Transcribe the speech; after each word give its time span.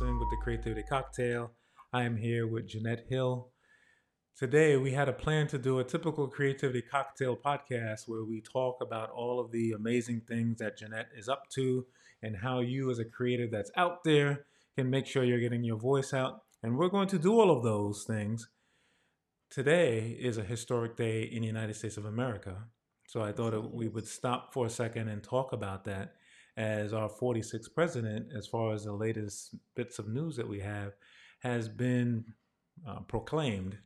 With 0.00 0.28
the 0.28 0.36
Creativity 0.42 0.82
Cocktail. 0.82 1.52
I 1.92 2.02
am 2.02 2.16
here 2.16 2.48
with 2.48 2.66
Jeanette 2.66 3.06
Hill. 3.08 3.52
Today, 4.36 4.76
we 4.76 4.90
had 4.90 5.08
a 5.08 5.12
plan 5.12 5.46
to 5.46 5.56
do 5.56 5.78
a 5.78 5.84
typical 5.84 6.26
Creativity 6.26 6.82
Cocktail 6.82 7.36
podcast 7.36 8.08
where 8.08 8.24
we 8.24 8.40
talk 8.40 8.78
about 8.82 9.10
all 9.10 9.38
of 9.38 9.52
the 9.52 9.70
amazing 9.70 10.22
things 10.26 10.58
that 10.58 10.78
Jeanette 10.78 11.10
is 11.16 11.28
up 11.28 11.48
to 11.50 11.86
and 12.22 12.36
how 12.36 12.58
you, 12.58 12.90
as 12.90 12.98
a 12.98 13.04
creator 13.04 13.46
that's 13.46 13.70
out 13.76 14.02
there, 14.02 14.46
can 14.76 14.90
make 14.90 15.06
sure 15.06 15.22
you're 15.22 15.38
getting 15.38 15.62
your 15.62 15.78
voice 15.78 16.12
out. 16.12 16.40
And 16.64 16.76
we're 16.76 16.88
going 16.88 17.08
to 17.08 17.18
do 17.18 17.38
all 17.38 17.56
of 17.56 17.62
those 17.62 18.02
things. 18.02 18.48
Today 19.48 20.18
is 20.20 20.38
a 20.38 20.42
historic 20.42 20.96
day 20.96 21.22
in 21.22 21.42
the 21.42 21.46
United 21.46 21.76
States 21.76 21.96
of 21.96 22.04
America. 22.04 22.64
So 23.06 23.22
I 23.22 23.30
thought 23.30 23.72
we 23.72 23.86
would 23.86 24.08
stop 24.08 24.52
for 24.52 24.66
a 24.66 24.70
second 24.70 25.08
and 25.08 25.22
talk 25.22 25.52
about 25.52 25.84
that 25.84 26.14
as 26.56 26.92
our 26.92 27.08
46th 27.08 27.74
president, 27.74 28.28
as 28.36 28.46
far 28.46 28.72
as 28.72 28.84
the 28.84 28.92
latest 28.92 29.54
bits 29.74 29.98
of 29.98 30.08
news 30.08 30.36
that 30.36 30.48
we 30.48 30.60
have, 30.60 30.92
has 31.40 31.68
been 31.68 32.24
uh, 32.88 33.00
proclaimed. 33.00 33.78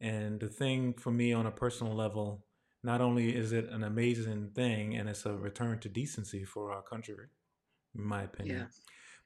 And 0.00 0.40
the 0.40 0.48
thing 0.48 0.94
for 0.94 1.10
me 1.10 1.32
on 1.32 1.46
a 1.46 1.50
personal 1.50 1.94
level, 1.94 2.44
not 2.82 3.00
only 3.00 3.34
is 3.34 3.52
it 3.52 3.68
an 3.70 3.84
amazing 3.84 4.50
thing 4.54 4.96
and 4.96 5.08
it's 5.08 5.26
a 5.26 5.34
return 5.34 5.78
to 5.80 5.88
decency 5.88 6.44
for 6.44 6.72
our 6.72 6.82
country, 6.82 7.16
in 7.94 8.02
my 8.04 8.22
opinion, 8.22 8.68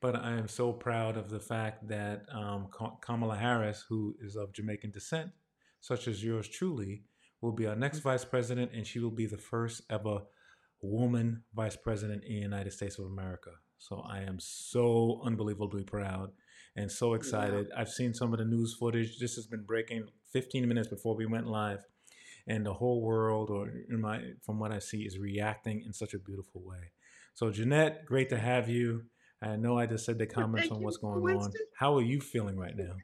but 0.01 0.17
I 0.17 0.33
am 0.33 0.49
so 0.49 0.73
proud 0.73 1.17
of 1.17 1.31
the 1.31 1.41
fact 1.41 1.89
that 1.89 2.25
um, 2.33 2.69
Kamala 3.03 3.37
Harris, 3.37 3.85
who 3.89 4.17
is 4.23 4.37
of 4.37 4.53
Jamaican 4.53 4.93
descent, 4.93 5.31
such 5.81 6.09
as 6.09 6.25
yours 6.25 6.49
truly, 6.49 7.05
will 7.41 7.53
be 7.53 7.67
our 7.67 7.77
next 7.77 8.01
vice 8.01 8.25
president, 8.25 8.73
and 8.75 8.87
she 8.87 8.99
will 8.99 9.11
be 9.11 9.27
the 9.27 9.39
first 9.39 9.83
ever 9.91 10.23
woman 10.83 11.43
vice 11.55 11.77
president 11.77 12.25
in 12.25 12.35
the 12.35 12.41
United 12.41 12.73
States 12.73 12.99
of 12.99 13.07
America. 13.07 13.51
So 13.79 14.05
I 14.07 14.21
am 14.21 14.39
so 14.39 15.21
unbelievably 15.25 15.85
proud 15.85 16.33
and 16.77 16.91
so 16.91 17.15
excited. 17.15 17.69
I've 17.77 17.89
seen 17.89 18.15
some 18.15 18.33
of 18.33 18.39
the 18.39 18.45
news 18.45 18.75
footage. 18.75 19.19
This 19.19 19.35
has 19.37 19.47
been 19.47 19.65
breaking 19.65 20.09
15 20.33 20.69
minutes 20.69 20.89
before 20.89 21.17
we 21.17 21.27
went 21.27 21.47
live, 21.47 21.85
and 22.47 22.65
the 22.65 22.75
whole 22.75 23.03
world, 23.03 23.51
or 23.51 23.69
in 23.89 24.01
my, 24.01 24.21
from 24.43 24.59
what 24.59 24.73
I 24.73 24.79
see, 24.79 25.03
is 25.03 25.19
reacting 25.19 25.83
in 25.85 25.93
such 25.93 26.15
a 26.15 26.19
beautiful 26.19 26.63
way. 26.65 26.93
So 27.35 27.51
Jeanette, 27.51 28.05
great 28.05 28.29
to 28.31 28.39
have 28.39 28.69
you. 28.69 29.05
I 29.43 29.57
know 29.57 29.79
I 29.79 29.87
just 29.87 30.05
said 30.05 30.19
the 30.19 30.27
comments 30.27 30.69
thank 30.69 30.79
on 30.79 30.85
what's 30.85 30.99
going 30.99 31.37
on. 31.37 31.53
How 31.77 31.97
are 31.97 32.03
you 32.03 32.21
feeling 32.21 32.59
right 32.59 32.77
now? 32.77 32.97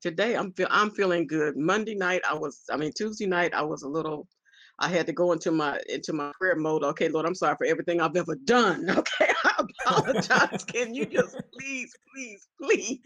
Today 0.00 0.34
I'm 0.34 0.52
feel 0.52 0.66
I'm 0.70 0.90
feeling 0.90 1.26
good. 1.26 1.56
Monday 1.56 1.94
night 1.94 2.22
I 2.28 2.34
was 2.34 2.64
I 2.70 2.76
mean 2.76 2.92
Tuesday 2.92 3.26
night 3.26 3.54
I 3.54 3.62
was 3.62 3.82
a 3.82 3.88
little 3.88 4.26
I 4.80 4.88
had 4.88 5.06
to 5.06 5.12
go 5.12 5.32
into 5.32 5.50
my 5.52 5.78
into 5.88 6.12
my 6.12 6.32
prayer 6.40 6.56
mode. 6.56 6.82
Okay, 6.84 7.08
Lord, 7.08 7.26
I'm 7.26 7.34
sorry 7.34 7.56
for 7.58 7.66
everything 7.66 8.00
I've 8.00 8.16
ever 8.16 8.36
done. 8.44 8.88
Okay, 9.00 9.32
I 9.44 9.64
apologize. 9.86 10.64
Can 10.64 10.94
you 10.94 11.06
just 11.06 11.36
please, 11.54 11.92
please, 12.14 12.48
please, 12.60 13.00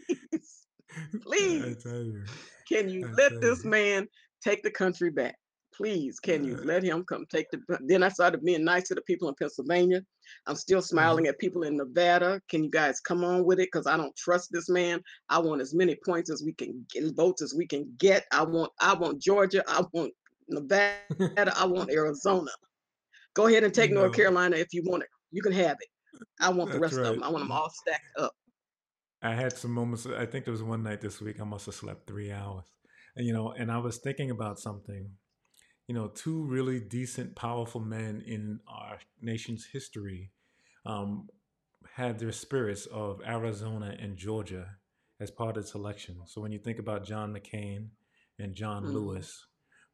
please, 1.21 1.85
you. 1.91 2.23
can 2.67 2.89
you 2.89 3.09
let 3.17 3.33
this 3.41 3.65
man 3.65 4.07
take 4.43 4.63
the 4.63 4.71
country 4.71 5.09
back? 5.11 5.35
Please, 5.75 6.19
can 6.19 6.43
you 6.45 6.57
let 6.63 6.83
him 6.83 7.03
come 7.05 7.25
take 7.29 7.47
the 7.51 7.59
then 7.81 8.03
I 8.03 8.09
started 8.09 8.43
being 8.43 8.63
nice 8.63 8.87
to 8.89 8.95
the 8.95 9.01
people 9.01 9.27
in 9.29 9.35
Pennsylvania. 9.35 10.01
I'm 10.47 10.55
still 10.55 10.81
Mm-hmm. 10.81 10.85
smiling 10.85 11.27
at 11.27 11.39
people 11.39 11.63
in 11.63 11.77
Nevada. 11.77 12.41
Can 12.49 12.63
you 12.63 12.69
guys 12.69 13.01
come 13.01 13.23
on 13.25 13.45
with 13.45 13.59
it? 13.59 13.69
Because 13.71 13.87
I 13.87 13.97
don't 13.97 14.15
trust 14.15 14.49
this 14.51 14.69
man. 14.69 15.01
I 15.29 15.39
want 15.39 15.61
as 15.61 15.73
many 15.73 15.97
points 16.05 16.31
as 16.31 16.43
we 16.45 16.53
can 16.53 16.85
get, 16.93 17.13
votes 17.15 17.41
as 17.41 17.53
we 17.55 17.67
can 17.67 17.93
get. 17.97 18.25
I 18.31 18.43
want 18.43 18.71
I 18.79 18.93
want 18.93 19.21
Georgia. 19.21 19.63
I 19.67 19.83
want 19.93 20.13
Nevada. 20.47 21.53
I 21.57 21.65
want 21.65 21.91
Arizona. 21.91 22.51
Go 23.33 23.47
ahead 23.47 23.63
and 23.63 23.73
take 23.73 23.91
North 23.91 24.13
Carolina 24.13 24.55
if 24.57 24.73
you 24.73 24.83
want 24.85 25.03
it. 25.03 25.09
You 25.31 25.41
can 25.41 25.51
have 25.51 25.77
it. 25.79 26.21
I 26.39 26.49
want 26.49 26.71
the 26.71 26.79
that's 26.79 26.93
rest 26.93 26.97
of 27.07 27.15
them. 27.15 27.23
I 27.23 27.29
want 27.29 27.43
them 27.43 27.51
all 27.51 27.69
stacked 27.69 28.17
up. 28.17 28.33
I 29.21 29.33
had 29.33 29.53
some 29.57 29.71
moments. 29.71 30.05
I 30.05 30.25
think 30.25 30.45
there 30.45 30.51
was 30.51 30.63
one 30.63 30.83
night 30.83 31.01
this 31.01 31.19
week 31.19 31.41
I 31.41 31.43
must 31.43 31.65
have 31.65 31.75
slept 31.75 32.07
three 32.07 32.31
hours, 32.31 32.65
and 33.15 33.25
you 33.25 33.33
know, 33.33 33.51
and 33.51 33.71
I 33.71 33.77
was 33.79 33.97
thinking 33.97 34.31
about 34.31 34.59
something. 34.59 35.09
You 35.87 35.93
know, 35.95 36.07
two 36.07 36.43
really 36.45 36.79
decent, 36.79 37.35
powerful 37.35 37.81
men 37.81 38.23
in 38.25 38.59
our 38.67 38.97
nation's 39.21 39.65
history 39.65 40.31
um, 40.85 41.27
had 41.93 42.17
their 42.17 42.31
spirits 42.31 42.87
of 42.87 43.21
Arizona 43.25 43.95
and 43.99 44.17
Georgia 44.17 44.77
as 45.19 45.29
part 45.29 45.57
of 45.57 45.63
this 45.63 45.71
selection. 45.71 46.17
So 46.25 46.41
when 46.41 46.51
you 46.51 46.59
think 46.59 46.79
about 46.79 47.03
John 47.05 47.33
McCain 47.33 47.89
and 48.39 48.55
John 48.55 48.83
Mhm. 48.83 48.93
Lewis, 48.93 49.45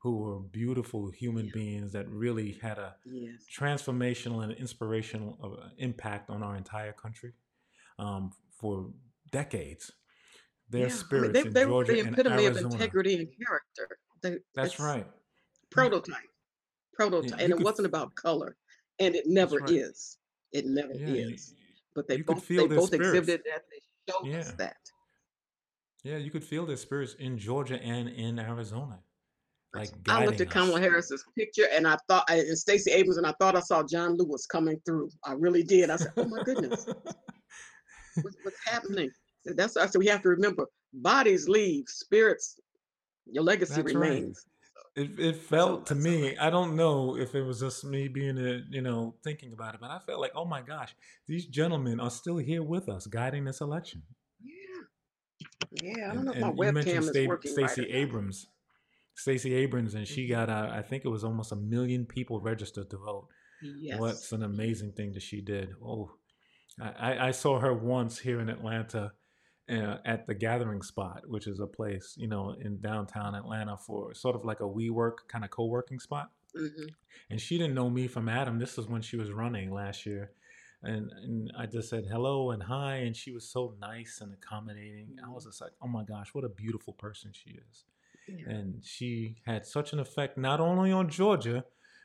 who 0.02 0.18
were 0.18 0.40
beautiful 0.40 1.10
human 1.12 1.46
Yeah. 1.46 1.52
beings 1.54 1.92
that 1.92 2.08
really 2.10 2.54
had 2.54 2.78
a 2.80 2.96
Yes. 3.06 3.46
transformational 3.56 4.44
and 4.44 4.52
inspirational 4.54 5.38
uh, 5.44 5.70
impact 5.78 6.30
on 6.30 6.42
our 6.42 6.56
entire 6.56 6.92
country 6.94 7.34
um, 8.00 8.32
for 8.50 8.92
decades. 9.32 9.92
Their 10.70 10.82
Yeah. 10.82 10.86
I 10.86 10.90
mean, 10.90 10.98
spirits 10.98 11.34
they, 11.34 11.42
in 11.42 11.54
they 11.54 11.66
were 11.66 11.72
Georgia 11.72 11.92
the 11.94 12.00
and 12.00 12.14
epitome 12.14 12.46
of 12.48 12.58
integrity 12.58 13.16
and 13.18 13.28
character. 13.46 13.98
They, 14.22 14.38
That's 14.56 14.80
right. 14.80 15.06
prototype. 15.70 16.16
Prototype. 16.94 17.30
you 17.32 17.44
And 17.44 17.54
it 17.54 17.58
could. 17.58 17.66
wasn't 17.66 17.86
about 17.88 18.16
color. 18.16 18.58
And 19.00 19.16
it 19.16 19.26
never 19.28 19.58
right. 19.58 19.70
is. 19.70 20.18
It 20.52 20.66
never 20.66 20.94
Yeah, 20.94 21.08
is. 21.34 21.54
But 21.94 22.08
they 22.08 22.18
you 22.18 22.24
both 22.24 22.48
they 22.48 22.66
both 22.68 22.88
spirits. 22.88 23.10
exhibited 23.18 23.42
that. 23.46 23.64
They 23.70 24.12
showed 24.12 24.36
us 24.40 24.52
that. 24.54 24.78
yeah, 26.04 26.18
you 26.18 26.32
could 26.32 26.44
feel 26.44 26.66
their 26.66 26.78
spirits 26.78 27.14
in 27.16 27.38
Georgia 27.38 27.80
and 27.82 28.10
in 28.10 28.40
Arizona, 28.40 29.04
like 29.74 29.90
I 30.10 30.26
looked 30.26 30.42
at 30.42 30.50
Kamala. 30.50 30.80
Harris's 30.82 31.24
picture 31.38 31.68
and 31.72 31.88
I 31.88 31.98
thought, 32.08 32.30
and 32.30 32.58
Stacey 32.58 32.92
Abrams, 32.92 33.18
and 33.18 33.26
I 33.28 33.34
thought 33.40 33.56
I 33.56 33.62
saw 33.62 33.84
John 33.84 34.18
Lewis 34.18 34.46
coming 34.46 34.80
through. 34.86 35.10
I 35.24 35.34
really 35.34 35.64
did. 35.64 35.90
I 35.90 35.96
said, 35.96 36.12
"Oh 36.18 36.28
my 36.28 36.40
goodness, 36.44 36.88
what's, 38.22 38.38
what's 38.44 38.60
happening?" 38.68 39.12
So 39.46 39.54
That's 39.54 39.78
I 39.78 39.86
said 39.88 40.00
we 40.00 40.08
have 40.08 40.22
to 40.24 40.30
remember: 40.30 40.68
bodies 40.94 41.48
leave, 41.48 41.86
spirits, 41.88 42.60
your 43.32 43.44
legacy 43.44 43.82
That's 43.82 43.96
right. 43.96 44.12
remains. 44.12 44.46
It 44.96 45.18
it 45.20 45.36
So 45.38 45.38
felt 45.38 45.86
to 45.88 45.96
that's 45.96 46.06
me, 46.06 46.38
I 46.38 46.50
don't 46.50 46.76
know 46.76 47.16
if 47.16 47.34
it 47.34 47.44
was 47.44 47.62
just 47.62 47.86
me 47.86 48.10
being 48.10 48.38
a, 48.38 48.62
you 48.70 48.82
know, 48.82 49.16
thinking 49.24 49.54
about 49.54 49.74
it, 49.74 49.80
but 49.80 49.90
I 49.90 50.00
felt 50.00 50.20
like, 50.20 50.34
oh 50.36 50.44
my 50.46 50.62
gosh, 50.62 50.94
these 51.28 51.46
gentlemen 51.46 52.02
are 52.02 52.10
still 52.12 52.38
here 52.38 52.62
with 52.62 52.90
us, 52.90 53.08
guiding 53.08 53.46
this 53.46 53.62
election. 53.62 54.04
yeah, 54.44 54.54
yeah. 55.82 56.12
I 56.12 56.14
don't 56.14 56.18
And 56.18 56.26
know 56.26 56.32
if 56.34 56.40
my 56.40 56.48
and 56.50 56.60
you 56.60 56.68
mentioned 56.68 57.04
webcam 57.04 57.10
is 57.10 57.10
Sta- 57.10 57.28
working 57.28 57.52
right 57.62 57.64
or 57.64 57.68
Stacey 57.68 57.82
not. 57.84 57.90
Abrams, 57.92 58.48
Stacey 59.22 59.54
Abrams, 59.54 59.94
and 59.94 60.08
she 60.08 60.26
Mhm. 60.26 60.30
got, 60.30 60.50
uh, 60.50 60.70
I 60.72 60.82
think 60.82 61.06
it 61.06 61.10
was 61.10 61.24
almost 61.24 61.52
a 61.52 61.56
million 61.56 62.06
people 62.06 62.40
registered 62.42 62.90
to 62.90 62.98
vote. 62.98 63.28
Yes. 63.62 64.00
What's 64.00 64.32
an 64.32 64.44
amazing 64.44 64.94
thing 64.94 65.14
that 65.14 65.22
she 65.22 65.42
did. 65.42 65.74
Oh, 65.84 66.12
I, 66.80 67.28
I 67.28 67.32
saw 67.32 67.60
her 67.60 67.74
once 67.74 68.18
here 68.20 68.40
in 68.40 68.50
Atlanta 68.50 69.14
uh, 69.70 69.98
at 70.06 70.26
the 70.26 70.34
Gathering 70.34 70.82
Spot, 70.82 71.22
which 71.28 71.46
is 71.48 71.60
a 71.60 71.68
place, 71.68 72.16
you 72.18 72.28
know, 72.28 72.52
in 72.54 72.80
downtown 72.82 73.36
Atlanta 73.36 73.78
for 73.78 74.14
sort 74.14 74.36
of 74.36 74.44
like 74.44 74.60
a 74.62 74.64
WeWork 74.78 75.28
kind 75.28 75.44
of 75.46 75.52
co-working 75.52 76.00
spot. 76.00 76.32
hmm 76.56 76.88
And 77.30 77.40
she 77.40 77.58
didn't 77.58 77.76
know 77.76 77.90
me 77.90 78.08
from 78.08 78.28
Adam. 78.28 78.58
This 78.58 78.78
is 78.78 78.88
when 78.88 79.02
she 79.02 79.18
was 79.18 79.32
running 79.32 79.72
last 79.72 80.06
year. 80.06 80.34
And, 80.84 81.12
and 81.12 81.52
I 81.56 81.68
just 81.68 81.90
said 81.90 82.06
hello 82.10 82.52
and 82.52 82.64
hi, 82.64 82.96
and 83.06 83.16
she 83.16 83.32
was 83.32 83.48
so 83.48 83.76
nice 83.80 84.20
and 84.22 84.34
accommodating. 84.34 85.20
I 85.24 85.30
was 85.30 85.46
just 85.46 85.62
like, 85.62 85.74
oh 85.82 85.88
my 85.88 86.04
gosh, 86.04 86.34
what 86.34 86.44
a 86.44 86.50
beautiful 86.50 86.94
person 86.94 87.32
she 87.34 87.52
is. 87.52 87.86
Yeah. 88.28 88.50
And 88.50 88.84
she 88.84 89.38
had 89.46 89.66
such 89.66 89.94
an 89.94 90.00
effect 90.00 90.38
not 90.38 90.60
only 90.60 90.92
on 90.92 91.10
Georgia, 91.10 91.64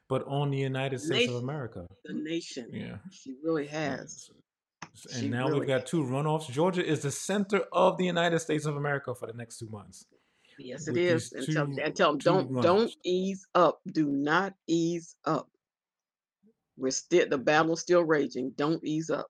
but 0.09 0.25
on 0.27 0.51
the 0.51 0.59
United 0.59 1.01
States 1.01 1.31
of 1.31 1.43
America. 1.43 1.87
the 2.05 2.15
nation. 2.15 2.69
Yeah. 2.73 2.97
She 3.11 3.35
really 3.43 3.67
has. 3.67 4.31
Yes. 4.83 5.19
She 5.19 5.27
And 5.27 5.31
now 5.31 5.47
we've 5.47 5.55
really 5.55 5.67
got 5.67 5.87
two 5.87 6.03
runoffs. 6.03 6.51
Georgia 6.51 6.85
is 6.85 7.01
the 7.01 7.11
center 7.11 7.63
of 7.73 7.99
the 7.99 8.05
United 8.05 8.39
States 8.39 8.67
of 8.67 8.77
America 8.77 9.15
for 9.15 9.27
the 9.27 9.35
next 9.35 9.59
two 9.59 9.69
months 9.69 10.07
Yes, 10.59 10.89
it 10.89 10.97
is. 10.97 11.33
And 11.33 11.53
tell 11.53 11.65
and 11.65 11.97
tell 11.97 12.13
them 12.13 12.19
don't 12.19 12.63
don't 12.63 12.93
ease 13.05 13.47
up. 13.55 13.81
Do 13.93 14.07
not 14.11 14.55
ease 14.67 15.17
up. 15.25 15.49
We're 16.77 16.91
still 16.91 17.29
the 17.29 17.39
battle's 17.39 17.81
still 17.81 18.05
raging. 18.05 18.53
Don't 18.57 18.83
ease 18.85 19.11
up. 19.11 19.27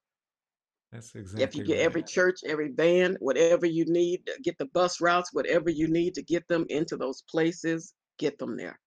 That's 0.93 1.15
If 1.15 1.55
you 1.55 1.65
get 1.65 1.77
right. 1.77 1.85
every 1.85 2.03
church, 2.03 2.41
every 2.47 2.71
band, 2.71 3.17
whatever 3.21 3.67
you 3.67 3.85
need, 3.87 4.29
get 4.43 4.57
the 4.59 4.67
bus 4.67 5.01
routes, 5.01 5.33
whatever 5.33 5.71
you 5.71 5.89
need 5.89 6.15
to 6.15 6.23
get 6.23 6.47
them 6.49 6.65
into 6.69 6.97
those 6.97 7.23
places, 7.29 7.95
get 8.19 8.39
them 8.39 8.57
there. 8.57 8.79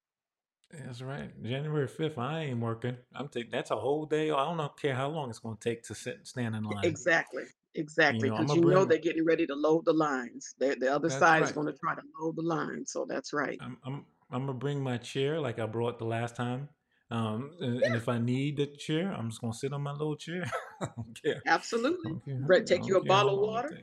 That's 0.72 1.02
right. 1.02 1.32
January 1.44 1.88
fifth, 1.88 2.18
I 2.18 2.44
ain't 2.44 2.60
working. 2.60 2.98
I'm 3.16 3.28
taking. 3.28 3.52
That's 3.52 3.72
a 3.72 3.76
whole 3.76 4.06
day. 4.06 4.30
I 4.30 4.56
don't 4.56 4.78
care 4.78 4.96
how 4.96 5.10
long 5.10 5.30
it's 5.30 5.40
going 5.40 5.58
to 5.58 5.70
take 5.70 5.84
to 5.84 5.96
sit 5.96 6.18
and 6.18 6.28
stand 6.28 6.56
in 6.56 6.64
line. 6.64 6.86
Exactly. 6.86 7.44
Exactly. 7.76 8.30
Because 8.30 8.48
gonna 8.48 8.62
you 8.62 8.68
know 8.68 8.86
they're 8.86 8.98
getting 8.98 9.26
ready 9.26 9.46
to 9.48 9.56
load 9.56 9.86
the 9.86 9.94
lines. 9.94 10.56
The, 10.60 10.76
the 10.80 10.94
other 10.94 11.10
side 11.10 11.44
is 11.44 11.52
going 11.52 11.68
to 11.68 11.74
try 11.74 11.96
to 11.96 12.02
load 12.20 12.36
the 12.36 12.44
line. 12.44 12.86
So 12.86 13.06
that's 13.08 13.34
right. 13.34 13.60
I'm 13.60 13.78
I'm 13.84 14.06
I'm 14.32 14.46
gonna 14.46 14.54
bring 14.54 14.82
my 14.82 14.98
chair 14.98 15.40
like 15.40 15.60
I 15.60 15.66
brought 15.66 15.98
the 15.98 16.06
last 16.06 16.36
time. 16.36 16.70
Um, 17.12 17.52
and, 17.60 17.82
and 17.82 17.96
if 17.96 18.08
I 18.08 18.20
need 18.20 18.58
the 18.58 18.68
chair, 18.68 19.12
I'm 19.12 19.30
just 19.30 19.42
gonna 19.42 19.54
sit 19.54 19.74
on 19.74 19.82
my 19.82 19.92
little 19.92 20.16
chair. 20.16 20.50
I 20.82 20.88
don't 20.96 21.20
care. 21.24 21.42
I 21.48 21.50
absolutely. 21.50 22.12
don't 22.12 22.26
care. 22.26 22.40
how- 22.42 22.48
Bre- 22.48 22.54
I 22.56 22.60
Take 22.62 22.86
you 22.86 22.98
a 22.98 23.00
don't 23.00 23.08
care 23.08 23.16
how 23.16 23.24
bottle 23.24 23.44
of 23.44 23.50
water. 23.50 23.80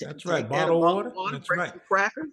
That's 0.00 0.24
right. 0.26 0.40
take 0.42 0.48
that, 0.50 0.54
a 0.54 0.60
Bottled 0.66 0.80
bottle 0.82 0.96
water. 0.96 1.08
of 1.08 1.14
water, 1.16 1.36
That's 1.36 1.50
right. 1.50 1.72
crackers. 1.88 2.26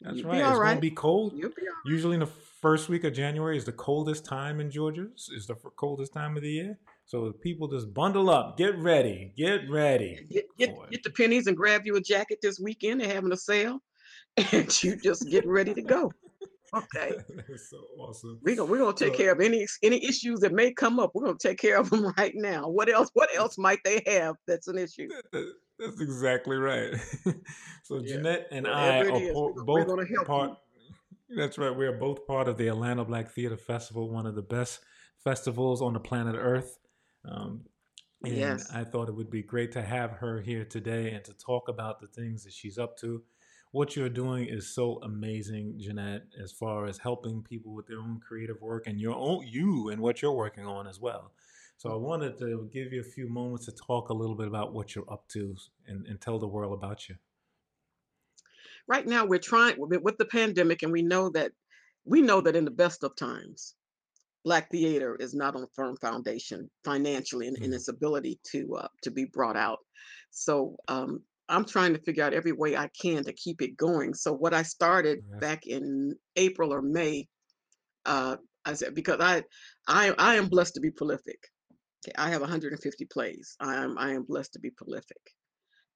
That's 0.00 0.18
You'll 0.18 0.28
right. 0.28 0.42
all 0.42 0.50
It's 0.52 0.60
gonna 0.60 0.80
be 0.80 0.90
cold. 0.92 1.32
You'll 1.34 1.50
be 1.50 1.62
all 1.62 1.90
Usually 1.90 2.14
in 2.14 2.20
the 2.20 2.26
first 2.60 2.88
week 2.88 3.04
of 3.04 3.12
January 3.14 3.56
is 3.56 3.64
the 3.64 3.72
coldest 3.72 4.24
time 4.24 4.60
in 4.60 4.70
Georgia. 4.70 5.06
Is 5.34 5.46
the 5.46 5.54
coldest 5.76 6.12
time 6.12 6.36
of 6.36 6.42
the 6.42 6.50
year. 6.50 6.78
So 7.06 7.32
people 7.32 7.68
just 7.68 7.92
bundle 7.94 8.28
up, 8.30 8.56
get 8.58 8.76
ready, 8.78 9.32
get 9.36 9.68
ready. 9.70 10.26
Get, 10.30 10.44
get, 10.58 10.90
get 10.90 11.02
the 11.02 11.10
pennies 11.10 11.46
and 11.46 11.56
grab 11.56 11.82
you 11.86 11.96
a 11.96 12.00
jacket 12.00 12.38
this 12.42 12.60
weekend. 12.60 13.00
They're 13.00 13.12
having 13.12 13.32
a 13.32 13.36
sale, 13.36 13.80
and 14.52 14.82
you 14.84 14.94
just 14.96 15.28
get 15.30 15.46
ready 15.46 15.72
to 15.74 15.82
go. 15.82 16.12
Okay. 16.74 17.12
That's 17.48 17.70
so 17.70 17.78
awesome. 17.98 18.38
We're 18.42 18.56
gonna 18.56 18.70
we're 18.70 18.78
gonna 18.78 18.92
take 18.96 19.12
So 19.14 19.18
care 19.18 19.32
of 19.32 19.40
any 19.40 19.66
any 19.82 20.04
issues 20.04 20.40
that 20.40 20.52
may 20.52 20.72
come 20.72 20.98
up. 21.00 21.12
We're 21.14 21.24
gonna 21.24 21.38
take 21.40 21.58
care 21.58 21.78
of 21.78 21.90
them 21.90 22.12
right 22.18 22.32
now. 22.34 22.68
What 22.68 22.88
else? 22.88 23.10
What 23.14 23.34
else 23.34 23.56
might 23.58 23.78
they 23.84 24.02
have 24.06 24.36
that's 24.46 24.68
an 24.68 24.78
issue? 24.78 25.08
that- 25.08 25.24
that- 25.32 25.52
that's 25.80 26.00
exactly 26.00 26.56
right. 26.56 26.92
so 27.84 28.00
Yeah. 28.00 28.16
Jeanette 28.16 28.48
and 28.50 28.66
I 28.66 28.98
Whatever 28.98 29.08
it 29.08 29.12
are 29.12 29.22
is, 29.28 29.32
po- 29.32 29.52
we're, 29.54 29.62
both 29.84 30.26
part. 30.26 30.50
you. 31.28 31.36
That's 31.36 31.56
right. 31.56 31.70
We 31.70 31.86
are 31.86 31.92
both 31.96 32.26
part 32.26 32.48
of 32.48 32.56
the 32.58 32.66
Atlanta 32.66 33.04
Black 33.04 33.30
Theater 33.30 33.56
Festival, 33.56 34.10
one 34.10 34.26
of 34.26 34.34
the 34.34 34.42
best 34.42 34.80
festivals 35.22 35.80
on 35.80 35.92
the 35.92 36.00
planet 36.00 36.34
Earth. 36.36 36.80
Um, 37.24 37.60
and 38.24 38.34
Yes. 38.34 38.68
I 38.74 38.82
thought 38.82 39.08
it 39.08 39.14
would 39.14 39.30
be 39.30 39.44
great 39.44 39.70
to 39.72 39.82
have 39.82 40.10
her 40.14 40.40
here 40.40 40.64
today 40.64 41.12
and 41.12 41.24
to 41.26 41.32
talk 41.34 41.68
about 41.68 42.00
the 42.00 42.08
things 42.08 42.42
that 42.42 42.52
she's 42.52 42.76
up 42.76 42.96
to. 42.98 43.22
What 43.72 43.94
you're 43.94 44.08
doing 44.08 44.46
is 44.46 44.74
so 44.74 44.98
amazing, 45.02 45.74
Jeanette, 45.78 46.22
as 46.42 46.52
far 46.52 46.86
as 46.86 46.96
helping 46.96 47.42
people 47.42 47.74
with 47.74 47.86
their 47.86 47.98
own 47.98 48.18
creative 48.26 48.60
work 48.62 48.86
and 48.86 48.98
your 48.98 49.14
own 49.14 49.46
you 49.46 49.90
and 49.90 50.00
what 50.00 50.22
you're 50.22 50.32
working 50.32 50.64
on 50.64 50.86
as 50.86 50.98
well. 50.98 51.32
So 51.76 51.92
I 51.92 51.96
wanted 51.96 52.38
to 52.38 52.68
give 52.72 52.92
you 52.92 53.00
a 53.00 53.04
few 53.04 53.28
moments 53.28 53.66
to 53.66 53.72
talk 53.72 54.08
a 54.08 54.14
little 54.14 54.34
bit 54.34 54.48
about 54.48 54.72
what 54.72 54.94
you're 54.94 55.10
up 55.12 55.28
to 55.28 55.54
and, 55.86 56.06
and 56.06 56.20
tell 56.20 56.38
the 56.38 56.48
world 56.48 56.72
about 56.72 57.08
you. 57.08 57.16
Right 58.88 59.06
now, 59.06 59.26
we're 59.26 59.38
trying 59.38 59.76
with 59.78 60.16
the 60.16 60.24
pandemic, 60.24 60.82
and 60.82 60.90
we 60.90 61.02
know 61.02 61.28
that 61.30 61.52
we 62.06 62.22
know 62.22 62.40
that 62.40 62.56
in 62.56 62.64
the 62.64 62.70
best 62.70 63.04
of 63.04 63.14
times, 63.16 63.74
Black 64.44 64.70
theater 64.70 65.14
is 65.20 65.34
not 65.34 65.54
on 65.54 65.62
a 65.62 65.68
firm 65.74 65.94
foundation 65.98 66.70
financially 66.84 67.48
in, 67.48 67.62
in 67.62 67.72
its 67.74 67.88
ability 67.88 68.40
to 68.44 68.76
uh, 68.76 68.88
to 69.02 69.10
be 69.10 69.26
brought 69.26 69.56
out. 69.56 69.80
So 70.30 70.76
um, 70.88 71.22
I'm 71.48 71.64
trying 71.64 71.94
to 71.94 72.00
figure 72.00 72.24
out 72.24 72.34
every 72.34 72.52
way 72.52 72.76
I 72.76 72.88
can 73.00 73.24
to 73.24 73.32
keep 73.32 73.62
it 73.62 73.76
going. 73.76 74.14
So 74.14 74.32
what 74.32 74.54
I 74.54 74.62
started 74.62 75.20
Yes. 75.30 75.40
back 75.40 75.66
in 75.66 76.14
April 76.36 76.72
or 76.72 76.82
May, 76.82 77.28
uh, 78.06 78.36
I 78.64 78.74
said 78.74 78.94
because 78.94 79.20
I 79.20 79.44
I 79.86 80.14
I 80.18 80.36
am 80.36 80.48
blessed 80.48 80.74
to 80.74 80.80
be 80.80 80.90
prolific. 80.90 81.38
Okay, 82.06 82.14
I 82.18 82.30
have 82.30 82.40
150 82.42 83.04
plays. 83.06 83.56
I 83.60 83.76
am 83.76 83.98
I 83.98 84.12
am 84.12 84.24
blessed 84.24 84.52
to 84.54 84.60
be 84.60 84.70
prolific. 84.70 85.18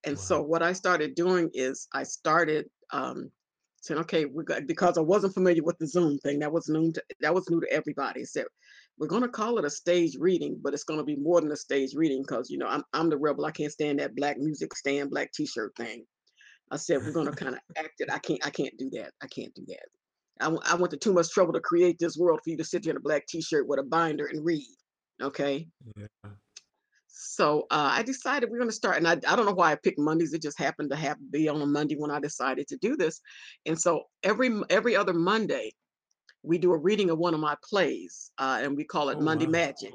And 0.04 0.18
so 0.18 0.42
what 0.42 0.62
I 0.62 0.72
started 0.72 1.14
doing 1.14 1.50
is 1.54 1.88
I 1.92 2.02
started 2.04 2.66
um, 2.92 3.30
saying, 3.82 4.00
okay, 4.00 4.24
we 4.24 4.44
got 4.44 4.66
because 4.66 4.98
I 4.98 5.02
wasn't 5.02 5.34
familiar 5.34 5.62
with 5.62 5.78
the 5.78 5.86
Zoom 5.86 6.18
thing. 6.18 6.40
That 6.40 6.52
was 6.52 6.68
new 6.68 6.92
to 6.92 7.02
that 7.20 7.34
was 7.34 7.48
new 7.50 7.60
to 7.60 7.72
everybody. 7.72 8.24
So 8.24 8.44
we're 8.98 9.08
gonna 9.08 9.28
call 9.28 9.58
it 9.58 9.64
a 9.64 9.70
stage 9.70 10.16
reading, 10.18 10.58
but 10.62 10.74
it's 10.74 10.84
gonna 10.84 11.04
be 11.04 11.16
more 11.16 11.40
than 11.40 11.52
a 11.52 11.56
stage 11.56 11.94
reading 11.94 12.22
because 12.22 12.50
you 12.50 12.58
know 12.58 12.66
I'm 12.66 12.84
I'm 12.92 13.10
the 13.10 13.18
rebel. 13.18 13.44
I 13.44 13.50
can't 13.50 13.72
stand 13.72 13.98
that 13.98 14.14
black 14.14 14.38
music 14.38 14.74
stand, 14.76 15.10
black 15.10 15.32
t-shirt 15.32 15.72
thing. 15.76 16.04
I 16.70 16.76
said 16.76 16.98
we're 17.04 17.12
gonna 17.12 17.32
kind 17.32 17.54
of 17.54 17.60
act 17.76 18.00
it. 18.00 18.12
I 18.12 18.18
can't 18.18 18.44
I 18.46 18.50
can't 18.50 18.76
do 18.78 18.90
that. 18.90 19.12
I 19.22 19.26
can't 19.26 19.54
do 19.54 19.64
that. 19.68 19.86
I, 20.40 20.44
w- 20.44 20.62
I 20.64 20.74
went 20.74 20.90
to 20.92 20.96
too 20.96 21.12
much 21.12 21.30
trouble 21.30 21.52
to 21.52 21.60
create 21.60 21.98
this 21.98 22.16
world 22.16 22.40
for 22.42 22.50
you 22.50 22.56
to 22.56 22.64
sit 22.64 22.84
here 22.84 22.92
in 22.92 22.96
a 22.96 23.00
black 23.00 23.26
t-shirt 23.26 23.68
with 23.68 23.78
a 23.78 23.84
binder 23.84 24.26
and 24.26 24.44
read. 24.44 24.66
Okay. 25.20 25.68
Yeah. 25.96 26.06
So 27.14 27.66
uh, 27.70 27.90
I 27.92 28.02
decided 28.02 28.50
we're 28.50 28.58
going 28.58 28.70
to 28.70 28.74
start, 28.74 28.96
and 28.96 29.06
I, 29.06 29.12
I 29.12 29.36
don't 29.36 29.44
know 29.46 29.52
why 29.52 29.70
I 29.70 29.76
picked 29.76 29.98
Mondays. 29.98 30.32
It 30.32 30.42
just 30.42 30.58
happened 30.58 30.90
to 30.90 30.96
have 30.96 31.18
be 31.30 31.48
on 31.48 31.60
a 31.60 31.66
Monday 31.66 31.94
when 31.94 32.10
I 32.10 32.18
decided 32.20 32.66
to 32.68 32.76
do 32.78 32.96
this. 32.96 33.20
And 33.66 33.78
so 33.78 34.04
every 34.22 34.50
every 34.70 34.96
other 34.96 35.12
Monday, 35.12 35.72
we 36.42 36.58
do 36.58 36.72
a 36.72 36.76
reading 36.78 37.10
of 37.10 37.18
one 37.18 37.34
of 37.34 37.40
my 37.40 37.56
plays, 37.68 38.30
uh, 38.38 38.60
and 38.62 38.76
we 38.76 38.84
call 38.84 39.08
it 39.10 39.18
Oh, 39.18 39.22
Monday 39.22 39.46
wow. 39.46 39.52
Magic. 39.52 39.92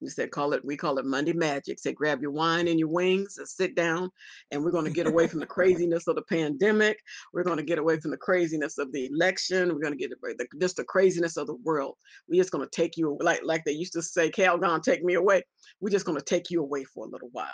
We 0.00 0.08
said 0.08 0.32
call 0.32 0.52
it 0.52 0.64
we 0.64 0.76
call 0.76 0.98
it 0.98 1.04
Monday 1.04 1.32
Magic. 1.32 1.78
Say 1.78 1.92
grab 1.92 2.20
your 2.22 2.32
wine 2.32 2.66
and 2.66 2.76
your 2.76 2.88
wings 2.88 3.38
and 3.38 3.46
sit 3.48 3.76
down, 3.76 4.10
and 4.50 4.64
we're 4.64 4.72
going 4.72 4.84
to 4.86 4.90
get 4.90 5.06
away 5.06 5.28
from 5.28 5.38
the 5.38 5.46
craziness 5.58 6.08
of 6.08 6.16
the 6.16 6.22
pandemic. 6.22 6.98
We're 7.32 7.44
going 7.44 7.58
to 7.58 7.62
get 7.62 7.78
away 7.78 8.00
from 8.00 8.10
the 8.10 8.16
craziness 8.16 8.78
of 8.78 8.90
the 8.92 9.06
election. 9.06 9.68
We're 9.72 9.80
going 9.80 9.96
to 9.96 9.98
get 9.98 10.10
away 10.10 10.34
the, 10.36 10.46
just 10.60 10.76
the 10.76 10.84
craziness 10.84 11.36
of 11.36 11.46
the 11.46 11.54
world. 11.62 11.94
We're 12.28 12.40
just 12.42 12.50
going 12.50 12.64
to 12.64 12.70
take 12.70 12.96
you 12.96 13.16
like 13.20 13.42
like 13.44 13.62
they 13.64 13.72
used 13.72 13.92
to 13.92 14.02
say, 14.02 14.28
Calgon, 14.28 14.82
take 14.82 15.04
me 15.04 15.14
away. 15.14 15.42
We're 15.80 15.90
just 15.90 16.04
going 16.06 16.18
to 16.18 16.24
take 16.24 16.50
you 16.50 16.60
away 16.62 16.82
for 16.82 17.06
a 17.06 17.08
little 17.08 17.28
while. 17.30 17.46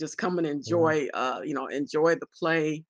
Just 0.00 0.18
come 0.18 0.38
and 0.38 0.46
Wow. 0.48 0.52
enjoy, 0.54 1.08
uh, 1.14 1.40
you 1.44 1.54
know, 1.54 1.68
enjoy 1.68 2.16
the 2.16 2.26
play, 2.36 2.84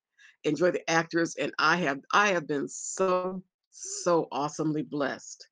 enjoy 0.44 0.70
the 0.70 0.88
actors, 0.90 1.34
and 1.36 1.52
I 1.58 1.76
have 1.76 1.98
I 2.14 2.28
have 2.28 2.46
been 2.46 2.66
so 2.66 3.42
so 3.70 4.28
awesomely 4.32 4.82
blessed 4.82 5.46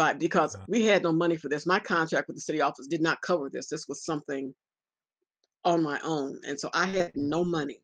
but 0.00 0.18
because 0.18 0.56
we 0.66 0.86
had 0.86 1.02
no 1.02 1.12
money 1.12 1.36
for 1.36 1.50
this, 1.50 1.66
my 1.66 1.78
contract 1.78 2.26
with 2.26 2.34
the 2.38 2.40
city 2.40 2.62
office 2.62 2.86
did 2.86 3.02
not 3.02 3.20
cover 3.20 3.50
this. 3.50 3.68
This 3.68 3.86
was 3.86 4.02
something 4.02 4.54
on 5.62 5.82
my 5.82 6.00
own, 6.02 6.40
and 6.48 6.58
so 6.58 6.70
I 6.72 6.86
had 6.86 7.12
no 7.14 7.44
money. 7.44 7.82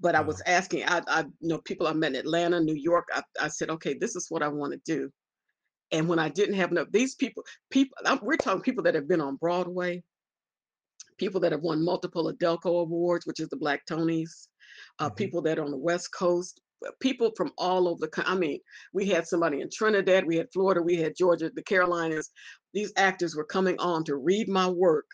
But 0.00 0.14
I 0.14 0.22
was 0.22 0.40
asking, 0.46 0.84
I, 0.84 1.02
I 1.06 1.20
you 1.40 1.48
know, 1.48 1.58
people 1.58 1.86
I 1.86 1.92
met 1.92 2.12
in 2.12 2.16
Atlanta, 2.16 2.60
New 2.60 2.74
York. 2.74 3.08
I, 3.12 3.22
I 3.38 3.48
said, 3.48 3.68
okay, 3.68 3.92
this 3.92 4.16
is 4.16 4.28
what 4.30 4.42
I 4.42 4.48
want 4.48 4.72
to 4.72 4.80
do. 4.86 5.12
And 5.92 6.08
when 6.08 6.18
I 6.18 6.30
didn't 6.30 6.54
have 6.54 6.70
enough, 6.70 6.88
these 6.92 7.14
people, 7.14 7.44
people, 7.70 7.98
I'm, 8.06 8.18
we're 8.22 8.38
talking 8.38 8.62
people 8.62 8.84
that 8.84 8.94
have 8.94 9.06
been 9.06 9.20
on 9.20 9.36
Broadway, 9.36 10.02
people 11.18 11.42
that 11.42 11.52
have 11.52 11.60
won 11.60 11.84
multiple 11.84 12.32
AUDELCO 12.32 12.80
awards, 12.80 13.26
which 13.26 13.40
is 13.40 13.50
the 13.50 13.56
Black 13.58 13.84
Tonys, 13.84 14.48
uh, 14.98 15.10
hmm 15.10 15.14
people 15.14 15.42
that 15.42 15.58
are 15.58 15.64
on 15.64 15.70
the 15.70 15.76
West 15.76 16.10
Coast, 16.14 16.62
Uh, 16.84 16.90
people 17.00 17.32
from 17.36 17.52
all 17.56 17.88
over 17.88 17.98
the 18.00 18.08
country. 18.08 18.32
I 18.32 18.36
mean, 18.36 18.58
we 18.92 19.06
had 19.06 19.26
somebody 19.26 19.60
in 19.60 19.70
Trinidad, 19.72 20.26
we 20.26 20.36
had 20.36 20.48
Florida, 20.52 20.82
we 20.82 20.96
had 20.96 21.16
Georgia, 21.16 21.50
the 21.54 21.62
Carolinas. 21.62 22.30
These 22.74 22.92
actors 22.96 23.34
were 23.34 23.44
coming 23.44 23.78
on 23.78 24.04
to 24.04 24.16
read 24.16 24.48
my 24.48 24.68
work. 24.68 25.06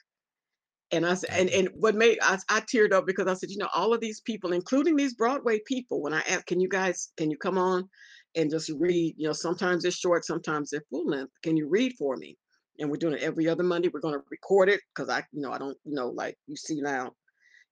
And 0.90 1.06
I 1.06 1.14
said, 1.14 1.30
and, 1.32 1.48
and 1.50 1.68
what 1.74 1.94
made 1.94 2.18
I, 2.20 2.38
I 2.50 2.60
teared 2.60 2.92
up 2.92 3.06
because 3.06 3.26
I 3.26 3.34
said, 3.34 3.50
you 3.50 3.58
know, 3.58 3.68
all 3.74 3.94
of 3.94 4.00
these 4.00 4.20
people, 4.20 4.52
including 4.52 4.96
these 4.96 5.14
Broadway 5.14 5.60
people, 5.66 6.02
when 6.02 6.12
I 6.12 6.20
asked, 6.28 6.46
can 6.46 6.60
you 6.60 6.68
guys, 6.68 7.12
can 7.16 7.30
you 7.30 7.38
come 7.38 7.56
on 7.56 7.88
and 8.34 8.50
just 8.50 8.70
read? 8.78 9.14
You 9.16 9.28
know, 9.28 9.32
sometimes 9.32 9.84
it's 9.84 9.96
short, 9.96 10.24
sometimes 10.24 10.70
they're 10.70 10.84
full 10.90 11.06
length. 11.06 11.32
Can 11.42 11.56
you 11.56 11.68
read 11.68 11.94
for 11.98 12.16
me? 12.16 12.36
And 12.78 12.90
we're 12.90 12.96
doing 12.96 13.14
it 13.14 13.22
every 13.22 13.48
other 13.48 13.62
Monday. 13.62 13.88
We're 13.88 14.00
going 14.00 14.14
to 14.14 14.24
record 14.30 14.68
it 14.68 14.80
because 14.94 15.08
I, 15.08 15.22
you 15.32 15.40
know, 15.40 15.52
I 15.52 15.58
don't 15.58 15.76
you 15.84 15.94
know, 15.94 16.08
like 16.08 16.36
you 16.46 16.56
see 16.56 16.80
now, 16.80 17.12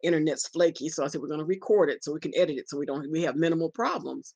internet's 0.02 0.48
flaky. 0.48 0.88
So 0.88 1.04
I 1.04 1.08
said, 1.08 1.20
we're 1.20 1.28
going 1.28 1.40
to 1.40 1.46
record 1.46 1.90
it 1.90 2.04
so 2.04 2.12
we 2.12 2.20
can 2.20 2.36
edit 2.36 2.58
it 2.58 2.68
so 2.68 2.78
we 2.78 2.86
don't, 2.86 3.10
we 3.10 3.22
have 3.22 3.36
minimal 3.36 3.70
problems. 3.70 4.34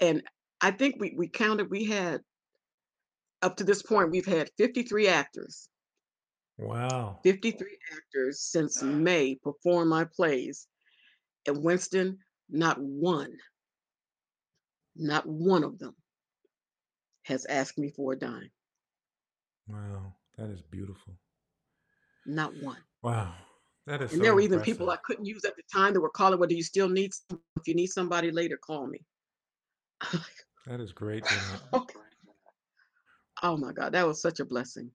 And 0.00 0.22
I 0.60 0.70
think 0.70 0.96
we, 0.98 1.14
we 1.16 1.28
counted, 1.28 1.70
we 1.70 1.84
had 1.84 2.20
up 3.42 3.56
to 3.56 3.64
this 3.64 3.82
point, 3.82 4.10
we've 4.10 4.26
had 4.26 4.50
53 4.58 5.08
actors, 5.08 5.70
Wow. 6.60 7.18
53 7.22 7.78
actors 7.96 8.42
since 8.42 8.82
May 8.82 9.34
perform 9.34 9.88
my 9.88 10.04
plays. 10.04 10.66
And 11.46 11.62
Winston, 11.64 12.18
not 12.50 12.78
one, 12.78 13.32
not 14.94 15.26
one 15.26 15.64
of 15.64 15.78
them 15.78 15.94
has 17.22 17.46
asked 17.46 17.78
me 17.78 17.88
for 17.88 18.12
a 18.12 18.18
dime. 18.18 18.50
Wow. 19.68 20.14
That 20.36 20.50
is 20.50 20.60
beautiful. 20.60 21.14
Not 22.26 22.52
one. 22.62 22.78
Wow. 23.02 23.32
That 23.86 24.02
is 24.02 24.12
And 24.12 24.22
there 24.22 24.34
were 24.34 24.40
even 24.40 24.60
people. 24.60 24.90
I 24.90 24.96
couldn't 25.04 25.24
use 25.24 25.44
at 25.44 25.56
the 25.56 25.62
time 25.72 25.94
that 25.94 26.00
were 26.00 26.10
calling, 26.10 26.38
well, 26.38 26.48
do 26.48 26.54
you 26.54 26.62
still 26.62 26.88
need, 26.88 27.12
some- 27.14 27.40
if 27.56 27.66
you 27.66 27.74
need 27.74 27.88
somebody 27.88 28.30
later, 28.30 28.56
call 28.56 28.86
me. 28.86 29.00
That 30.66 30.78
is 30.80 30.92
great, 30.92 31.24
okay. 31.74 31.94
Oh 33.42 33.56
my 33.56 33.72
God, 33.72 33.92
that 33.92 34.06
was 34.06 34.20
such 34.20 34.38
a 34.40 34.44
blessing. 34.44 34.90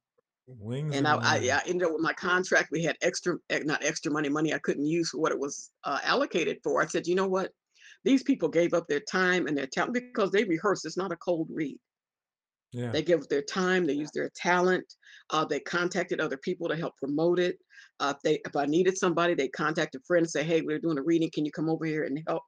Wings 0.47 0.95
And 0.95 1.07
I, 1.07 1.15
I. 1.15 1.35
I 1.37 1.61
ended 1.67 1.87
up 1.87 1.93
with 1.93 2.01
my 2.01 2.13
contract. 2.13 2.69
We 2.71 2.83
had 2.83 2.95
extra, 3.01 3.37
eh, 3.49 3.61
not 3.65 3.83
extra 3.83 4.11
money, 4.11 4.29
money 4.29 4.53
I 4.53 4.59
couldn't 4.59 4.85
use 4.85 5.09
for 5.09 5.17
what 5.19 5.31
it 5.31 5.39
was 5.39 5.71
uh, 5.83 5.97
allocated 6.03 6.59
for. 6.63 6.81
I 6.81 6.85
said, 6.85 7.07
you 7.07 7.15
know 7.15 7.27
what? 7.27 7.51
These 8.03 8.21
people 8.21 8.47
gave 8.47 8.75
up 8.75 8.87
their 8.87 8.99
time 8.99 9.47
and 9.47 9.57
their 9.57 9.65
talent 9.65 9.93
because 9.93 10.29
they 10.29 10.43
rehearsed. 10.43 10.85
It's 10.85 10.97
not 10.97 11.11
a 11.11 11.17
cold 11.17 11.47
read. 11.51 11.79
Yeah. 12.71 12.91
They 12.91 13.01
gave 13.01 13.21
up 13.21 13.29
their 13.29 13.41
time. 13.41 13.87
They 13.87 13.93
used 13.93 14.13
their 14.13 14.29
talent. 14.35 14.85
Uh, 15.31 15.45
they 15.45 15.59
contacted 15.59 16.19
other 16.21 16.37
people 16.37 16.67
to 16.69 16.75
help 16.75 16.95
promote 16.97 17.39
it. 17.39 17.57
Uh, 17.99 18.13
if 18.15 18.21
they, 18.23 18.39
if 18.45 18.55
I 18.55 18.65
needed 18.65 18.97
somebody, 18.97 19.33
they 19.33 19.47
contacted 19.47 20.01
a 20.01 20.03
friend 20.05 20.23
and 20.23 20.29
say, 20.29 20.43
hey, 20.43 20.61
we're 20.61 20.79
doing 20.79 20.97
a 20.97 21.01
reading. 21.03 21.29
Can 21.33 21.45
you 21.45 21.51
come 21.51 21.69
over 21.69 21.85
here 21.85 22.03
and 22.03 22.21
help? 22.27 22.43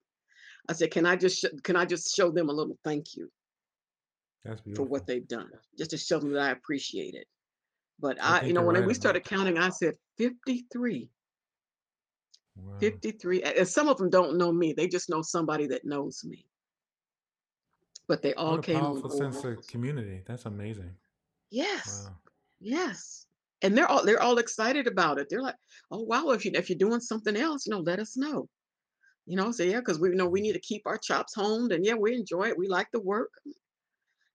I 0.70 0.74
said, 0.74 0.92
can 0.92 1.06
I 1.06 1.16
just, 1.16 1.40
sh- 1.40 1.62
can 1.64 1.76
I 1.78 1.86
just 1.86 2.14
show 2.14 2.32
them 2.32 2.50
a 2.50 2.54
little 2.54 2.78
thank 2.84 3.16
you 3.16 3.30
That's 4.44 4.62
for 4.76 4.84
what 4.84 5.08
they've 5.08 5.28
done, 5.28 5.50
just 5.78 5.92
to 5.92 5.98
show 5.98 6.20
them 6.20 6.34
that 6.34 6.42
I 6.42 6.52
appreciate 6.52 7.14
it. 7.14 7.28
But 8.00 8.22
I 8.22 8.40
I, 8.40 8.46
you 8.46 8.54
know, 8.54 8.62
when 8.62 8.76
right 8.76 8.86
we 8.86 8.94
started 8.94 9.24
that. 9.24 9.30
counting, 9.30 9.58
I 9.58 9.70
said 9.70 9.96
53. 10.18 11.10
Wow. 12.58 12.74
53 12.80 13.44
and 13.44 13.68
some 13.68 13.88
of 13.88 13.98
them 13.98 14.10
don't 14.10 14.36
know 14.38 14.52
me 14.52 14.74
they 14.74 14.88
just 14.88 15.10
know 15.10 15.22
somebody 15.22 15.68
that 15.68 15.86
knows 15.86 16.24
me 16.24 16.44
but 18.08 18.22
they 18.22 18.34
all 18.34 18.52
What 18.52 18.60
a 18.60 18.64
came 18.64 18.80
powerful 18.80 19.10
sense 19.12 19.44
of 19.44 19.68
community. 19.68 20.24
That's 20.26 20.46
amazing. 20.46 20.92
yes 21.52 22.08
Wow. 22.08 22.16
yes 22.60 23.27
and 23.62 23.78
they're 23.78 23.88
all 23.88 24.06
they're 24.06 24.22
all 24.22 24.38
excited 24.38 24.88
about 24.88 25.18
it 25.18 25.28
they're 25.30 25.42
like 25.42 25.56
oh 25.92 26.02
wow 26.02 26.30
if 26.30 26.46
you 26.46 26.52
if 26.54 26.70
you're 26.70 26.78
doing 26.78 27.00
something 27.00 27.36
else 27.36 27.66
you 27.66 27.72
know 27.72 27.80
let 27.80 28.00
us 28.00 28.18
know 28.18 28.48
you 29.26 29.36
know 29.36 29.52
so 29.52 29.64
yeah 29.64 29.80
because 29.80 30.00
we 30.00 30.10
you 30.10 30.16
know 30.16 30.28
we 30.28 30.42
need 30.42 30.54
to 30.54 30.60
keep 30.60 30.84
our 30.86 30.98
chops 30.98 31.34
honed 31.36 31.72
and 31.72 31.86
yeah 31.86 31.96
we 31.96 32.14
enjoy 32.14 32.44
it 32.44 32.58
we 32.58 32.68
like 32.68 32.88
the 32.94 33.02
work 33.02 33.32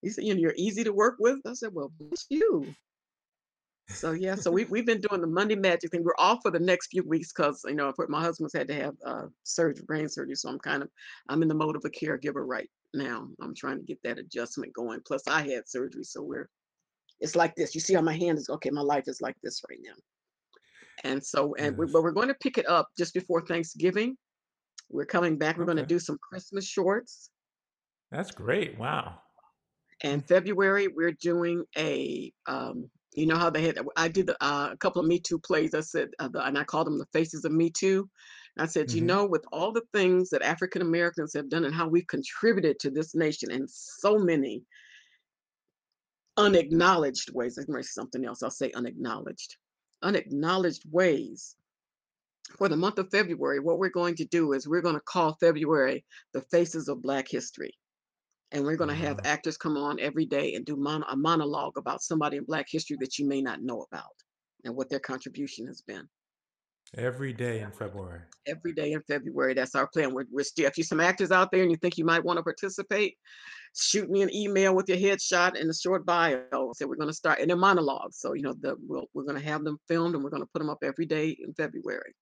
he 0.02 0.09
said 0.09 0.25
you 0.25 0.35
know 0.35 0.41
you're 0.41 0.55
easy 0.57 0.85
to 0.85 0.93
work 0.93 1.17
with 1.19 1.38
i 1.47 1.52
said 1.52 1.71
well 1.73 1.93
bless 1.99 2.26
you 2.29 2.67
So 3.88 4.12
yeah, 4.12 4.35
so 4.35 4.50
we 4.50 4.64
we've 4.71 4.87
been 4.87 5.00
doing 5.00 5.21
the 5.21 5.26
Monday 5.26 5.55
Magic 5.55 5.91
thing. 5.91 6.05
We're 6.05 6.14
off 6.19 6.41
for 6.43 6.50
the 6.50 6.59
next 6.59 6.88
few 6.88 7.02
weeks 7.07 7.33
because 7.33 7.62
you 7.67 7.75
know 7.75 7.93
my 8.09 8.21
husband's 8.21 8.55
had 8.55 8.69
to 8.69 8.75
have 8.75 8.95
uh, 9.05 9.26
surgery, 9.43 9.85
brain 9.87 10.09
surgery. 10.09 10.35
So 10.35 10.49
I'm 10.49 10.59
kind 10.59 10.83
of 10.83 10.88
I'm 11.29 11.43
in 11.43 11.49
the 11.49 11.55
mode 11.55 11.76
of 11.76 11.85
a 11.85 11.91
caregiver 11.91 12.47
right 12.47 12.71
now. 12.95 13.29
I'm 13.41 13.55
trying 13.55 13.79
to 13.79 13.85
get 13.85 14.02
that 14.05 14.19
adjustment 14.19 14.73
going. 14.73 15.00
Plus 15.07 15.26
I 15.26 15.47
had 15.47 15.69
surgery, 15.69 16.05
so 16.05 16.23
we're 16.23 16.49
it's 17.23 17.37
like 17.37 17.55
this. 17.55 17.75
You 17.75 17.81
see 17.81 17.95
how 17.95 18.02
my 18.02 18.17
hand 18.17 18.37
is 18.38 18.50
okay. 18.50 18.71
My 18.71 18.83
life 18.83 19.05
is 19.07 19.23
like 19.23 19.37
this 19.43 19.62
right 19.71 19.79
now. 19.83 19.95
And 21.05 21.25
so 21.25 21.55
and 21.59 21.76
we, 21.79 21.87
but 21.87 22.02
we're 22.02 22.12
going 22.12 22.29
to 22.29 22.35
pick 22.35 22.59
it 22.59 22.69
up 22.69 22.88
just 22.99 23.14
before 23.14 23.41
Thanksgiving. 23.47 24.17
We're 24.91 25.07
coming 25.07 25.38
back. 25.38 25.57
We're 25.57 25.64
going 25.64 25.79
to 25.79 25.87
do 25.87 25.99
some 25.99 26.19
Christmas 26.21 26.67
shorts. 26.67 27.31
That's 28.11 28.31
great. 28.31 28.79
Wow. 28.79 29.21
And 30.05 30.26
February, 30.26 30.88
we're 30.88 31.12
doing 31.12 31.64
a, 31.79 32.33
um, 32.47 32.91
you 33.14 33.26
know 33.26 33.37
how 33.37 33.50
they 33.50 33.62
had, 33.62 33.79
I 33.97 34.09
did 34.09 34.31
uh, 34.31 34.71
a 34.73 34.76
couple 34.79 35.00
of 35.00 35.07
Me 35.07 35.21
Too 35.21 35.38
plays. 35.38 35.75
I 35.75 35.81
said, 35.81 36.09
uh, 36.19 36.29
the, 36.29 36.45
and 36.45 36.59
I 36.59 36.64
called 36.64 36.88
them 36.88 36.99
the 36.99 37.07
faces 37.12 37.45
of 37.45 37.52
Me 37.52 37.71
Too. 37.71 38.09
I 38.59 38.67
said, 38.67 38.93
you 38.93 39.00
hmm 39.00 39.07
know, 39.07 39.25
with 39.25 39.45
all 39.52 39.73
the 39.73 39.85
things 39.95 40.29
that 40.31 40.43
African 40.43 40.83
Americans 40.83 41.33
have 41.35 41.49
done 41.49 41.64
and 41.64 41.75
how 41.75 41.88
we've 41.88 42.07
contributed 42.07 42.79
to 42.81 42.91
this 42.91 43.14
nation 43.14 43.50
and 43.50 43.69
so 43.71 44.19
many 44.19 44.62
unacknowledged 46.37 47.31
ways, 47.33 47.57
to 47.57 47.62
say 47.62 47.83
something 47.83 48.25
else. 48.25 48.43
I'll 48.43 48.51
say 48.51 48.73
unacknowledged, 48.73 49.57
unacknowledged 50.03 50.85
ways. 50.91 51.57
For 52.59 52.69
the 52.69 52.77
month 52.77 52.99
of 52.99 53.11
February, 53.11 53.61
what 53.61 53.79
we're 53.79 53.89
going 53.89 54.17
to 54.17 54.25
do 54.25 54.53
is 54.53 54.69
we're 54.69 54.83
going 54.83 54.97
to 54.97 55.01
call 55.01 55.37
February 55.41 56.05
the 56.35 56.43
faces 56.43 56.89
of 56.89 57.03
Black 57.03 57.29
history. 57.29 57.75
and 58.53 58.65
we're 58.65 58.77
going 58.77 58.91
to 58.91 58.95
have 58.95 59.17
mm-hmm. 59.17 59.27
actors 59.27 59.57
come 59.57 59.77
on 59.77 59.99
every 59.99 60.27
day 60.27 60.55
and 60.55 60.65
do 60.67 60.77
mon- 60.77 61.05
a 61.09 61.17
monologue 61.17 61.77
about 61.79 62.03
somebody 62.03 62.37
in 62.37 62.45
black 62.45 62.67
history 62.69 62.97
that 63.01 63.19
you 63.19 63.27
may 63.27 63.41
not 63.41 63.62
know 63.62 63.87
about 63.91 64.15
and 64.65 64.75
what 64.77 64.91
their 64.91 65.01
contribution 65.01 65.67
has 65.67 65.81
been 65.81 66.09
Every 66.97 67.33
day 67.33 67.61
in 67.61 67.71
February. 67.71 68.21
every 68.47 68.73
day 68.73 68.93
in 68.93 69.01
february 69.03 69.55
that's 69.55 69.75
our 69.75 69.87
plan. 69.87 70.13
We're, 70.13 70.27
we're 70.31 70.45
still 70.45 70.67
if 70.67 70.77
you 70.77 70.85
some 70.85 71.01
actors 71.01 71.31
out 71.31 71.51
there 71.51 71.63
and 71.63 71.71
you 71.71 71.77
think 71.77 71.97
you 71.97 72.05
might 72.05 72.25
want 72.25 72.39
to 72.39 72.43
participate 72.43 73.17
shoot 73.75 74.11
me 74.11 74.23
an 74.23 74.35
email 74.35 74.75
with 74.75 74.89
your 74.89 74.99
headshot 74.99 75.59
and 75.59 75.71
a 75.71 75.75
short 75.75 76.05
bio. 76.05 76.73
So 76.75 76.87
we're 76.87 76.97
going 76.97 77.09
to 77.09 77.15
start 77.15 77.39
and 77.41 77.49
they're 77.49 77.57
monologues 77.57 78.19
so 78.19 78.35
you 78.35 78.43
know 78.43 78.55
the 78.61 78.77
we'll, 78.87 79.07
we're 79.15 79.25
going 79.25 79.41
to 79.41 79.45
have 79.45 79.65
them 79.65 79.79
filmed 79.89 80.15
and 80.15 80.23
we're 80.23 80.31
going 80.31 80.43
to 80.43 80.49
put 80.53 80.59
them 80.59 80.71
up 80.71 80.79
every 80.83 81.07
day 81.07 81.37
in 81.41 81.55
february. 81.55 82.15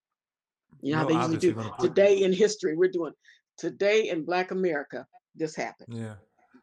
You 0.83 0.93
know 0.93 0.99
how 0.99 1.07
they 1.07 1.15
usually 1.15 1.39
do. 1.39 1.55
put, 1.55 1.79
today 1.81 2.23
in 2.23 2.33
history 2.33 2.77
we're 2.77 2.91
doing 2.91 3.13
today 3.59 4.09
in 4.09 4.25
black 4.25 4.51
america 4.51 5.07
this 5.35 5.55
happened. 5.55 5.95
Yeah, 5.95 6.15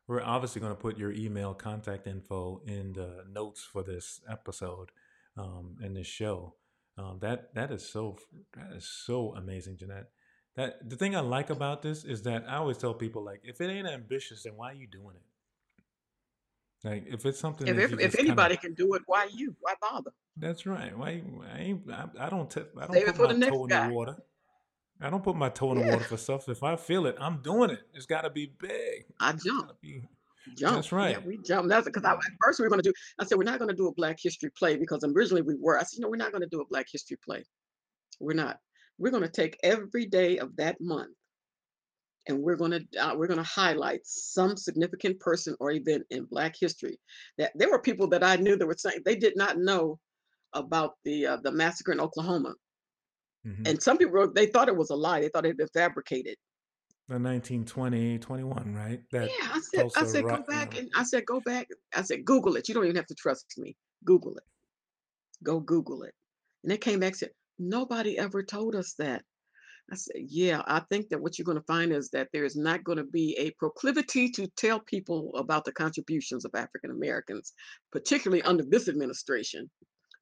we're 0.07 0.21
obviously 0.21 0.61
going 0.61 0.73
to 0.73 0.79
put 0.79 0.97
your 0.97 1.11
email 1.11 1.53
contact 1.53 2.07
info 2.07 2.61
in 2.65 2.93
the 2.93 3.23
notes 3.29 3.61
for 3.63 3.83
this 3.83 4.21
episode 4.29 4.91
um, 5.37 5.77
and 5.81 5.95
this 5.95 6.07
show. 6.07 6.53
Um, 6.97 7.19
that 7.21 7.53
that 7.53 7.71
is 7.71 7.87
so 7.87 8.17
that 8.55 8.75
is 8.75 8.89
so 9.05 9.33
amazing, 9.35 9.77
Jeanette. 9.77 10.09
That 10.55 10.89
the 10.89 10.95
thing 10.95 11.15
I 11.15 11.19
like 11.19 11.51
about 11.51 11.83
this 11.83 12.03
is 12.03 12.23
that 12.23 12.45
I 12.47 12.55
always 12.55 12.77
tell 12.77 12.93
people 12.93 13.23
like, 13.23 13.41
if 13.43 13.61
it 13.61 13.69
ain't 13.69 13.87
ambitious, 13.87 14.43
then 14.43 14.53
why 14.55 14.71
are 14.71 14.75
you 14.75 14.87
doing 14.87 15.15
it? 15.15 15.21
Like, 16.83 17.05
if 17.07 17.25
it's 17.25 17.39
something 17.39 17.67
if, 17.67 17.77
if, 17.77 17.91
if 17.91 17.99
just 17.99 18.01
kind 18.01 18.13
of 18.13 18.25
anybody 18.25 18.57
can 18.57 18.73
do 18.73 18.93
it 18.95 19.03
why 19.05 19.27
you 19.31 19.55
why 19.59 19.73
bother 19.81 20.11
That's 20.35 20.65
right. 20.65 20.97
Why 20.97 21.21
I 21.53 21.59
ain't 21.59 21.91
I, 21.91 22.05
I 22.19 22.29
don't 22.29 22.49
t- 22.49 22.61
I 22.79 22.87
don't 22.87 22.93
save 22.93 23.15
put 23.15 23.37
my 23.37 23.49
toe 23.49 23.65
in 23.65 23.69
the 23.69 23.93
water. 23.93 24.15
I 24.99 25.09
don't 25.11 25.23
put 25.23 25.35
my 25.35 25.49
toe 25.49 25.73
in 25.73 25.79
the 25.79 25.91
water 25.91 26.03
for 26.03 26.17
stuff. 26.17 26.49
If 26.49 26.63
I 26.63 26.75
feel 26.75 27.05
it, 27.05 27.15
I'm 27.19 27.41
doing 27.43 27.69
it. 27.69 27.81
It's 27.93 28.07
got 28.07 28.21
to 28.21 28.31
be 28.31 28.51
big. 28.59 29.05
i 29.19 29.31
jump 29.33 29.79
be. 29.79 30.03
Jump. 30.55 30.75
That's 30.75 30.91
Yeah, 30.91 30.97
right. 30.97 31.25
we 31.25 31.37
jump. 31.39 31.69
That's 31.69 31.85
because 31.85 32.03
I, 32.03 32.13
at 32.13 32.19
first 32.43 32.59
we 32.59 32.63
were 32.63 32.69
going 32.69 32.81
to 32.81 32.89
do. 32.89 32.93
I 33.19 33.25
said 33.25 33.37
we're 33.37 33.43
not 33.43 33.59
going 33.59 33.69
to 33.69 33.75
do 33.75 33.87
a 33.87 33.93
Black 33.93 34.17
History 34.21 34.49
play 34.57 34.77
because 34.77 35.03
originally 35.03 35.41
we 35.41 35.55
were. 35.59 35.77
I 35.79 35.83
said 35.83 35.99
no, 36.01 36.09
we're 36.09 36.15
not 36.17 36.31
going 36.31 36.41
to 36.43 36.49
do 36.49 36.61
a 36.61 36.65
Black 36.67 36.87
History 36.91 37.17
play. 37.23 37.43
We're 38.19 38.33
not. 38.33 38.57
We're 38.97 39.11
going 39.11 39.23
to 39.23 39.29
take 39.29 39.57
every 39.63 40.05
day 40.05 40.37
of 40.39 40.55
that 40.55 40.77
month 40.81 41.13
and 42.27 42.41
we're 42.41 42.55
going 42.55 42.71
to 42.71 42.85
uh, 42.99 43.15
we're 43.15 43.27
going 43.27 43.37
to 43.43 43.43
highlight 43.43 44.01
some 44.03 44.57
significant 44.57 45.19
person 45.19 45.55
or 45.59 45.71
event 45.71 46.03
in 46.09 46.25
Black 46.25 46.55
history. 46.59 46.99
That 47.37 47.51
there 47.55 47.69
were 47.69 47.81
people 47.81 48.07
that 48.09 48.23
I 48.23 48.35
knew 48.37 48.57
that 48.57 48.65
were 48.67 48.75
saying 48.77 48.99
they 49.05 49.15
did 49.15 49.35
not 49.35 49.57
know 49.57 49.99
about 50.53 50.93
the 51.05 51.25
uh, 51.27 51.37
the 51.43 51.51
massacre 51.51 51.91
in 51.91 51.99
Oklahoma, 51.99 52.53
hmm 53.43 53.63
and 53.65 53.81
some 53.81 53.97
people 53.97 54.13
were- 54.13 54.33
they 54.33 54.47
thought 54.47 54.67
it 54.67 54.75
was 54.75 54.89
a 54.89 54.95
lie. 54.95 55.21
They 55.21 55.29
thought 55.29 55.45
it 55.45 55.49
had 55.49 55.57
been 55.57 55.67
fabricated. 55.73 56.35
The 57.09 57.13
1920, 57.13 58.19
21, 58.19 58.75
right? 58.75 59.01
That 59.11 59.29
Yeah, 59.29 59.49
I 59.53 59.61
said, 59.61 59.87
I 59.95 60.03
said, 60.05 60.23
go 60.25 60.43
back 60.45 60.77
and 60.77 60.89
I 60.93 61.03
said, 61.03 61.25
go 61.25 61.39
back. 61.39 61.69
I 61.95 62.01
said, 62.01 62.25
Google 62.25 62.57
it. 62.57 62.67
You 62.67 62.73
don't 62.73 62.83
even 62.83 62.97
have 62.97 63.07
to 63.07 63.15
trust 63.15 63.53
me. 63.57 63.77
Google 64.03 64.35
it. 64.35 64.43
Go 65.41 65.61
Google 65.61 66.03
it. 66.03 66.13
And 66.63 66.71
they 66.71 66.77
came 66.77 66.99
back 66.99 67.11
and 67.11 67.17
said, 67.17 67.29
nobody 67.57 68.17
ever 68.17 68.43
told 68.43 68.75
us 68.75 68.93
that. 68.99 69.23
I 69.89 69.95
said, 69.95 70.17
yeah, 70.27 70.61
I 70.67 70.81
think 70.89 71.07
that 71.09 71.21
what 71.21 71.39
you're 71.39 71.45
going 71.45 71.57
to 71.57 71.63
find 71.63 71.93
is 71.93 72.09
that 72.09 72.27
there 72.33 72.43
is 72.43 72.57
not 72.57 72.83
going 72.83 72.97
to 72.97 73.05
be 73.05 73.37
a 73.39 73.51
proclivity 73.51 74.29
to 74.31 74.47
tell 74.57 74.81
people 74.81 75.33
about 75.37 75.63
the 75.63 75.71
contributions 75.71 76.43
of 76.43 76.51
African 76.55 76.91
Americans, 76.91 77.53
particularly 77.93 78.43
under 78.43 78.63
this 78.63 78.89
administration. 78.89 79.69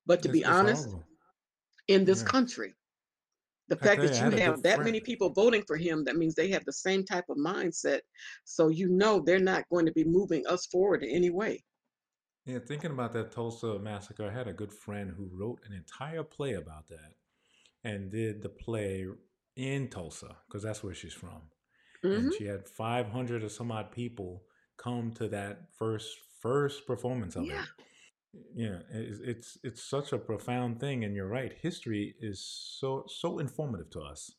But 0.05 0.21
to 0.21 0.29
it's 0.29 0.37
be 0.37 0.45
honest, 0.45 0.83
horrible. 0.83 1.07
in 1.87 2.05
this 2.05 2.21
Yeah. 2.21 2.25
country, 2.25 2.75
the 3.67 3.75
fact 3.75 4.01
that 4.01 4.19
you 4.21 4.29
have 4.37 4.61
that 4.63 4.83
many 4.83 4.99
people 4.99 5.29
voting 5.31 5.63
for 5.65 5.75
him, 5.75 6.03
that 6.05 6.17
means 6.17 6.35
they 6.35 6.49
have 6.49 6.65
the 6.65 6.73
same 6.73 7.03
type 7.03 7.25
of 7.29 7.37
mindset. 7.37 8.01
So 8.43 8.67
you 8.67 8.89
know 8.89 9.19
they're 9.19 9.39
not 9.39 9.67
going 9.69 9.85
to 9.85 9.91
be 9.91 10.03
moving 10.03 10.45
us 10.47 10.65
forward 10.67 11.03
in 11.03 11.09
any 11.09 11.29
way. 11.29 11.63
Yeah, 12.45 12.59
thinking 12.59 12.91
about 12.91 13.13
that 13.13 13.31
Tulsa 13.31 13.79
massacre, 13.79 14.27
I 14.27 14.31
had 14.31 14.47
a 14.47 14.53
good 14.53 14.71
friend 14.71 15.11
who 15.15 15.29
wrote 15.33 15.61
an 15.65 15.73
entire 15.73 16.23
play 16.23 16.53
about 16.53 16.87
that 16.89 17.13
and 17.83 18.11
did 18.11 18.43
the 18.43 18.49
play 18.49 19.05
in 19.55 19.87
Tulsa 19.87 20.35
because 20.47 20.61
that's 20.61 20.83
where 20.83 20.93
she's 20.93 21.13
from. 21.13 21.41
hmm 22.03 22.13
and 22.17 22.33
she 22.33 22.45
had 22.45 22.67
500 22.67 23.43
or 23.43 23.49
some 23.49 23.71
odd 23.71 23.91
people 23.91 24.43
come 24.77 25.11
to 25.13 25.27
that 25.29 25.61
first 25.77 26.17
first 26.41 26.85
performance 26.85 27.35
of 27.35 27.43
Yeah. 27.49 27.61
it 27.61 27.85
yeah 28.55 28.79
it's, 28.91 29.19
it's 29.19 29.57
it's 29.63 29.83
such 29.83 30.13
a 30.13 30.17
profound 30.17 30.79
thing 30.79 31.03
and 31.03 31.15
you're 31.15 31.27
right 31.27 31.53
history 31.61 32.15
is 32.19 32.39
so 32.79 33.03
so 33.07 33.39
informative 33.39 33.89
to 33.89 34.01
us 34.01 34.31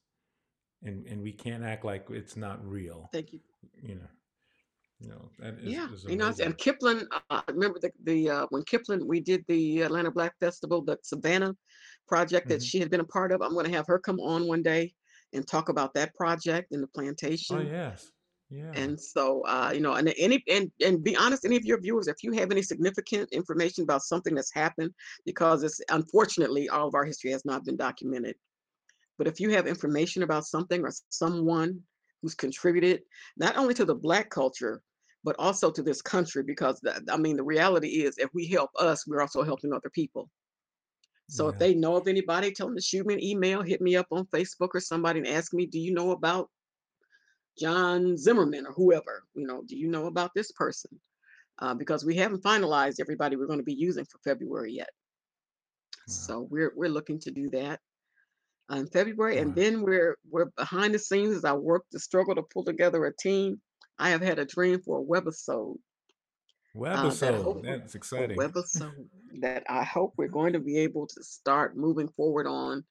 and 0.83 1.07
and 1.07 1.23
we 1.23 1.33
can't 1.33 1.65
act 1.65 1.85
like 1.85 2.07
it's 2.11 2.37
not 2.37 2.65
real 2.67 3.09
Thank 3.12 3.33
you. 3.33 3.41
you 3.83 3.97
know 3.97 4.09
you 5.00 5.09
know 5.09 5.29
that 5.38 5.55
is, 5.55 5.73
Yeah, 5.73 5.88
is 5.93 6.05
you 6.07 6.17
know, 6.17 6.33
and 6.41 6.57
Kipling. 6.57 7.03
Uh, 7.12 7.21
I 7.31 7.43
remember 7.49 7.79
the 7.81 7.91
the 8.05 8.31
uh, 8.31 8.47
when 8.50 8.62
Kipling 8.62 9.07
we 9.07 9.21
did 9.21 9.45
the 9.49 9.83
Atlanta 9.83 10.11
Black 10.11 10.33
Festival, 10.41 10.83
the 10.83 10.99
Savannah 11.03 11.55
project 12.09 12.49
that 12.49 12.61
hmm 12.61 12.65
she 12.65 12.79
had 12.79 12.91
been 12.91 13.00
a 13.00 13.05
part 13.05 13.33
of. 13.33 13.43
I'm 13.43 13.53
going 13.53 13.67
to 13.67 13.73
have 13.73 13.87
her 13.88 13.99
come 13.99 14.21
on 14.21 14.47
one 14.47 14.62
day 14.62 14.95
and 15.33 15.47
talk 15.47 15.69
about 15.69 15.93
that 15.95 16.15
project 16.15 16.73
and 16.73 16.83
the 16.83 16.87
plantation. 16.88 17.57
oh 17.57 17.61
plantation. 17.61 17.76
yes 17.93 18.12
yeah 18.50 18.76
And 18.76 19.00
so, 19.00 19.43
uh, 19.47 19.71
you 19.75 19.81
know, 19.81 19.95
and 19.95 20.12
any 20.19 20.43
and 20.49 20.71
and 20.85 21.03
be 21.03 21.17
honest, 21.17 21.45
any 21.45 21.57
of 21.57 21.65
your 21.65 21.81
viewers, 21.81 22.09
if 22.09 22.23
you 22.23 22.33
have 22.33 22.50
any 22.53 22.62
significant 22.62 23.31
information 23.33 23.83
about 23.85 24.03
something 24.03 24.35
that's 24.35 24.53
happened, 24.53 24.93
because 25.25 25.62
it's 25.62 25.81
unfortunately 25.91 26.69
all 26.69 26.88
of 26.88 26.95
our 26.95 27.05
history 27.05 27.31
has 27.33 27.45
not 27.45 27.65
been 27.65 27.76
documented. 27.76 28.37
But 29.19 29.29
if 29.29 29.41
you 29.41 29.50
have 29.50 29.67
information 29.67 30.23
about 30.23 30.47
something 30.47 30.83
or 30.85 30.93
someone 31.11 31.85
who's 32.23 32.35
contributed 32.35 33.03
not 33.37 33.57
only 33.57 33.75
to 33.75 33.85
the 33.85 33.95
Black 33.95 34.31
culture, 34.31 34.83
but 35.25 35.37
also 35.38 35.71
to 35.73 35.83
this 35.83 36.03
country, 36.03 36.43
because 36.43 36.81
the, 36.81 37.05
I 37.11 37.17
mean, 37.19 37.37
the 37.37 37.45
reality 37.45 38.05
is 38.05 38.19
if 38.19 38.31
we 38.35 38.47
help 38.49 38.71
us, 38.79 39.07
we're 39.07 39.23
also 39.23 39.43
helping 39.45 39.73
other 39.73 39.91
people. 39.91 40.31
So 41.29 41.49
if 41.49 41.59
they 41.59 41.75
know 41.75 41.97
of 41.97 42.09
anybody, 42.09 42.53
tell 42.53 42.67
them 42.67 42.76
to 42.76 42.83
shoot 42.83 43.07
me 43.07 43.15
an 43.15 43.23
email, 43.23 43.62
hit 43.62 43.81
me 43.81 43.97
up 43.97 44.07
on 44.11 44.26
Facebook 44.26 44.71
or 44.75 44.81
somebody 44.81 45.19
and 45.21 45.29
ask 45.29 45.53
me, 45.53 45.67
do 45.67 45.79
you 45.79 45.93
know 45.93 46.12
about 46.12 46.50
John 47.58 48.16
Zimmerman 48.16 48.66
or 48.66 48.72
whoever? 48.72 49.25
You 49.34 49.46
know, 49.46 49.62
do 49.66 49.76
you 49.76 49.88
know 49.88 50.06
about 50.06 50.32
this 50.34 50.52
person? 50.52 50.90
Uh, 51.58 51.75
because 51.75 52.04
we 52.04 52.14
haven't 52.16 52.42
finalized 52.42 53.00
everybody 53.00 53.36
we're 53.36 53.46
going 53.46 53.58
to 53.58 53.64
be 53.64 53.75
using 53.75 54.04
for 54.04 54.18
February 54.25 54.72
yet. 54.72 54.90
wow 56.06 56.14
So 56.14 56.46
we're 56.50 56.72
we're 56.76 56.90
looking 56.90 57.18
to 57.20 57.30
do 57.30 57.48
that 57.50 57.80
uh, 58.70 58.76
in 58.76 58.86
February, 58.88 59.38
and 59.38 59.54
then 59.54 59.82
we're 59.82 60.16
we're 60.30 60.50
behind 60.56 60.94
the 60.94 60.98
scenes 60.98 61.34
as 61.34 61.44
I 61.44 61.54
work 61.54 61.84
to 61.92 61.98
struggle 61.98 62.34
to 62.34 62.42
pull 62.42 62.64
together 62.64 63.04
a 63.06 63.16
team. 63.16 63.60
I 63.98 64.10
have 64.10 64.20
had 64.20 64.38
a 64.38 64.44
dream 64.44 64.82
for 64.82 65.00
a 65.00 65.02
webisode 65.02 65.78
uh, 66.84 67.08
that 67.08 67.34
webisode 67.34 67.62
that's 67.62 67.94
exciting 67.94 68.36
webisode 68.36 69.06
that 69.40 69.64
I 69.68 69.82
hope 69.82 70.14
we're 70.16 70.28
going 70.28 70.52
to 70.52 70.60
be 70.60 70.78
able 70.78 71.06
to 71.06 71.22
start 71.22 71.76
moving 71.76 72.08
forward 72.08 72.46
on 72.46 72.84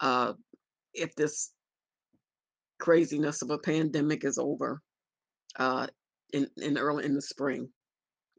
uh, 0.00 0.32
if 0.94 1.14
this 1.14 1.50
craziness 2.80 3.42
of 3.42 3.50
a 3.50 3.58
pandemic 3.58 4.24
is 4.24 4.38
over 4.38 4.80
uh, 5.58 5.86
in 6.32 6.48
in 6.56 6.78
early 6.78 7.04
in 7.04 7.14
the 7.14 7.22
spring. 7.22 7.68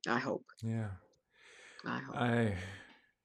I 0.07 0.19
hope. 0.19 0.45
yeah 0.63 0.89
I 1.85 1.99
hope. 1.99 2.15
I, 2.17 2.55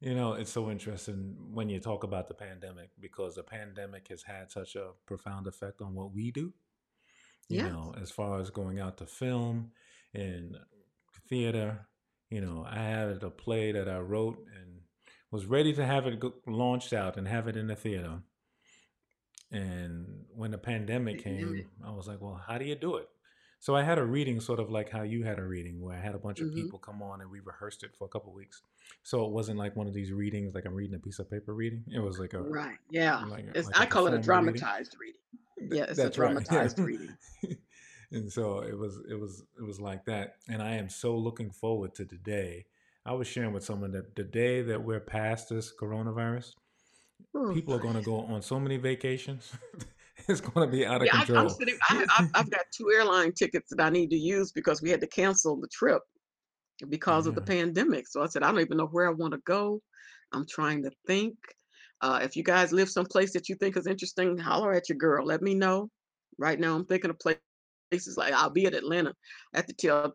you 0.00 0.14
know, 0.14 0.34
it's 0.34 0.52
so 0.52 0.70
interesting 0.70 1.36
when 1.52 1.68
you 1.68 1.80
talk 1.80 2.04
about 2.04 2.28
the 2.28 2.34
pandemic 2.34 2.90
because 3.00 3.34
the 3.34 3.42
pandemic 3.42 4.08
has 4.08 4.22
had 4.22 4.50
such 4.50 4.76
a 4.76 4.90
profound 5.06 5.46
effect 5.46 5.80
on 5.80 5.94
what 5.94 6.12
we 6.12 6.30
do, 6.30 6.52
you 7.48 7.58
Yes. 7.58 7.66
know, 7.72 7.94
as 8.00 8.10
far 8.10 8.40
as 8.40 8.50
going 8.50 8.78
out 8.78 8.98
to 8.98 9.06
film 9.06 9.72
and 10.14 10.56
theater. 11.28 11.86
You 12.30 12.40
know, 12.40 12.66
I 12.68 12.78
had 12.78 13.22
a 13.22 13.30
play 13.30 13.72
that 13.72 13.88
I 13.88 13.98
wrote 13.98 14.38
and 14.54 14.80
was 15.30 15.46
ready 15.46 15.72
to 15.74 15.84
have 15.84 16.06
it 16.06 16.18
go- 16.20 16.34
launched 16.46 16.92
out 16.92 17.16
and 17.16 17.28
have 17.28 17.46
it 17.48 17.56
in 17.56 17.68
the 17.68 17.76
theater. 17.76 18.20
And 19.50 20.24
when 20.34 20.50
the 20.50 20.58
pandemic 20.58 21.22
came, 21.22 21.66
I 21.84 21.90
was 21.90 22.08
like, 22.08 22.20
well, 22.20 22.40
how 22.46 22.58
do 22.58 22.64
you 22.64 22.74
do 22.74 22.96
it? 22.96 23.08
So 23.60 23.74
I 23.74 23.82
had 23.82 23.98
a 23.98 24.04
reading 24.04 24.40
sort 24.40 24.60
of 24.60 24.70
like 24.70 24.90
how 24.90 25.02
you 25.02 25.24
had 25.24 25.38
a 25.38 25.42
reading 25.44 25.80
where 25.80 25.96
I 25.96 26.00
had 26.00 26.14
a 26.14 26.18
bunch 26.18 26.40
of 26.40 26.48
hmm 26.48 26.64
people 26.64 26.78
come 26.78 27.02
on 27.02 27.20
and 27.20 27.30
we 27.30 27.40
rehearsed 27.40 27.82
it 27.84 27.94
for 27.96 28.04
a 28.04 28.08
couple 28.08 28.32
weeks. 28.32 28.62
So 29.02 29.24
it 29.24 29.32
wasn't 29.32 29.58
like 29.58 29.76
one 29.76 29.86
of 29.86 29.94
these 29.94 30.12
readings 30.12 30.54
like 30.54 30.66
I'm 30.66 30.74
reading 30.74 30.94
a 30.96 30.98
piece 30.98 31.18
of 31.18 31.30
paper 31.30 31.54
reading. 31.54 31.84
It 31.92 32.00
was 32.00 32.18
like 32.18 32.34
a 32.34 32.42
Right. 32.42 32.78
Yeah. 32.90 33.24
like 33.24 33.46
It's 33.54 33.66
like 33.68 33.76
a 33.76 33.80
I 33.80 33.86
call 33.86 34.06
it 34.06 34.14
a 34.14 34.18
performer 34.18 34.52
reading. 34.52 34.60
dramatized 34.60 34.96
reading. 35.00 35.20
Yeah, 35.76 35.84
it's 35.84 35.98
a 35.98 36.04
That's 36.04 36.18
right. 36.18 36.30
Dramatized 36.44 36.78
reading. 36.78 37.16
and 38.12 38.30
so 38.30 38.60
it 38.60 38.76
was 38.76 38.98
it 39.08 39.18
was 39.18 39.42
it 39.58 39.62
was 39.62 39.80
like 39.80 40.04
that. 40.06 40.36
And 40.48 40.62
I 40.62 40.72
am 40.74 40.88
so 40.88 41.16
looking 41.16 41.50
forward 41.50 41.94
to 41.96 42.04
the 42.04 42.16
day. 42.18 42.66
I 43.04 43.12
was 43.12 43.26
sharing 43.28 43.52
with 43.52 43.64
someone 43.64 43.92
that 43.92 44.16
the 44.16 44.24
day 44.24 44.62
that 44.62 44.82
we're 44.82 45.00
past 45.00 45.48
this 45.48 45.72
coronavirus, 45.80 46.52
Ooh. 47.36 47.52
people 47.52 47.74
are 47.74 47.78
going 47.78 47.94
to 47.94 48.02
go 48.02 48.20
on 48.20 48.42
so 48.42 48.58
many 48.58 48.76
vacations. 48.76 49.52
it's 50.28 50.40
going 50.40 50.68
to 50.68 50.76
be 50.76 50.86
out 50.86 51.02
of 51.02 51.06
Yeah, 51.06 51.16
I, 51.16 51.20
I'm 51.20 51.26
control. 51.26 51.48
sitting. 51.50 51.76
I, 51.88 52.06
I've, 52.18 52.30
I've 52.34 52.50
got 52.50 52.62
two 52.74 52.90
airline 52.94 53.32
tickets 53.32 53.70
that 53.70 53.84
I 53.84 53.90
need 53.90 54.10
to 54.10 54.16
use 54.16 54.52
because 54.52 54.82
we 54.82 54.90
had 54.90 55.00
to 55.00 55.06
cancel 55.06 55.60
the 55.60 55.68
trip 55.68 56.02
because 56.88 57.26
of 57.26 57.34
the 57.34 57.40
pandemic. 57.40 58.06
So 58.08 58.22
I 58.22 58.26
said 58.26 58.42
I 58.42 58.50
don't 58.50 58.60
even 58.60 58.76
know 58.76 58.86
where 58.86 59.08
I 59.08 59.12
want 59.12 59.32
to 59.32 59.40
go. 59.46 59.80
I'm 60.32 60.46
trying 60.46 60.82
to 60.82 60.90
think. 61.06 61.36
Uh, 62.02 62.20
if 62.22 62.36
you 62.36 62.42
guys 62.42 62.72
live 62.72 62.90
someplace 62.90 63.32
that 63.32 63.48
you 63.48 63.54
think 63.54 63.76
is 63.76 63.86
interesting, 63.86 64.36
holler 64.36 64.72
at 64.72 64.88
your 64.88 64.98
girl. 64.98 65.24
Let 65.24 65.40
me 65.40 65.54
know. 65.54 65.88
Right 66.38 66.60
now, 66.60 66.74
I'm 66.74 66.84
thinking 66.84 67.10
of 67.10 67.18
places 67.18 68.16
like 68.18 68.34
I'll 68.34 68.50
be 68.50 68.66
at 68.66 68.74
Atlanta. 68.74 69.14
I 69.54 69.58
have 69.58 69.66
to 69.66 69.72
tell, 69.72 70.14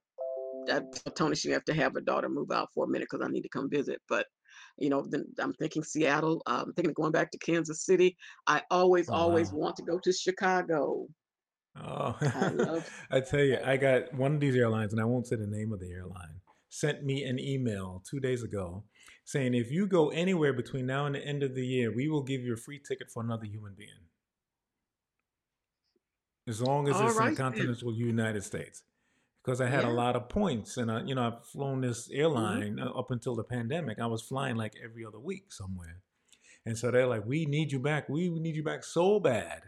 I 0.70 0.82
tell 0.94 1.14
Tony 1.16 1.36
she 1.36 1.50
have 1.50 1.66
to 1.66 1.74
have 1.74 1.94
her 1.96 2.02
daughter 2.02 2.30
move 2.30 2.52
out 2.52 2.70
for 2.76 2.86
a 2.86 2.88
minute 2.88 3.08
because 3.10 3.26
I 3.26 3.32
need 3.32 3.42
to 3.42 3.50
come 3.50 3.70
visit. 3.70 4.00
But 4.08 4.28
you 4.82 4.90
know, 4.90 5.06
then 5.08 5.26
I'm 5.40 5.54
thinking 5.54 5.84
Seattle. 5.84 6.42
I'm 6.46 6.74
thinking 6.74 6.90
of 6.90 6.96
going 6.96 7.12
back 7.12 7.32
to 7.32 7.38
Kansas 7.38 7.86
City. 7.86 8.18
I 8.48 8.64
always, 8.72 9.10
Oh 9.10 9.14
always 9.14 9.52
wow. 9.52 9.60
want 9.60 9.76
to 9.78 9.84
go 9.84 10.00
to 10.00 10.12
Chicago. 10.12 11.08
Oh, 11.78 12.18
I 12.36 12.50
love 12.50 12.90
I 13.12 13.22
tell 13.22 13.44
you, 13.44 13.58
I 13.64 13.78
got 13.78 14.14
one 14.14 14.36
of 14.36 14.40
these 14.42 14.56
airlines, 14.56 14.92
and 14.94 15.02
I 15.02 15.06
won't 15.06 15.28
say 15.28 15.36
the 15.38 15.48
name 15.48 15.72
of 15.72 15.80
the 15.80 15.92
airline, 15.92 16.42
sent 16.70 17.04
me 17.04 17.24
an 17.24 17.40
email 17.40 18.04
two 18.10 18.20
days 18.20 18.44
ago 18.44 18.84
saying 19.24 19.54
if 19.54 19.72
you 19.72 19.88
go 19.88 20.10
anywhere 20.10 20.52
between 20.54 20.86
now 20.86 21.06
and 21.06 21.16
the 21.16 21.26
end 21.26 21.44
of 21.44 21.56
the 21.56 21.66
year, 21.66 21.94
we 21.96 22.10
will 22.10 22.24
give 22.24 22.42
you 22.42 22.54
a 22.54 22.58
free 22.58 22.80
ticket 22.80 23.10
for 23.12 23.24
another 23.24 23.46
human 23.46 23.74
being, 23.78 24.08
as 26.48 26.62
long 26.62 26.88
as 26.88 26.96
All 26.96 27.08
it's 27.08 27.20
in 27.20 27.26
the 27.28 27.32
right 27.32 27.38
then. 27.38 27.44
continental 27.46 27.94
United 27.94 28.44
States. 28.44 28.84
Because 29.44 29.60
I 29.62 29.68
had 29.70 29.86
a 29.86 29.90
lot 29.90 30.16
of 30.16 30.30
points, 30.30 30.78
and 30.78 30.92
I, 30.92 31.04
you 31.04 31.16
know, 31.16 31.24
I've 31.28 31.48
flown 31.48 31.82
this 31.82 32.10
hmm 32.34 32.62
airline 32.62 32.80
uh, 32.80 32.92
up 32.92 33.10
until 33.12 33.36
the 33.36 33.44
pandemic. 33.44 34.00
I 34.00 34.06
was 34.06 34.22
flying 34.22 34.56
like 34.56 34.76
every 34.84 35.04
other 35.06 35.20
week 35.20 35.52
somewhere, 35.52 36.04
and 36.66 36.78
so 36.78 36.92
they're 36.92 37.08
like, 37.08 37.26
"We 37.26 37.46
need 37.46 37.72
you 37.72 37.80
back. 37.80 38.10
We 38.10 38.30
need 38.30 38.56
you 38.56 38.64
back 38.64 38.84
so 38.84 39.20
bad 39.20 39.64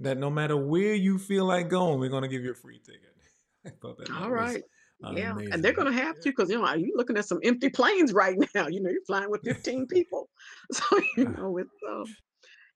that 0.00 0.18
no 0.18 0.30
matter 0.30 0.56
where 0.56 0.94
you 0.94 1.18
feel 1.18 1.46
like 1.46 1.68
going, 1.70 2.00
we're 2.00 2.10
going 2.10 2.22
to 2.22 2.28
give 2.28 2.44
you 2.44 2.52
a 2.52 2.54
free 2.54 2.80
ticket." 2.80 3.16
I 3.66 3.70
thought 3.70 3.98
that 3.98 4.12
All 4.14 4.30
was 4.30 4.30
right. 4.30 4.64
Yeah. 4.98 5.38
And 5.50 5.64
they're 5.64 5.72
going 5.72 5.90
to 5.92 5.98
have 5.98 6.18
to 6.20 6.30
because, 6.30 6.50
you 6.50 6.58
know, 6.58 6.66
you're 6.74 6.88
you 6.88 6.92
looking 6.96 7.16
at 7.16 7.24
some 7.26 7.40
empty 7.42 7.70
planes 7.70 8.12
right 8.12 8.36
now? 8.54 8.66
You 8.68 8.80
know, 8.82 8.90
you're 8.90 9.04
flying 9.06 9.30
with 9.30 9.42
15 9.44 9.86
people. 9.86 10.30
So, 10.72 10.84
you 11.16 11.26
Uh, 11.26 11.32
know, 11.36 11.56
it's, 11.58 11.70
uh, 11.88 12.04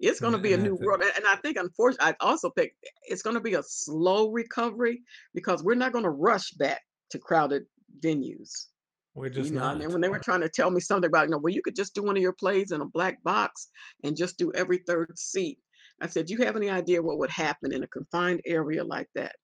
it's 0.00 0.20
going 0.20 0.32
to 0.32 0.38
be 0.38 0.52
a 0.52 0.58
new 0.58 0.76
world. 0.76 1.02
And 1.02 1.12
and 1.16 1.26
I 1.26 1.36
think, 1.36 1.56
unfortunately, 1.56 2.14
I 2.20 2.24
also 2.24 2.50
think 2.50 2.72
it's 3.04 3.22
going 3.22 3.34
to 3.34 3.40
be 3.40 3.54
a 3.54 3.62
slow 3.62 4.30
recovery 4.30 5.02
because 5.34 5.62
we're 5.62 5.74
not 5.74 5.92
going 5.92 6.04
to 6.04 6.10
rush 6.10 6.50
back 6.52 6.82
to 7.10 7.18
crowded 7.18 7.64
venues. 8.00 8.66
we're 9.14 9.26
You 9.26 9.30
just 9.30 9.52
know, 9.52 9.64
I 9.64 9.74
mean, 9.74 9.92
when 9.92 10.00
they 10.00 10.08
were 10.08 10.18
trying 10.18 10.40
to 10.40 10.48
tell 10.48 10.70
me 10.70 10.80
something 10.80 11.08
about, 11.08 11.26
you 11.26 11.30
know, 11.30 11.38
well, 11.38 11.54
you 11.54 11.62
could 11.62 11.76
just 11.76 11.94
do 11.94 12.02
one 12.02 12.16
of 12.16 12.22
your 12.22 12.32
plays 12.32 12.72
in 12.72 12.80
a 12.80 12.86
black 12.86 13.22
box 13.22 13.68
and 14.02 14.16
just 14.16 14.38
do 14.38 14.52
every 14.52 14.78
third 14.78 15.16
seat. 15.18 15.58
I 16.00 16.08
said, 16.08 16.26
do 16.26 16.34
you 16.34 16.44
have 16.44 16.56
any 16.56 16.70
idea 16.70 17.02
what 17.02 17.18
would 17.18 17.30
happen 17.30 17.72
in 17.72 17.84
a 17.84 17.88
confined 17.88 18.40
area 18.46 18.82
like 18.82 19.08
that? 19.14 19.36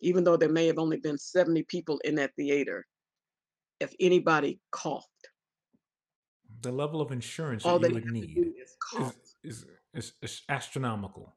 Even 0.00 0.24
though 0.24 0.36
there 0.36 0.48
may 0.48 0.66
have 0.66 0.78
only 0.78 0.96
been 0.96 1.18
70 1.18 1.62
people 1.64 2.00
in 2.04 2.14
that 2.16 2.32
theater, 2.36 2.86
if 3.80 3.92
anybody 4.00 4.60
coughed, 4.70 5.28
The 6.62 6.72
level 6.72 7.00
of 7.02 7.12
insurance 7.12 7.64
that 7.64 7.68
all 7.68 7.78
you 7.78 7.88
they 7.88 7.92
would 7.92 8.06
need 8.06 8.54
is 8.62 8.76
cough. 8.80 9.14
Is 9.44 9.66
is, 9.94 10.14
is 10.22 10.42
astronomical. 10.48 11.34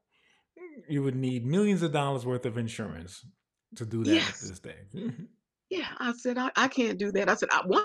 You 0.88 1.02
would 1.04 1.16
need 1.16 1.46
millions 1.46 1.82
of 1.82 1.92
dollars 1.92 2.26
worth 2.26 2.46
of 2.46 2.58
insurance 2.58 3.24
to 3.76 3.86
do 3.86 4.04
that 4.04 4.26
at 4.26 4.26
Yes. 4.26 4.40
this 4.40 4.60
day. 4.60 4.76
Mm-hmm. 4.94 5.24
Yeah. 5.70 5.88
I 5.98 6.12
said, 6.12 6.38
I, 6.38 6.50
I 6.56 6.68
can't 6.68 6.98
do 6.98 7.12
that. 7.12 7.28
I 7.28 7.34
said, 7.34 7.50
I, 7.52 7.62
one, 7.66 7.84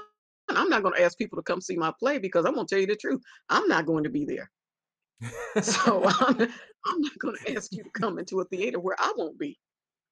I'm 0.49 0.69
not 0.69 0.83
going 0.83 0.95
to 0.95 1.03
ask 1.03 1.17
people 1.17 1.38
to 1.38 1.43
come 1.43 1.62
see 1.62 1.77
my 1.77 1.93
play 1.99 2.17
because 2.19 2.45
I'm 2.45 2.55
going 2.55 2.67
to 2.67 2.75
tell 2.75 2.81
you 2.81 2.88
the 2.88 2.95
truth. 2.95 3.21
I'm 3.49 3.67
not 3.67 3.86
going 3.86 4.03
to 4.05 4.09
be 4.09 4.25
there. 4.25 4.49
So 5.59 6.05
I'm, 6.19 6.41
I'm 6.86 7.01
not 7.01 7.19
going 7.19 7.36
to 7.45 7.55
ask 7.55 7.71
you 7.73 7.83
to 7.83 7.89
come 7.91 8.19
into 8.19 8.39
a 8.41 8.45
theater 8.45 8.79
where 8.79 8.95
I 8.99 9.13
won't 9.17 9.39
be. 9.39 9.59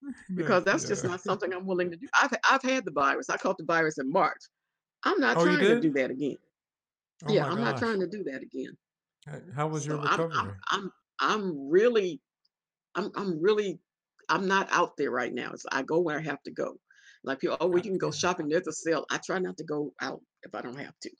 because 0.35 0.63
That's 0.63 0.83
that's 0.83 0.89
just 0.89 1.03
not 1.03 1.21
something 1.21 1.53
I'm 1.53 1.65
willing 1.65 1.91
to 1.91 1.97
do. 1.97 2.07
I've 2.19 2.33
I've 2.49 2.63
had 2.63 2.85
the 2.85 2.91
virus. 2.91 3.29
I 3.29 3.37
caught 3.37 3.57
the 3.57 3.65
virus 3.65 3.97
in 3.97 4.11
March. 4.11 4.41
I'm 5.03 5.19
not 5.19 5.37
Oh, 5.37 5.43
trying 5.43 5.59
to 5.59 5.81
do 5.81 5.91
that 5.93 6.11
again. 6.11 6.37
Oh 7.25 7.33
Yeah, 7.33 7.45
I'm 7.45 7.59
not 7.61 7.77
trying 7.77 7.99
to 7.99 8.07
do 8.07 8.23
that 8.25 8.41
again. 8.41 8.77
H- 9.27 9.49
How 9.55 9.67
was 9.67 9.87
your 9.87 9.97
So 9.97 10.01
I'm 10.03 10.25
I'm 10.31 10.49
recovery? 10.49 10.61
I'm 10.69 10.91
I'm 11.19 11.69
really 11.69 12.21
I'm 12.95 13.11
I'm 13.15 13.41
really 13.41 13.81
I'm 14.29 14.47
not 14.47 14.71
out 14.71 14.97
there 14.97 15.11
right 15.11 15.33
now. 15.33 15.53
I 15.71 15.83
go 15.83 16.01
where 16.01 16.19
I 16.19 16.23
have 16.23 16.43
to 16.43 16.51
go. 16.51 16.79
Like 17.23 17.39
people, 17.41 17.57
oh, 17.61 17.67
well, 17.67 17.77
you 17.79 17.91
can 17.91 17.97
go 17.99 18.11
shopping. 18.11 18.49
There's 18.49 18.67
a 18.67 18.73
sale. 18.73 19.05
I 19.11 19.19
try 19.19 19.39
not 19.39 19.57
to 19.57 19.65
go 19.65 19.93
out 20.01 20.21
if 20.43 20.55
I 20.55 20.61
don't 20.61 20.77
have 20.79 20.99
to. 21.01 21.11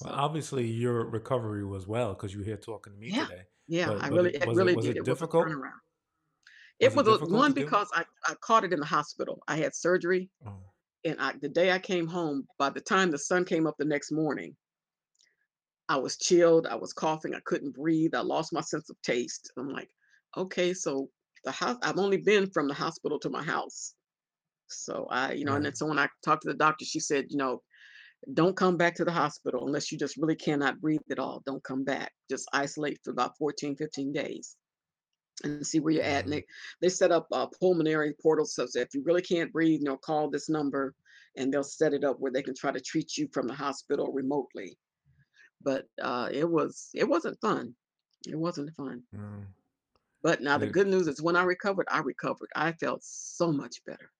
Well, 0.00 0.12
So 0.12 0.14
obviously 0.14 0.66
your 0.68 1.04
recovery 1.04 1.64
was 1.64 1.86
well 1.86 2.14
because 2.14 2.32
you're 2.34 2.44
here 2.44 2.56
talking 2.56 2.92
to 2.92 2.98
me 2.98 3.10
yeah, 3.10 3.28
today. 3.28 3.46
yeah, 3.66 3.90
But 3.90 4.00
I 4.00 4.08
but 4.08 4.20
really 4.20 4.34
it, 4.34 4.36
it 4.36 4.44
was 4.44 4.60
it 4.60 4.64
really 4.64 4.72
was 4.72 4.86
did. 4.86 4.96
it 4.96 4.96
It 4.96 5.06
was 5.06 5.20
a 5.22 5.26
difficult? 5.26 5.48
turnaround. 5.48 5.80
Was 6.78 6.94
It 6.94 6.94
it 6.94 7.02
was 7.02 7.08
a 7.08 7.18
difficult 7.18 7.46
to 7.46 7.52
one 7.52 7.52
do? 7.52 7.74
because 7.74 7.90
I, 7.94 8.04
I 8.28 8.34
caught 8.36 8.62
it 8.64 8.72
in 8.72 8.78
the 8.80 8.86
hospital. 8.86 9.42
I 9.48 9.56
had 9.56 9.74
surgery 9.74 10.30
Oh, 10.44 10.74
and 11.04 11.20
I 11.20 11.32
the 11.34 11.48
day 11.50 11.72
I 11.72 11.78
came 11.80 12.08
home, 12.08 12.48
by 12.58 12.70
the 12.70 12.80
time 12.82 13.10
the 13.12 13.18
sun 13.18 13.44
came 13.46 13.66
up 13.66 13.76
the 13.78 13.84
next 13.86 14.12
morning, 14.12 14.56
I 15.88 15.96
was 15.96 16.16
chilled, 16.16 16.66
I 16.66 16.76
was 16.76 16.92
coughing, 16.92 17.34
I 17.34 17.40
couldn't 17.44 17.74
breathe, 17.74 18.14
I 18.14 18.20
lost 18.20 18.52
my 18.52 18.62
sense 18.62 18.88
of 18.90 19.00
taste. 19.02 19.52
I'm 19.56 19.68
like, 19.68 19.90
okay, 20.36 20.72
so 20.72 21.08
the 21.44 21.52
house 21.52 21.76
I've 21.82 21.98
only 21.98 22.16
been 22.16 22.50
from 22.50 22.68
the 22.68 22.74
hospital 22.74 23.18
to 23.20 23.30
my 23.30 23.42
house. 23.42 23.94
So 24.68 25.06
I, 25.10 25.32
you 25.32 25.44
know, 25.44 25.54
and 25.54 25.64
then 25.64 25.74
so 25.74 25.86
when 25.86 25.98
I 25.98 26.08
talked 26.24 26.42
to 26.42 26.48
the 26.48 26.58
doctor, 26.58 26.84
she 26.84 27.00
said, 27.00 27.26
you 27.28 27.36
know, 27.36 27.62
don't 28.32 28.56
come 28.56 28.78
back 28.78 28.94
to 28.94 29.04
the 29.04 29.12
hospital 29.12 29.66
unless 29.66 29.92
you 29.92 29.98
just 29.98 30.16
really 30.16 30.36
cannot 30.36 30.80
breathe 30.80 31.00
at 31.10 31.18
all. 31.18 31.42
Don't 31.44 31.62
come 31.62 31.84
back. 31.84 32.12
Just 32.30 32.48
isolate 32.54 32.98
for 33.04 33.10
about 33.10 33.36
14, 33.36 33.76
15 33.76 34.12
days 34.12 34.56
and 35.42 35.66
see 35.66 35.80
where 35.80 35.94
you're 35.94 36.02
at. 36.02 36.24
And 36.24 36.32
mm-hmm. 36.32 36.40
they, 36.80 36.86
they 36.86 36.88
set 36.88 37.12
up 37.12 37.26
a 37.32 37.48
pulmonary 37.60 38.14
portal 38.22 38.46
so 38.46 38.66
that 38.72 38.80
if 38.80 38.94
you 38.94 39.02
really 39.04 39.22
can't 39.22 39.52
breathe, 39.52 39.80
you 39.80 39.84
know, 39.84 39.98
call 39.98 40.30
this 40.30 40.48
number 40.48 40.94
and 41.36 41.52
they'll 41.52 41.64
set 41.64 41.92
it 41.92 42.04
up 42.04 42.16
where 42.18 42.32
they 42.32 42.42
can 42.42 42.54
try 42.54 42.70
to 42.70 42.80
treat 42.80 43.16
you 43.16 43.28
from 43.32 43.46
the 43.46 43.54
hospital 43.54 44.12
remotely. 44.12 44.78
But 45.64 45.86
uh, 46.00 46.28
it 46.32 46.48
was 46.48 46.90
it 46.94 47.08
wasn't 47.08 47.40
fun. 47.40 47.74
It 48.28 48.38
wasn't 48.38 48.74
fun. 48.74 49.02
Mm. 49.14 49.44
But 50.22 50.40
now 50.40 50.56
the 50.56 50.66
good 50.66 50.86
news 50.86 51.06
is 51.06 51.20
when 51.20 51.36
I 51.36 51.42
recovered, 51.42 51.86
I 51.90 51.98
recovered. 51.98 52.48
I 52.56 52.72
felt 52.72 53.00
so 53.02 53.52
much 53.52 53.84
better. 53.84 54.10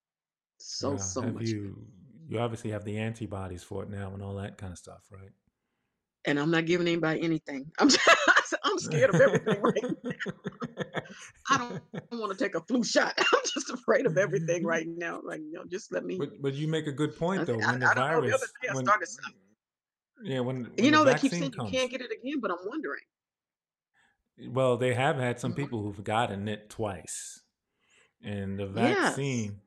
So, 0.58 0.92
yeah. 0.92 0.96
so 0.98 1.22
Have 1.22 1.34
much 1.34 1.44
better. 1.44 1.56
you? 1.56 1.86
You 2.28 2.38
obviously 2.40 2.70
have 2.72 2.84
the 2.84 2.98
antibodies 2.98 3.62
for 3.62 3.82
it 3.82 3.90
now 3.90 4.12
and 4.12 4.22
all 4.22 4.34
that 4.34 4.58
kind 4.58 4.72
of 4.72 4.78
stuff, 4.78 5.02
right? 5.10 5.30
And 6.26 6.38
I'm 6.38 6.50
not 6.50 6.66
giving 6.66 6.86
anybody 6.86 7.22
anything. 7.22 7.70
I'm 7.78 7.88
I'm 8.64 8.78
scared 8.78 9.14
of 9.14 9.20
everything 9.20 9.60
right 9.62 9.84
now. 10.04 10.12
I 11.50 11.58
don't 11.58 12.20
want 12.20 12.36
to 12.36 12.44
take 12.44 12.54
a 12.54 12.60
flu 12.60 12.82
shot. 12.82 13.14
I'm 13.18 13.40
just 13.52 13.70
afraid 13.70 14.06
of 14.06 14.16
everything 14.18 14.64
right 14.66 14.86
now. 14.86 15.20
Like, 15.22 15.40
you 15.40 15.52
know, 15.52 15.64
just 15.70 15.92
let 15.92 16.04
me. 16.04 16.16
But 16.18 16.40
but 16.40 16.54
you 16.54 16.68
make 16.68 16.86
a 16.86 16.92
good 16.92 17.16
point 17.16 17.46
though. 17.46 17.60
I, 17.60 17.72
When 17.72 17.80
the 17.80 17.86
I 17.86 17.94
know. 17.94 17.94
The 17.94 18.00
virus, 18.00 18.40
day 18.62 18.68
I 18.70 18.74
when 18.74 18.84
started. 18.84 19.08
Yeah, 20.22 20.40
when 20.40 20.56
You 20.56 20.62
when 20.62 20.76
the 20.76 20.90
know, 20.90 21.04
they 21.04 21.14
keep 21.14 21.32
saying 21.32 21.52
you 21.56 21.70
can't 21.70 21.90
get 21.90 22.00
it 22.00 22.10
again, 22.12 22.40
but 22.40 22.50
I'm 22.50 22.66
wondering. 22.66 23.02
well, 24.48 24.76
they 24.76 24.94
have 24.94 25.16
had 25.16 25.38
some 25.40 25.52
Mhm. 25.52 25.56
people 25.56 25.82
who've 25.82 26.02
gotten 26.04 26.48
it 26.48 26.68
twice, 26.70 27.42
and 28.22 28.58
the 28.58 28.66
vaccine. 28.66 29.60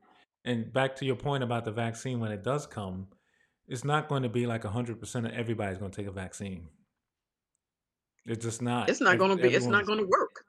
And 0.46 0.72
back 0.72 0.96
to 0.98 1.06
your 1.06 1.18
point 1.18 1.44
about 1.44 1.66
the 1.66 1.72
vaccine, 1.74 2.20
when 2.22 2.32
it 2.32 2.42
does 2.42 2.66
come, 2.66 3.08
it's 3.68 3.84
not 3.84 4.08
going 4.08 4.24
to 4.24 4.30
be 4.30 4.46
like 4.46 4.64
hundred 4.64 5.00
percent 5.00 5.26
of 5.26 5.34
everybody's 5.34 5.78
going 5.78 5.92
to 5.92 5.96
take 5.96 6.08
a 6.08 6.12
vaccine. 6.12 6.70
It's 8.26 8.44
just 8.44 8.62
not. 8.62 8.90
it's 8.90 9.02
not 9.02 9.18
going 9.18 9.36
to 9.36 9.42
be. 9.42 9.54
It's 9.54 9.66
not 9.68 9.86
going 9.86 10.00
to 10.00 10.06
work. 10.06 10.46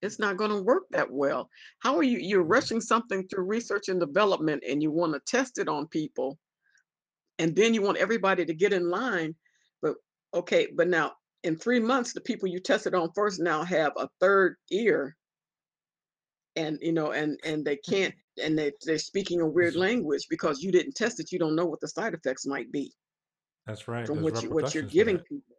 It's 0.00 0.20
not 0.20 0.36
going 0.36 0.50
to 0.52 0.62
work 0.62 0.84
that 0.90 1.10
well. 1.10 1.50
How 1.80 1.96
are 1.96 2.04
you? 2.04 2.18
You're 2.18 2.44
rushing 2.44 2.80
something 2.80 3.26
through 3.26 3.44
research 3.44 3.88
and 3.88 3.98
development, 3.98 4.62
and 4.68 4.80
you 4.82 4.92
want 4.92 5.14
to 5.14 5.20
test 5.20 5.58
it 5.58 5.68
on 5.68 5.88
people, 5.88 6.38
and 7.38 7.54
then 7.54 7.74
you 7.74 7.82
want 7.82 7.98
everybody 7.98 8.44
to 8.44 8.54
get 8.54 8.72
in 8.72 8.90
line. 8.90 9.34
But 9.82 9.94
okay, 10.34 10.68
but 10.74 10.88
now 10.88 11.12
in 11.44 11.56
three 11.56 11.80
months, 11.80 12.12
the 12.12 12.20
people 12.20 12.48
you 12.48 12.60
tested 12.60 12.94
on 12.94 13.10
first 13.14 13.40
now 13.40 13.62
have 13.62 13.92
a 13.96 14.08
third 14.20 14.56
ear, 14.70 15.16
and 16.56 16.78
you 16.80 16.92
know, 16.92 17.12
and 17.12 17.38
and 17.44 17.64
they 17.64 17.76
mm-hmm. 17.76 17.94
can't, 17.94 18.14
and 18.42 18.58
they 18.58 18.72
they're 18.84 18.98
speaking 18.98 19.40
a 19.40 19.46
weird 19.46 19.76
language 19.76 20.26
because 20.28 20.62
you 20.62 20.72
didn't 20.72 20.94
test 20.94 21.20
it. 21.20 21.32
You 21.32 21.38
don't 21.38 21.56
know 21.56 21.66
what 21.66 21.80
the 21.80 21.88
side 21.88 22.14
effects 22.14 22.46
might 22.46 22.70
be. 22.72 22.92
That's 23.66 23.86
right. 23.86 24.06
from 24.06 24.22
There's 24.22 24.32
what 24.32 24.42
you 24.42 24.50
what 24.50 24.74
you're 24.74 24.82
giving 24.84 25.18
people. 25.18 25.56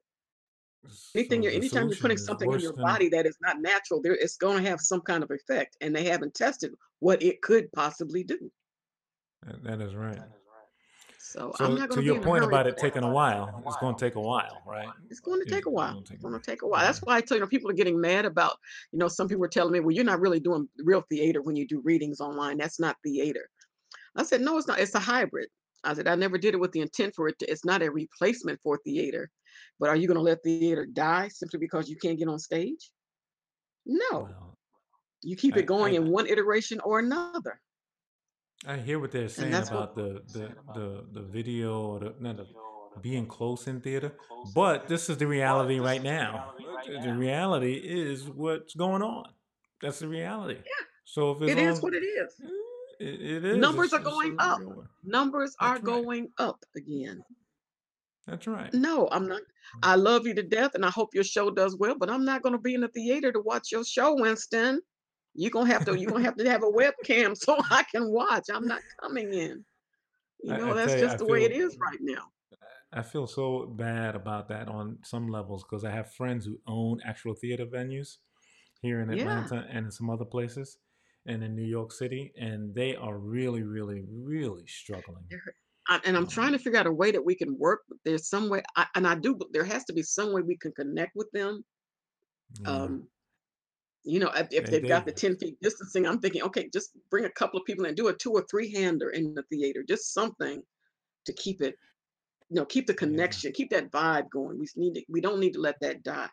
Anything 1.13 1.41
So 1.41 1.49
you're 1.49 1.57
anytime 1.57 1.87
you're 1.89 1.97
putting 1.97 2.17
something 2.17 2.51
in 2.51 2.59
your 2.59 2.73
than 2.73 2.83
body 2.83 3.09
that 3.09 3.25
is 3.25 3.37
not 3.41 3.61
natural, 3.61 4.01
there 4.01 4.15
it's 4.15 4.37
gonna 4.37 4.61
have 4.61 4.79
some 4.79 5.01
kind 5.01 5.23
of 5.23 5.31
effect, 5.31 5.77
and 5.81 5.95
they 5.95 6.05
haven't 6.05 6.33
tested 6.33 6.71
what 6.99 7.21
it 7.21 7.41
could 7.41 7.71
possibly 7.71 8.23
do. 8.23 8.51
that 9.45 9.63
that 9.63 9.81
is 9.81 9.95
right. 9.95 10.19
So 11.29 11.53
I'm 11.59 11.75
not 11.75 11.91
to 11.91 11.97
gonna 11.97 12.01
your 12.01 12.15
be 12.15 12.17
in 12.17 12.23
a 12.23 12.25
point 12.25 12.43
about 12.43 12.65
it 12.65 12.75
taking 12.75 13.03
a 13.03 13.11
while, 13.11 13.63
it's 13.67 13.77
going 13.77 13.95
to 13.95 14.03
take 14.03 14.15
a 14.15 14.19
while, 14.19 14.63
right? 14.65 14.89
It's 15.11 15.19
going 15.19 15.39
to 15.39 15.47
take 15.47 15.67
a 15.67 15.69
while. 15.69 15.93
going 15.93 16.03
to 16.03 16.13
It's 16.13 16.23
going 16.23 16.33
to 16.33 16.43
take 16.43 16.63
a 16.63 16.67
while. 16.67 16.81
That's 16.81 16.97
why 17.03 17.17
I 17.17 17.21
tell 17.21 17.37
you 17.37 17.41
know 17.41 17.47
people 17.47 17.69
are 17.69 17.75
getting 17.75 18.01
mad 18.01 18.25
about 18.25 18.57
you 18.91 18.97
know 18.97 19.07
some 19.07 19.27
people 19.27 19.45
are 19.45 19.49
telling 19.49 19.71
me, 19.71 19.79
well, 19.79 19.91
you're 19.91 20.03
not 20.03 20.19
really 20.21 20.39
doing 20.39 20.67
real 20.79 21.03
theater 21.07 21.43
when 21.43 21.55
you 21.55 21.67
do 21.67 21.81
readings 21.81 22.19
online. 22.19 22.57
That's 22.57 22.79
not 22.79 22.97
theater. 23.05 23.47
I 24.15 24.23
said, 24.23 24.41
no, 24.41 24.57
it's 24.57 24.67
not. 24.67 24.79
It's 24.79 24.95
a 24.95 24.99
hybrid. 24.99 25.49
I 25.83 25.93
said, 25.93 26.07
I 26.07 26.15
never 26.15 26.39
did 26.39 26.55
it 26.55 26.59
with 26.59 26.71
the 26.71 26.81
intent 26.81 27.13
for 27.15 27.27
it. 27.27 27.37
To, 27.39 27.45
it's 27.51 27.63
not 27.63 27.83
a 27.83 27.91
replacement 27.91 28.59
for 28.63 28.79
theater. 28.83 29.29
But 29.79 29.89
are 29.89 29.95
you 29.95 30.07
going 30.07 30.17
to 30.17 30.23
let 30.23 30.41
theater 30.41 30.87
die 30.87 31.27
simply 31.27 31.59
because 31.59 31.87
you 31.87 31.95
can't 31.95 32.17
get 32.17 32.27
on 32.27 32.39
stage? 32.39 32.89
No, 33.85 34.09
Well, 34.11 34.57
you 35.21 35.35
keep 35.35 35.55
I, 35.55 35.59
it 35.59 35.67
going 35.67 35.93
I 35.93 35.97
in 35.97 36.09
one 36.09 36.25
iteration 36.25 36.79
or 36.83 36.97
another, 36.97 37.61
I 38.67 38.77
hear 38.77 38.99
what 38.99 39.11
they're 39.11 39.29
saying 39.29 39.51
that's 39.51 39.69
about 39.69 39.95
the 39.95 40.21
the 40.33 40.51
the, 40.73 41.05
the 41.13 41.21
video 41.21 41.81
or 41.81 41.99
the 41.99 42.13
not 42.19 42.37
the 42.37 42.47
being 43.01 43.25
close 43.25 43.67
in 43.67 43.79
theater, 43.81 44.13
but 44.53 44.87
this 44.87 45.09
is 45.09 45.17
the 45.17 45.27
reality 45.27 45.79
right 45.79 46.03
now. 46.03 46.53
The 47.01 47.13
reality 47.13 47.73
is 47.73 48.27
what's 48.27 48.73
going 48.73 49.01
on. 49.01 49.25
That's 49.81 49.99
the 49.99 50.07
reality. 50.07 50.55
Yeah, 50.55 50.85
So 51.05 51.31
if 51.31 51.41
it's 51.43 51.51
it 51.53 51.57
is 51.57 51.77
on, 51.77 51.81
what 51.81 51.93
it 51.93 52.03
is. 52.03 52.33
eh, 52.43 52.47
it, 52.99 53.21
it 53.21 53.45
is. 53.45 53.57
Numbers 53.57 53.93
are 53.93 53.99
going 53.99 54.35
up. 54.39 54.59
Numbers 55.03 55.55
are 55.61 55.75
right. 55.75 55.83
going 55.83 56.29
up 56.37 56.65
again. 56.75 57.23
That's 58.27 58.45
right. 58.47 58.73
No, 58.73 59.07
I'm 59.11 59.27
not. 59.27 59.41
I 59.81 59.95
love 59.95 60.27
you 60.27 60.33
to 60.33 60.43
death, 60.43 60.71
and 60.75 60.85
I 60.85 60.89
hope 60.89 61.13
your 61.13 61.23
show 61.23 61.49
does 61.49 61.77
well. 61.77 61.95
But 61.97 62.09
I'm 62.09 62.25
not 62.25 62.41
going 62.41 62.53
to 62.53 62.59
be 62.59 62.73
in 62.75 62.81
the 62.81 62.87
theater 62.89 63.31
to 63.31 63.39
watch 63.39 63.71
your 63.71 63.85
show, 63.85 64.15
Winston. 64.15 64.81
You're 65.33 65.51
gonna 65.51 65.71
have 65.71 65.85
to. 65.85 65.97
You're 65.97 66.11
gonna 66.11 66.23
have 66.23 66.37
to 66.37 66.49
have 66.49 66.63
a 66.63 66.67
webcam 66.67 67.35
so 67.37 67.57
I 67.71 67.83
can 67.83 68.11
watch. 68.11 68.45
I'm 68.51 68.67
not 68.67 68.83
coming 69.01 69.33
in. 69.33 69.65
You 70.43 70.55
know, 70.55 70.73
I, 70.73 70.73
I 70.73 70.75
that's 70.75 70.95
you, 70.95 70.99
just 70.99 71.17
I 71.17 71.17
the 71.17 71.25
way 71.27 71.43
it 71.45 71.51
is 71.51 71.77
right 71.81 71.99
now. 72.01 72.31
I 72.91 73.01
feel 73.03 73.27
so 73.27 73.65
bad 73.67 74.15
about 74.15 74.47
that 74.49 74.67
on 74.67 74.99
some 75.03 75.27
levels 75.27 75.63
because 75.63 75.83
I 75.83 75.91
have 75.91 76.13
friends 76.13 76.45
who 76.45 76.59
own 76.67 76.99
actual 77.03 77.35
theater 77.35 77.65
venues 77.65 78.17
here 78.81 79.01
in 79.01 79.09
Yeah, 79.09 79.43
Atlanta 79.43 79.67
and 79.69 79.85
in 79.87 79.91
some 79.91 80.09
other 80.09 80.25
places 80.25 80.77
and 81.25 81.43
in 81.43 81.55
New 81.55 81.65
York 81.67 81.91
City, 81.91 82.33
and 82.37 82.73
they 82.75 82.95
are 82.95 83.17
really, 83.17 83.63
really, 83.63 84.01
really 84.09 84.67
struggling. 84.67 85.25
I- 85.87 86.01
and 86.05 86.15
I'm 86.15 86.27
trying 86.27 86.51
to 86.51 86.59
figure 86.59 86.79
out 86.79 86.87
a 86.87 86.91
way 86.91 87.11
that 87.11 87.25
we 87.25 87.35
can 87.35 87.57
work. 87.57 87.81
There's 88.05 88.27
some 88.29 88.49
way, 88.49 88.61
I, 88.75 88.87
and 88.95 89.07
I 89.07 89.15
do. 89.15 89.37
There 89.51 89.63
has 89.63 89.85
to 89.85 89.93
be 89.93 90.03
some 90.03 90.33
way 90.33 90.41
we 90.41 90.57
can 90.57 90.71
connect 90.71 91.15
with 91.15 91.29
them. 91.31 91.65
yeah, 92.59 92.67
Um, 92.71 93.09
you 94.03 94.19
know, 94.19 94.31
if, 94.35 94.47
if 94.51 94.65
they, 94.65 94.79
they've 94.79 94.87
got 94.87 95.05
the 95.05 95.11
10 95.11 95.37
feet 95.37 95.57
distancing, 95.61 96.05
I'm 96.05 96.19
thinking, 96.19 96.41
okay, 96.43 96.69
just 96.71 96.91
bring 97.09 97.25
a 97.25 97.29
couple 97.29 97.59
of 97.59 97.65
people 97.65 97.85
and 97.85 97.95
do 97.95 98.07
a 98.07 98.13
two 98.13 98.31
or 98.31 98.45
three 98.49 98.71
hander 98.73 99.09
in 99.09 99.33
the 99.33 99.43
theater, 99.43 99.83
just 99.87 100.13
something 100.13 100.61
to 101.25 101.33
keep 101.33 101.61
it, 101.61 101.75
you 102.49 102.55
know, 102.55 102.65
keep 102.65 102.87
the 102.87 102.93
yeah, 102.93 102.99
connection, 102.99 103.51
keep 103.51 103.69
that 103.71 103.91
vibe 103.91 104.29
going. 104.29 104.57
We 104.57 104.67
need 104.75 104.95
to, 104.95 105.03
we 105.09 105.21
don't 105.21 105.39
need 105.39 105.53
to 105.53 105.59
let 105.59 105.79
that 105.81 106.03
die. 106.03 106.29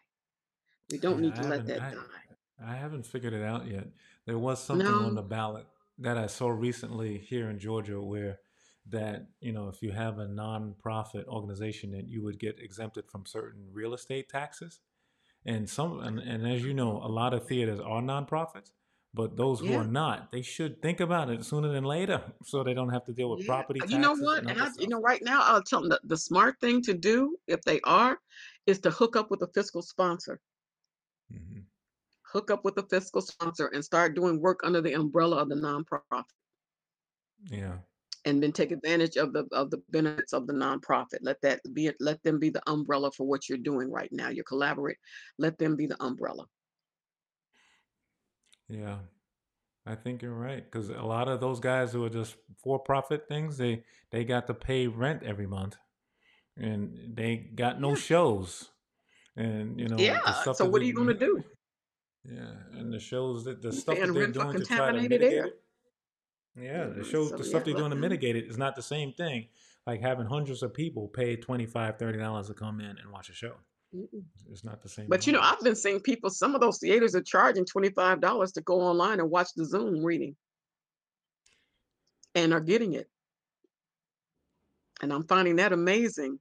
We 0.90 0.98
don't 0.98 1.22
yeah. 1.22 1.30
need 1.30 1.36
to 1.36 1.48
let 1.48 1.66
that 1.66 1.82
I, 1.82 1.90
die. 1.90 2.66
I 2.66 2.76
haven't 2.76 3.04
figured 3.04 3.32
it 3.32 3.42
out 3.42 3.66
yet. 3.66 3.88
There 4.26 4.38
was 4.38 4.62
something 4.62 4.86
on 4.86 5.14
the 5.14 5.22
ballot 5.22 5.66
that 5.98 6.16
I 6.16 6.26
saw 6.26 6.48
recently 6.48 7.18
here 7.18 7.50
in 7.50 7.58
Georgia 7.58 8.00
where 8.00 8.38
that 8.88 9.26
you 9.40 9.52
know 9.52 9.68
if 9.68 9.82
you 9.82 9.90
have 9.90 10.18
a 10.18 10.28
non-profit 10.28 11.26
organization 11.26 11.90
that 11.90 12.06
you 12.06 12.22
would 12.22 12.38
get 12.38 12.60
exempted 12.60 13.04
from 13.08 13.26
certain 13.26 13.66
real 13.72 13.94
estate 13.94 14.28
taxes 14.28 14.80
and 15.46 15.68
some 15.68 16.00
and, 16.00 16.18
and 16.18 16.46
as 16.46 16.62
you 16.62 16.74
know 16.74 17.00
a 17.02 17.08
lot 17.08 17.32
of 17.32 17.46
theaters 17.46 17.80
are 17.80 18.02
nonprofits 18.02 18.72
but 19.14 19.36
those 19.36 19.60
who 19.60 19.68
yeah, 19.68 19.78
are 19.78 19.86
not 19.86 20.30
they 20.30 20.42
should 20.42 20.82
think 20.82 21.00
about 21.00 21.30
it 21.30 21.44
sooner 21.44 21.68
than 21.68 21.84
later 21.84 22.20
so 22.44 22.62
they 22.62 22.74
don't 22.74 22.90
have 22.90 23.04
to 23.04 23.12
deal 23.12 23.30
with 23.30 23.40
yeah. 23.40 23.46
property 23.46 23.80
You 23.88 23.98
know 23.98 24.14
what? 24.14 24.40
and 24.40 24.50
And 24.50 24.60
I, 24.60 24.68
you 24.78 24.88
know, 24.88 25.00
right 25.00 25.22
now, 25.22 25.40
I'll 25.42 25.62
tell 25.62 25.80
them 25.80 25.88
the, 25.88 26.00
the 26.04 26.16
smart 26.16 26.60
thing 26.60 26.82
to 26.82 26.94
do 26.94 27.36
if 27.46 27.62
they 27.62 27.80
are 27.84 28.18
is 28.66 28.78
to 28.80 28.90
hook 28.90 29.16
up 29.16 29.30
with 29.30 29.42
a 29.42 29.48
fiscal 29.54 29.82
sponsor. 29.82 30.40
hmm 31.30 31.60
Hook 32.32 32.50
up 32.50 32.64
with 32.64 32.76
a 32.76 32.82
fiscal 32.82 33.22
sponsor 33.22 33.68
and 33.68 33.82
start 33.82 34.14
doing 34.14 34.40
work 34.40 34.60
under 34.64 34.82
the 34.82 34.92
umbrella 34.92 35.36
of 35.38 35.48
the 35.48 35.54
nonprofit. 35.54 36.24
yeah 37.50 37.76
and 38.26 38.42
then 38.42 38.52
take 38.52 38.68
mm-hmm. 38.68 38.74
advantage 38.84 39.16
of 39.16 39.32
the 39.32 39.46
of 39.52 39.70
the 39.70 39.82
benefits 39.90 40.34
of 40.34 40.46
the 40.46 40.52
nonprofit. 40.52 41.20
Let 41.22 41.40
that 41.42 41.60
be 41.72 41.86
it- 41.88 41.96
let 42.00 42.22
them 42.24 42.38
be 42.38 42.50
the 42.50 42.62
umbrella 42.68 43.10
for 43.12 43.26
what 43.26 43.48
you're 43.48 43.58
doing 43.58 43.90
right 43.90 44.12
now. 44.12 44.28
You 44.28 44.44
collaborate. 44.44 44.98
Let 45.38 45.58
them 45.58 45.76
be 45.76 45.86
the 45.86 46.02
umbrella. 46.02 46.46
yeah 48.68 48.96
i 49.86 49.94
think 49.94 50.22
you're 50.22 50.34
right 50.34 50.64
because 50.70 50.88
a 50.90 51.02
lot 51.02 51.28
of 51.28 51.40
those 51.40 51.60
guys 51.60 51.92
who 51.92 52.04
are 52.04 52.08
just 52.10 52.34
for-profit 52.62 53.28
things 53.28 53.56
they 53.56 53.84
they 54.10 54.24
got 54.24 54.46
to 54.48 54.54
pay 54.54 54.88
rent 54.88 55.22
every 55.22 55.46
month 55.46 55.76
and 56.56 56.98
they 57.14 57.36
got 57.36 57.80
no 57.80 57.90
Yeah. 57.90 57.94
shows 57.94 58.70
and 59.36 59.78
you 59.78 59.88
know 59.88 59.96
Yeah. 59.98 60.18
So 60.52 60.64
what 60.68 60.82
are 60.82 60.84
you 60.84 60.94
going 60.94 61.08
to 61.08 61.14
do? 61.14 61.44
yeah 62.24 62.54
and 62.72 62.92
the 62.92 62.98
shows 62.98 63.44
that 63.44 63.62
the 63.62 63.72
stuff 63.72 63.98
that 63.98 64.12
they're 64.12 64.26
doing 64.26 64.58
to 64.58 64.64
try 64.64 64.90
to 64.92 64.98
contaminated 64.98 65.20
mitigate 65.20 65.44
it 65.46 65.60
yeah 66.58 66.86
the 66.86 67.04
shows 67.04 67.30
So 67.30 67.36
the 67.36 67.44
yeah, 67.44 67.48
stuff 67.48 67.64
they're 67.64 67.74
doing 67.74 67.90
to 67.90 67.96
mitigate 67.96 68.36
it 68.36 68.46
is 68.46 68.58
not 68.58 68.76
the 68.76 68.82
same 68.82 69.12
thing 69.12 69.46
like 69.86 70.00
having 70.00 70.26
hundreds 70.26 70.62
of 70.62 70.74
people 70.74 71.08
pay 71.08 71.36
$25, 71.36 71.98
30 71.98 72.18
dollars 72.18 72.48
to 72.48 72.54
come 72.54 72.80
in 72.80 72.98
and 72.98 73.10
watch 73.12 73.28
a 73.28 73.34
show 73.34 73.54
Mm-mm. 73.94 74.22
it's 74.50 74.64
not 74.64 74.82
the 74.82 74.88
same 74.88 75.06
But 75.08 75.26
you 75.26 75.32
know, 75.32 75.40
I've 75.40 75.60
been 75.60 75.76
seeing 75.76 76.00
people. 76.00 76.30
Some 76.30 76.54
of 76.54 76.60
those 76.60 76.78
theaters 76.78 77.14
are 77.14 77.22
charging 77.22 77.64
twenty 77.64 77.90
five 77.90 78.20
dollars 78.20 78.52
to 78.52 78.60
go 78.62 78.80
online 78.80 79.20
and 79.20 79.30
watch 79.30 79.48
the 79.56 79.64
Zoom 79.64 80.04
reading, 80.04 80.36
and 82.34 82.52
are 82.52 82.60
getting 82.60 82.94
it. 82.94 83.08
And 85.02 85.12
I'm 85.12 85.24
finding 85.26 85.56
that 85.56 85.72
amazing 85.72 86.38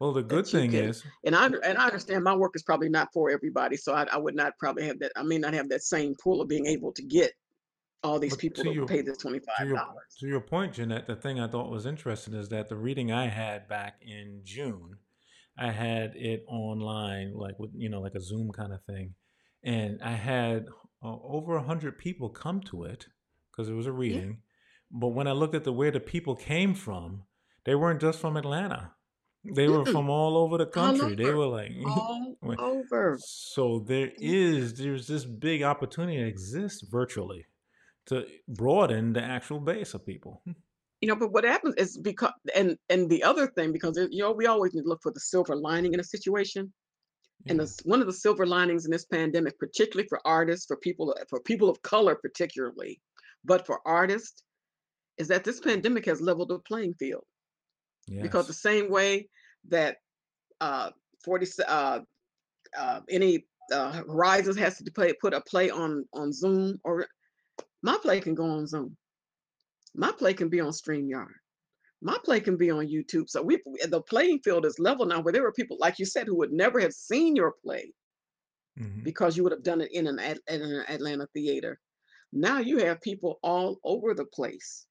well 0.00 0.12
the 0.12 0.22
good 0.22 0.46
thing 0.46 0.70
can. 0.72 0.84
is 0.84 1.04
And 1.24 1.36
I 1.36 1.46
and 1.46 1.78
I 1.78 1.86
understand 1.86 2.24
my 2.24 2.34
work 2.34 2.52
is 2.56 2.62
probably 2.62 2.88
not 2.88 3.08
for 3.12 3.30
everybody, 3.30 3.76
so 3.76 3.94
I, 3.94 4.04
I 4.12 4.18
would 4.18 4.34
not 4.34 4.54
probably 4.58 4.86
have 4.86 4.98
that. 5.00 5.12
I 5.16 5.22
may 5.22 5.38
not 5.38 5.54
have 5.54 5.68
that 5.68 5.82
same 5.82 6.14
pool 6.22 6.40
of 6.40 6.48
being 6.48 6.66
able 6.66 6.92
to 6.92 7.02
get 7.02 7.32
all 8.04 8.18
these 8.18 8.32
but 8.32 8.38
people 8.40 8.62
to 8.64 8.72
your 8.72 8.86
pay 8.86 9.00
this 9.00 9.18
twenty 9.18 9.40
to 9.40 9.46
five 9.58 9.66
your 9.66 9.76
dollars. 9.76 10.14
to 10.18 10.26
your 10.26 10.40
point 10.40 10.72
jeanette 10.74 11.06
the 11.06 11.16
thing 11.16 11.40
i 11.40 11.48
thought 11.48 11.70
was 11.70 11.86
interesting 11.86 12.34
is 12.34 12.48
that 12.50 12.68
the 12.68 12.76
reading 12.76 13.10
i 13.10 13.26
had 13.26 13.66
back 13.68 13.94
in 14.02 14.40
june 14.44 14.96
i 15.58 15.70
had 15.70 16.12
it 16.14 16.44
online 16.48 17.32
like 17.34 17.58
with 17.58 17.70
you 17.74 17.88
know 17.88 18.00
like 18.00 18.14
a 18.14 18.20
zoom 18.20 18.50
kind 18.52 18.72
of 18.72 18.82
thing 18.84 19.14
and 19.64 20.00
i 20.02 20.12
had 20.12 20.66
uh, 21.02 21.16
over 21.22 21.56
a 21.56 21.62
hundred 21.62 21.98
people 21.98 22.28
come 22.28 22.60
to 22.60 22.84
it 22.84 23.06
because 23.50 23.68
it 23.68 23.74
was 23.74 23.86
a 23.86 23.90
Yeah. 23.90 23.96
reading 23.98 24.38
but 24.90 25.08
when 25.08 25.26
i 25.26 25.32
looked 25.32 25.54
at 25.54 25.64
the 25.64 25.72
where 25.72 25.90
the 25.90 26.00
people 26.00 26.36
came 26.36 26.74
from 26.74 27.22
they 27.64 27.74
weren't 27.74 28.00
just 28.00 28.20
from 28.20 28.36
atlanta 28.36 28.92
they 29.56 29.68
were 29.68 29.84
Mm-mm. 29.84 29.92
from 29.92 30.08
all 30.10 30.36
over 30.38 30.56
the 30.58 30.66
country 30.66 31.14
they 31.14 31.32
were 31.32 31.46
like 31.46 31.72
All 31.84 32.36
over. 32.58 33.18
so 33.20 33.84
there 33.86 34.10
is 34.18 34.74
there's 34.78 35.06
this 35.06 35.24
big 35.24 35.62
opportunity 35.62 36.18
that 36.18 36.26
exists 36.28 36.86
virtually 36.90 37.46
to 38.06 38.26
broaden 38.48 39.12
the 39.12 39.22
actual 39.22 39.60
base 39.60 39.94
of 39.94 40.04
people. 40.04 40.42
You 41.00 41.08
know, 41.08 41.16
but 41.16 41.32
what 41.32 41.44
happens 41.44 41.74
is 41.76 41.98
because 41.98 42.32
and 42.54 42.78
and 42.88 43.10
the 43.10 43.22
other 43.22 43.46
thing 43.46 43.72
because 43.72 43.98
you 44.10 44.22
know 44.22 44.32
we 44.32 44.46
always 44.46 44.74
need 44.74 44.82
to 44.82 44.88
look 44.88 45.02
for 45.02 45.12
the 45.12 45.20
silver 45.20 45.56
lining 45.56 45.92
in 45.94 46.00
a 46.00 46.04
situation. 46.04 46.72
And 47.46 47.58
Yeah. 47.58 47.66
the, 47.66 47.82
one 47.84 48.00
of 48.00 48.06
the 48.06 48.12
silver 48.12 48.46
linings 48.46 48.86
in 48.86 48.90
this 48.90 49.04
pandemic, 49.04 49.58
particularly 49.58 50.08
for 50.08 50.20
artists, 50.24 50.64
for 50.66 50.76
people 50.78 51.14
for 51.28 51.40
people 51.40 51.68
of 51.68 51.82
color, 51.82 52.14
particularly, 52.14 53.02
but 53.44 53.66
for 53.66 53.80
artists, 53.86 54.44
is 55.18 55.28
that 55.28 55.44
this 55.44 55.60
pandemic 55.60 56.06
has 56.06 56.20
leveled 56.22 56.48
the 56.48 56.58
playing 56.60 56.94
field. 56.94 57.24
Because 58.22 58.46
the 58.46 58.54
same 58.54 58.90
way 58.90 59.28
that 59.68 59.96
uh, 60.60 60.90
40 61.24 61.46
uh, 61.66 62.00
uh, 62.78 63.00
any 63.10 63.46
uh, 63.72 63.92
Horizons 63.92 64.56
has 64.56 64.78
to 64.78 64.90
play 64.90 65.12
put 65.20 65.34
a 65.34 65.40
play 65.42 65.70
on 65.70 66.06
on 66.12 66.32
Zoom 66.32 66.78
or 66.84 67.06
my 67.84 67.98
play 68.00 68.18
can 68.18 68.34
go 68.34 68.46
on 68.46 68.66
Zoom. 68.66 68.96
My 69.94 70.10
play 70.10 70.32
can 70.32 70.48
be 70.48 70.58
on 70.58 70.72
StreamYard. 70.72 71.34
My 72.00 72.16
play 72.24 72.40
can 72.40 72.56
be 72.56 72.70
on 72.70 72.88
YouTube. 72.88 73.28
So 73.28 73.42
we 73.42 73.60
the 73.88 74.00
playing 74.00 74.40
field 74.40 74.64
is 74.64 74.78
level 74.78 75.04
now 75.04 75.20
where 75.20 75.32
there 75.32 75.42
were 75.42 75.52
people 75.52 75.76
like 75.78 75.98
you 75.98 76.06
said 76.06 76.26
who 76.26 76.36
would 76.38 76.52
never 76.52 76.80
have 76.80 76.94
seen 76.94 77.36
your 77.36 77.54
play 77.62 77.92
hmm 78.76 79.02
because 79.04 79.36
you 79.36 79.42
would 79.42 79.52
have 79.52 79.62
done 79.62 79.82
it 79.82 79.92
in 79.92 80.06
an 80.06 80.18
in 80.18 80.62
an 80.62 80.84
Atlanta 80.88 81.26
theater. 81.34 81.78
Now 82.32 82.58
you 82.58 82.78
have 82.78 83.02
people 83.02 83.38
all 83.42 83.78
over 83.84 84.14
the 84.14 84.24
place 84.24 84.86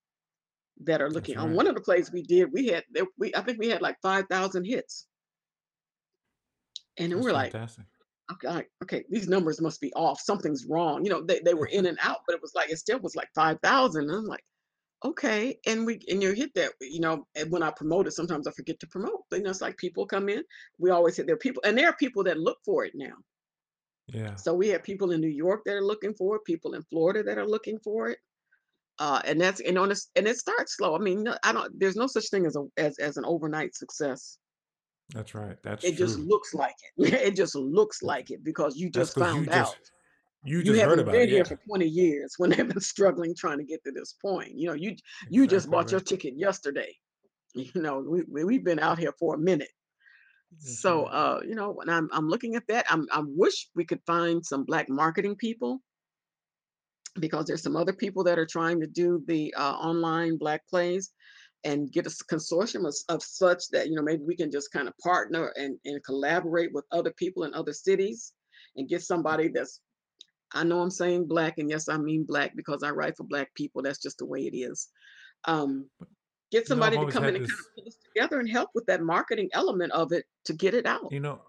that 0.83 1.01
are 1.01 1.09
looking. 1.09 1.37
On 1.37 1.55
one 1.55 1.67
of 1.67 1.73
the 1.73 1.81
plays 1.81 2.11
we 2.11 2.21
did, 2.21 2.53
we 2.53 2.67
had 2.67 2.83
we 3.17 3.33
I 3.35 3.41
think 3.41 3.57
we 3.57 3.69
had 3.69 3.81
like 3.81 3.97
five 4.03 4.25
thousand 4.29 4.65
hits, 4.65 5.07
and 6.97 7.11
we're 7.19 7.33
like, 7.33 7.51
fantastic. 7.51 7.85
like, 7.85 7.92
okay, 8.31 8.65
okay, 8.83 9.03
these 9.09 9.27
numbers 9.27 9.61
must 9.61 9.81
be 9.81 9.93
off. 9.93 10.21
Something's 10.21 10.65
wrong. 10.65 11.03
You 11.03 11.11
know, 11.11 11.21
they, 11.21 11.39
they 11.39 11.53
were 11.53 11.67
in 11.67 11.85
and 11.85 11.97
out, 12.01 12.19
but 12.25 12.35
it 12.35 12.41
was 12.41 12.53
like 12.55 12.69
it 12.69 12.77
still 12.77 12.99
was 12.99 13.15
like 13.15 13.29
five 13.35 13.57
thousand. 13.61 14.09
And 14.09 14.11
I'm 14.11 14.25
like, 14.25 14.43
okay, 15.03 15.57
and 15.67 15.85
we 15.85 15.99
and 16.09 16.21
you 16.21 16.31
hit 16.31 16.53
that, 16.55 16.71
you 16.81 16.99
know, 16.99 17.27
and 17.35 17.51
when 17.51 17.63
I 17.63 17.71
promote 17.71 18.07
it, 18.07 18.13
sometimes 18.13 18.47
I 18.47 18.51
forget 18.51 18.79
to 18.79 18.87
promote. 18.87 19.23
You 19.31 19.41
know, 19.41 19.49
it's 19.49 19.61
like 19.61 19.77
people 19.77 20.05
come 20.05 20.29
in, 20.29 20.43
we 20.77 20.89
always 20.91 21.17
hit 21.17 21.25
there 21.25 21.35
are 21.35 21.39
people, 21.39 21.61
and 21.65 21.77
there 21.77 21.89
are 21.89 21.95
people 21.95 22.23
that 22.25 22.39
look 22.39 22.57
for 22.65 22.85
it 22.85 22.93
now. 22.95 23.15
Yeah. 24.07 24.35
So 24.35 24.53
we 24.53 24.67
have 24.69 24.83
people 24.83 25.11
in 25.11 25.21
New 25.21 25.27
York 25.27 25.61
that 25.65 25.75
are 25.75 25.85
looking 25.85 26.13
for 26.13 26.35
it, 26.35 26.45
people 26.45 26.73
in 26.73 26.83
Florida 26.83 27.23
that 27.23 27.37
are 27.37 27.47
looking 27.47 27.79
for 27.79 28.09
it. 28.09 28.19
Uh, 28.99 29.21
and 29.25 29.41
that's 29.41 29.59
and 29.61 29.77
on 29.77 29.89
this, 29.89 30.09
and 30.15 30.27
it 30.27 30.37
starts 30.37 30.77
slow. 30.77 30.95
I 30.95 30.99
mean, 30.99 31.27
I 31.43 31.51
don't. 31.51 31.79
There's 31.79 31.95
no 31.95 32.07
such 32.07 32.29
thing 32.29 32.45
as 32.45 32.55
a 32.55 32.65
as 32.77 32.99
as 32.99 33.17
an 33.17 33.25
overnight 33.25 33.75
success. 33.75 34.37
That's 35.13 35.35
right. 35.35 35.57
That's 35.63 35.83
It 35.83 35.95
just 35.97 36.19
looks 36.19 36.53
like 36.53 36.75
it. 36.97 37.13
It 37.27 37.35
just 37.35 37.55
looks 37.55 38.01
like 38.01 38.31
it 38.31 38.43
because 38.43 38.75
you 38.77 38.89
just 38.89 39.15
because 39.15 39.35
you 39.35 39.45
found 39.45 39.49
out. 39.49 39.75
just 39.77 39.91
you 40.43 40.61
You 40.63 40.63
just 40.63 40.81
heard 40.81 40.99
haven't 40.99 40.99
about 40.99 41.11
been 41.13 41.21
it. 41.23 41.29
here 41.29 41.37
Yeah. 41.39 41.43
for 41.43 41.55
20 41.67 41.85
years 41.87 42.33
when 42.37 42.49
they've 42.49 42.67
been 42.67 42.79
struggling 42.93 43.35
trying 43.35 43.59
to 43.59 43.63
get 43.63 43.83
to 43.85 43.91
this 43.91 44.13
point. 44.21 44.51
You 44.55 44.67
know, 44.69 44.73
you 44.73 44.95
you 45.29 45.47
just 45.47 45.69
bought 45.69 45.91
your 45.91 46.01
ticket 46.01 46.33
yesterday. 46.37 46.93
You 47.55 47.81
know, 47.83 47.99
we, 47.99 48.23
we 48.27 48.43
we've 48.45 48.63
been 48.65 48.79
out 48.79 48.97
here 48.97 49.13
for 49.19 49.35
a 49.35 49.37
minute. 49.37 49.69
That's 50.51 50.79
So 50.81 51.03
uh, 51.05 51.41
you 51.47 51.53
know, 51.53 51.71
when 51.71 51.87
I'm 51.87 52.09
I'm 52.11 52.27
looking 52.27 52.55
at 52.55 52.65
that, 52.67 52.85
I'm 52.89 53.07
I 53.11 53.21
wish 53.23 53.69
we 53.75 53.85
could 53.85 54.01
find 54.07 54.43
some 54.43 54.63
black 54.63 54.89
marketing 54.89 55.35
people 55.35 55.79
because 57.19 57.45
there's 57.45 57.61
some 57.61 57.75
other 57.75 57.93
people 57.93 58.23
that 58.23 58.39
are 58.39 58.45
trying 58.47 58.81
to 58.81 58.87
do 58.87 59.23
the 59.27 59.53
uh, 59.55 59.73
online 59.73 60.37
black 60.37 60.67
plays 60.67 61.11
and 61.63 61.91
get 61.91 62.05
a 62.05 62.09
consortium 62.09 62.85
of, 62.87 62.95
of 63.09 63.23
such 63.23 63.69
that 63.69 63.87
you 63.87 63.95
know 63.95 64.01
maybe 64.01 64.23
we 64.23 64.35
can 64.35 64.51
just 64.51 64.71
kind 64.71 64.87
of 64.87 64.97
partner 64.97 65.53
and, 65.55 65.77
and 65.85 66.03
collaborate 66.03 66.73
with 66.73 66.85
other 66.91 67.11
people 67.11 67.43
in 67.43 67.53
other 67.53 67.73
cities 67.73 68.33
and 68.75 68.89
get 68.89 69.01
somebody 69.01 69.47
that's 69.47 69.81
i 70.53 70.63
know 70.63 70.81
i'm 70.81 70.91
saying 70.91 71.27
black 71.27 71.57
and 71.57 71.69
yes 71.69 71.89
i 71.89 71.97
mean 71.97 72.23
black 72.23 72.51
because 72.55 72.83
i 72.83 72.89
write 72.89 73.15
for 73.15 73.23
black 73.23 73.53
people 73.55 73.81
that's 73.81 74.01
just 74.01 74.17
the 74.17 74.25
way 74.25 74.41
it 74.41 74.55
is 74.55 74.89
um, 75.45 75.89
get 76.51 76.69
You 76.69 76.75
know, 76.75 76.81
somebody 76.81 76.97
to 76.97 77.11
come 77.11 77.25
in 77.25 77.35
and 77.35 77.47
kind 77.47 77.59
of 77.59 77.75
put 77.75 77.87
us 77.87 77.97
together 78.13 78.39
and 78.39 78.49
help 78.49 78.69
with 78.73 78.85
that 78.85 79.01
marketing 79.01 79.49
element 79.53 79.91
of 79.91 80.11
it 80.13 80.25
to 80.45 80.53
get 80.53 80.73
it 80.73 80.85
out 80.85 81.11
You 81.11 81.19
know, 81.19 81.41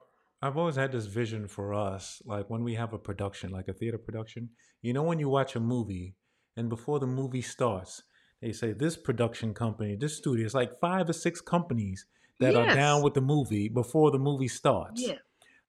I've 0.45 0.59
always 0.59 0.77
had 0.77 0.93
this 0.93 1.07
vision 1.07 1.49
for 1.49 1.73
us, 1.73 2.21
like 2.27 2.51
when 2.51 2.65
we 2.65 2.75
have 2.75 2.93
a 2.93 2.99
production, 2.99 3.51
like 3.51 3.69
a 3.69 3.73
theater 3.73 3.97
production. 3.97 4.51
You 4.83 4.93
know, 4.93 5.03
when 5.03 5.19
you 5.19 5.31
watch 5.31 5.57
a 5.57 5.61
movie, 5.61 6.17
and 6.55 6.69
before 6.69 6.99
the 6.99 7.07
movie 7.07 7.41
starts, 7.41 8.03
they 8.45 8.53
say 8.53 8.73
this 8.73 8.97
production 8.97 9.55
company, 9.55 9.97
this 9.97 10.17
studio, 10.17 10.45
it's 10.45 10.55
like 10.55 10.79
five 10.79 11.09
or 11.09 11.13
six 11.13 11.41
companies 11.41 12.07
that 12.41 12.55
are 12.55 12.75
down 12.75 13.03
with 13.03 13.15
the 13.15 13.21
movie 13.21 13.69
before 13.69 14.11
the 14.11 14.19
movie 14.19 14.49
starts. 14.49 15.01
yeah 15.01 15.15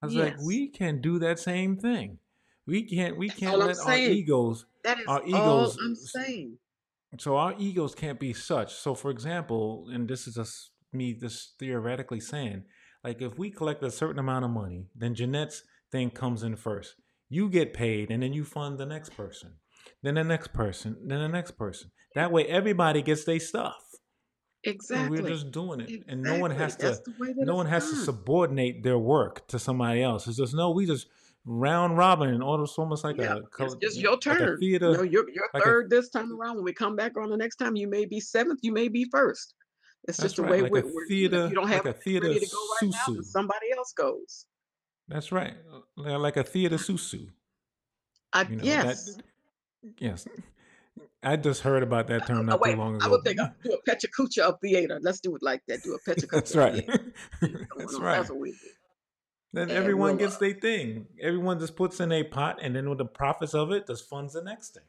I 0.01 0.05
was 0.05 0.15
like, 0.15 0.39
we 0.41 0.67
can 0.67 1.01
do 1.01 1.17
that 1.19 1.39
same 1.39 1.77
thing. 1.77 2.19
We 2.67 2.83
can't 2.83 3.17
we 3.17 3.29
that's 3.29 3.39
can't 3.39 3.57
let 3.57 3.77
our 3.79 3.95
egos 3.97 4.65
that 4.83 4.99
is 4.99 5.05
our 5.07 5.21
all 5.21 5.27
egos 5.27 5.77
i'm 5.83 5.95
saying 5.95 6.57
so 7.19 7.37
our 7.37 7.55
egos 7.57 7.95
can't 7.95 8.19
be 8.19 8.33
such. 8.33 8.73
So 8.73 8.95
for 8.95 9.11
example, 9.11 9.87
and 9.91 10.07
this 10.07 10.27
is 10.27 10.35
just 10.35 10.71
me 10.91 11.13
just 11.13 11.57
theoretically 11.59 12.19
saying, 12.19 12.63
like 13.03 13.21
if 13.21 13.37
we 13.37 13.51
collect 13.51 13.83
a 13.83 13.91
certain 13.91 14.19
amount 14.19 14.45
of 14.45 14.51
money, 14.51 14.87
then 14.95 15.15
Jeanette's 15.15 15.63
thing 15.91 16.09
comes 16.09 16.43
in 16.43 16.55
first. 16.55 16.95
You 17.29 17.49
get 17.49 17.73
paid 17.73 18.11
and 18.11 18.21
then 18.23 18.33
you 18.33 18.43
fund 18.43 18.77
the 18.77 18.85
next 18.85 19.15
person. 19.15 19.53
Then 20.01 20.15
the 20.15 20.23
next 20.23 20.53
person, 20.53 20.97
then 21.05 21.19
the 21.19 21.27
next 21.27 21.51
person. 21.51 21.91
That 22.15 22.31
way 22.31 22.45
everybody 22.45 23.01
gets 23.01 23.25
their 23.25 23.39
stuff. 23.39 23.81
And 24.65 25.11
we're 25.11 25.21
just 25.21 25.51
doing 25.51 25.81
it. 25.81 26.05
And 26.07 26.23
no 26.23 26.39
one 26.39 26.49
has 26.49 26.75
That's 26.75 26.99
to 26.99 27.11
the 27.11 27.15
way 27.19 27.33
that 27.33 27.45
no 27.45 27.55
one 27.55 27.67
has 27.67 27.87
to 27.91 27.95
subordinate 27.97 28.81
their 28.81 28.97
work 28.97 29.47
to 29.49 29.59
somebody 29.59 30.01
else. 30.01 30.27
It's 30.27 30.37
just 30.37 30.55
no, 30.55 30.71
we 30.71 30.87
just 30.87 31.07
round 31.45 31.95
robin 31.95 32.29
and 32.29 32.41
all 32.41 32.59
it's 32.63 32.75
almost 32.79 33.03
like 33.03 33.17
Yeah, 33.17 33.35
a 33.35 33.63
it's 33.63 33.75
just 33.75 33.99
your 33.99 34.13
like 34.13 34.21
a 34.21 34.23
turn. 34.23 34.39
You 34.39 34.79
theater 34.79 34.93
know, 34.93 35.03
you're 35.03 35.29
you're 35.29 35.47
like 35.53 35.61
a 35.61 35.65
third 35.65 35.91
this 35.91 36.09
time 36.09 36.33
around. 36.33 36.55
When 36.55 36.63
we 36.65 36.73
come 36.73 36.95
back 36.95 37.15
on 37.15 37.29
the 37.29 37.37
next 37.37 37.57
time, 37.57 37.75
you 37.75 37.87
may 37.87 38.05
be 38.05 38.19
seventh, 38.19 38.61
you 38.63 38.71
may 38.71 38.87
be 38.87 39.05
first. 39.11 39.53
It's 40.07 40.17
just 40.17 40.37
the 40.37 40.43
right, 40.43 40.51
way 40.51 40.61
like 40.61 40.71
a 40.71 40.73
we're, 40.73 40.93
we're 40.93 41.05
doing 41.07 41.25
it. 41.25 41.33
If 41.33 41.49
you 41.49 41.55
don't 41.55 41.67
have 41.67 41.85
like 41.85 41.95
a 41.95 41.99
theater 41.99 42.33
to 42.33 42.39
go 42.39 42.67
right 42.81 42.91
now, 42.91 43.13
then 43.13 43.23
somebody 43.23 43.67
else 43.77 43.93
goes. 43.93 44.45
That's 45.07 45.31
right. 45.31 45.53
Like 45.95 46.37
a 46.37 46.43
theater 46.43 46.77
susu. 46.77 47.27
I 48.33 48.43
You 48.43 48.55
know, 48.55 48.63
that 48.63 48.97
yes. 49.99 50.27
I 51.25 51.35
just 51.37 51.61
heard 51.61 51.81
about 51.81 52.07
that 52.07 52.27
term 52.27 52.37
Oh, 52.37 52.41
not 52.43 52.63
too 52.63 52.75
long 52.75 52.95
ago. 52.95 53.05
I 53.05 53.09
would 53.09 53.23
think 53.23 53.39
do 53.63 53.73
a 53.73 53.89
PechaKucha 53.89 54.39
of 54.39 54.59
theater. 54.61 54.99
Let's 55.01 55.19
do 55.19 55.35
it 55.35 55.41
like 55.41 55.61
that. 55.67 55.81
Do 55.81 55.95
a 55.95 55.97
That's 56.05 56.23
PechaKucha 56.23 56.51
of 56.51 56.55
right. 56.55 56.73
theater. 56.73 57.13
Get 57.41 57.49
it 57.49 57.53
going 57.53 57.65
That's 57.79 57.99
right. 57.99 58.17
That's 58.17 58.29
what 58.29 58.39
we 58.39 58.51
do. 58.51 58.57
Then 59.53 59.69
And 59.69 59.71
everyone 59.71 60.17
we'll 60.17 60.25
uh, 60.25 60.27
gets 60.27 60.37
their 60.37 60.53
thing. 60.53 61.07
Everyone 61.19 61.59
just 61.59 61.75
puts 61.75 61.99
in 61.99 62.11
a 62.11 62.23
pot, 62.23 62.59
and 62.61 62.75
then 62.75 62.89
with 62.89 62.99
the 62.99 63.05
profits 63.05 63.53
of 63.53 63.71
it, 63.71 63.87
just 63.87 64.07
funds 64.07 64.33
the 64.33 64.43
next 64.43 64.75
thing. 64.75 64.83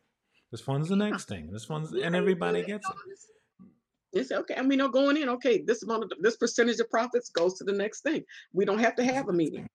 Just 0.51 0.65
funds 0.65 0.89
the 0.89 0.97
next 0.97 1.29
thing. 1.29 1.51
This 1.53 1.65
funds, 1.65 1.93
and 1.93 2.15
everybody 2.15 2.63
gets 2.65 2.87
it. 2.89 3.69
it's, 4.13 4.33
okay. 4.33 4.55
And 4.55 4.69
we 4.69 4.77
know 4.77 4.89
going 4.89 5.17
in, 5.17 5.29
okay, 5.31 5.63
this 5.63 5.83
amount 5.83 6.05
of 6.05 6.13
this 6.21 6.37
percentage 6.37 6.81
of 6.81 6.91
profits 6.91 7.31
goes 7.31 7.55
to 7.55 7.65
the 7.65 7.73
next 7.73 8.03
thing. 8.03 8.25
We 8.53 8.65
don't 8.65 8.79
have 8.79 8.95
to 8.97 9.05
have 9.05 9.29
a 9.29 9.33
meeting. 9.33 9.69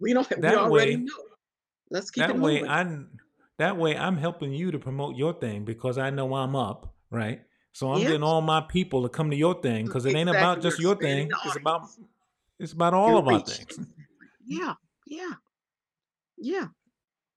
We 0.00 0.12
don't. 0.12 0.26
Have, 0.26 0.40
That 0.40 0.56
already 0.56 0.96
way, 0.96 1.02
know. 1.02 1.12
Let's 1.90 2.10
keep 2.10 2.24
it 2.24 2.28
that 2.28 2.38
way, 2.38 2.62
moving. 2.62 2.68
I, 2.70 2.98
that 3.58 3.76
way, 3.76 3.96
I'm 3.96 4.16
helping 4.16 4.52
you 4.52 4.70
to 4.70 4.78
promote 4.78 5.16
your 5.16 5.32
thing 5.32 5.64
because 5.64 5.98
I 5.98 6.10
know 6.10 6.34
I'm 6.34 6.54
up, 6.56 6.94
right? 7.10 7.42
So 7.72 7.92
I'm 7.92 8.00
getting 8.00 8.22
all 8.22 8.40
my 8.40 8.60
people 8.60 9.02
to 9.02 9.08
come 9.08 9.30
to 9.30 9.36
your 9.36 9.60
thing 9.60 9.84
because 9.84 10.04
it 10.04 10.16
ain't 10.16 10.28
about 10.28 10.58
exactly. 10.58 10.70
Just 10.70 10.80
your 10.80 10.96
thing. 10.96 11.30
It's 11.44 11.56
about 11.56 11.88
it's 12.58 12.72
about 12.72 12.94
all 12.94 13.10
your 13.10 13.18
of 13.18 13.28
our 13.28 13.40
things. 13.40 13.78
Yeah, 14.44 14.74
yeah, 15.06 15.32
yeah. 16.36 16.66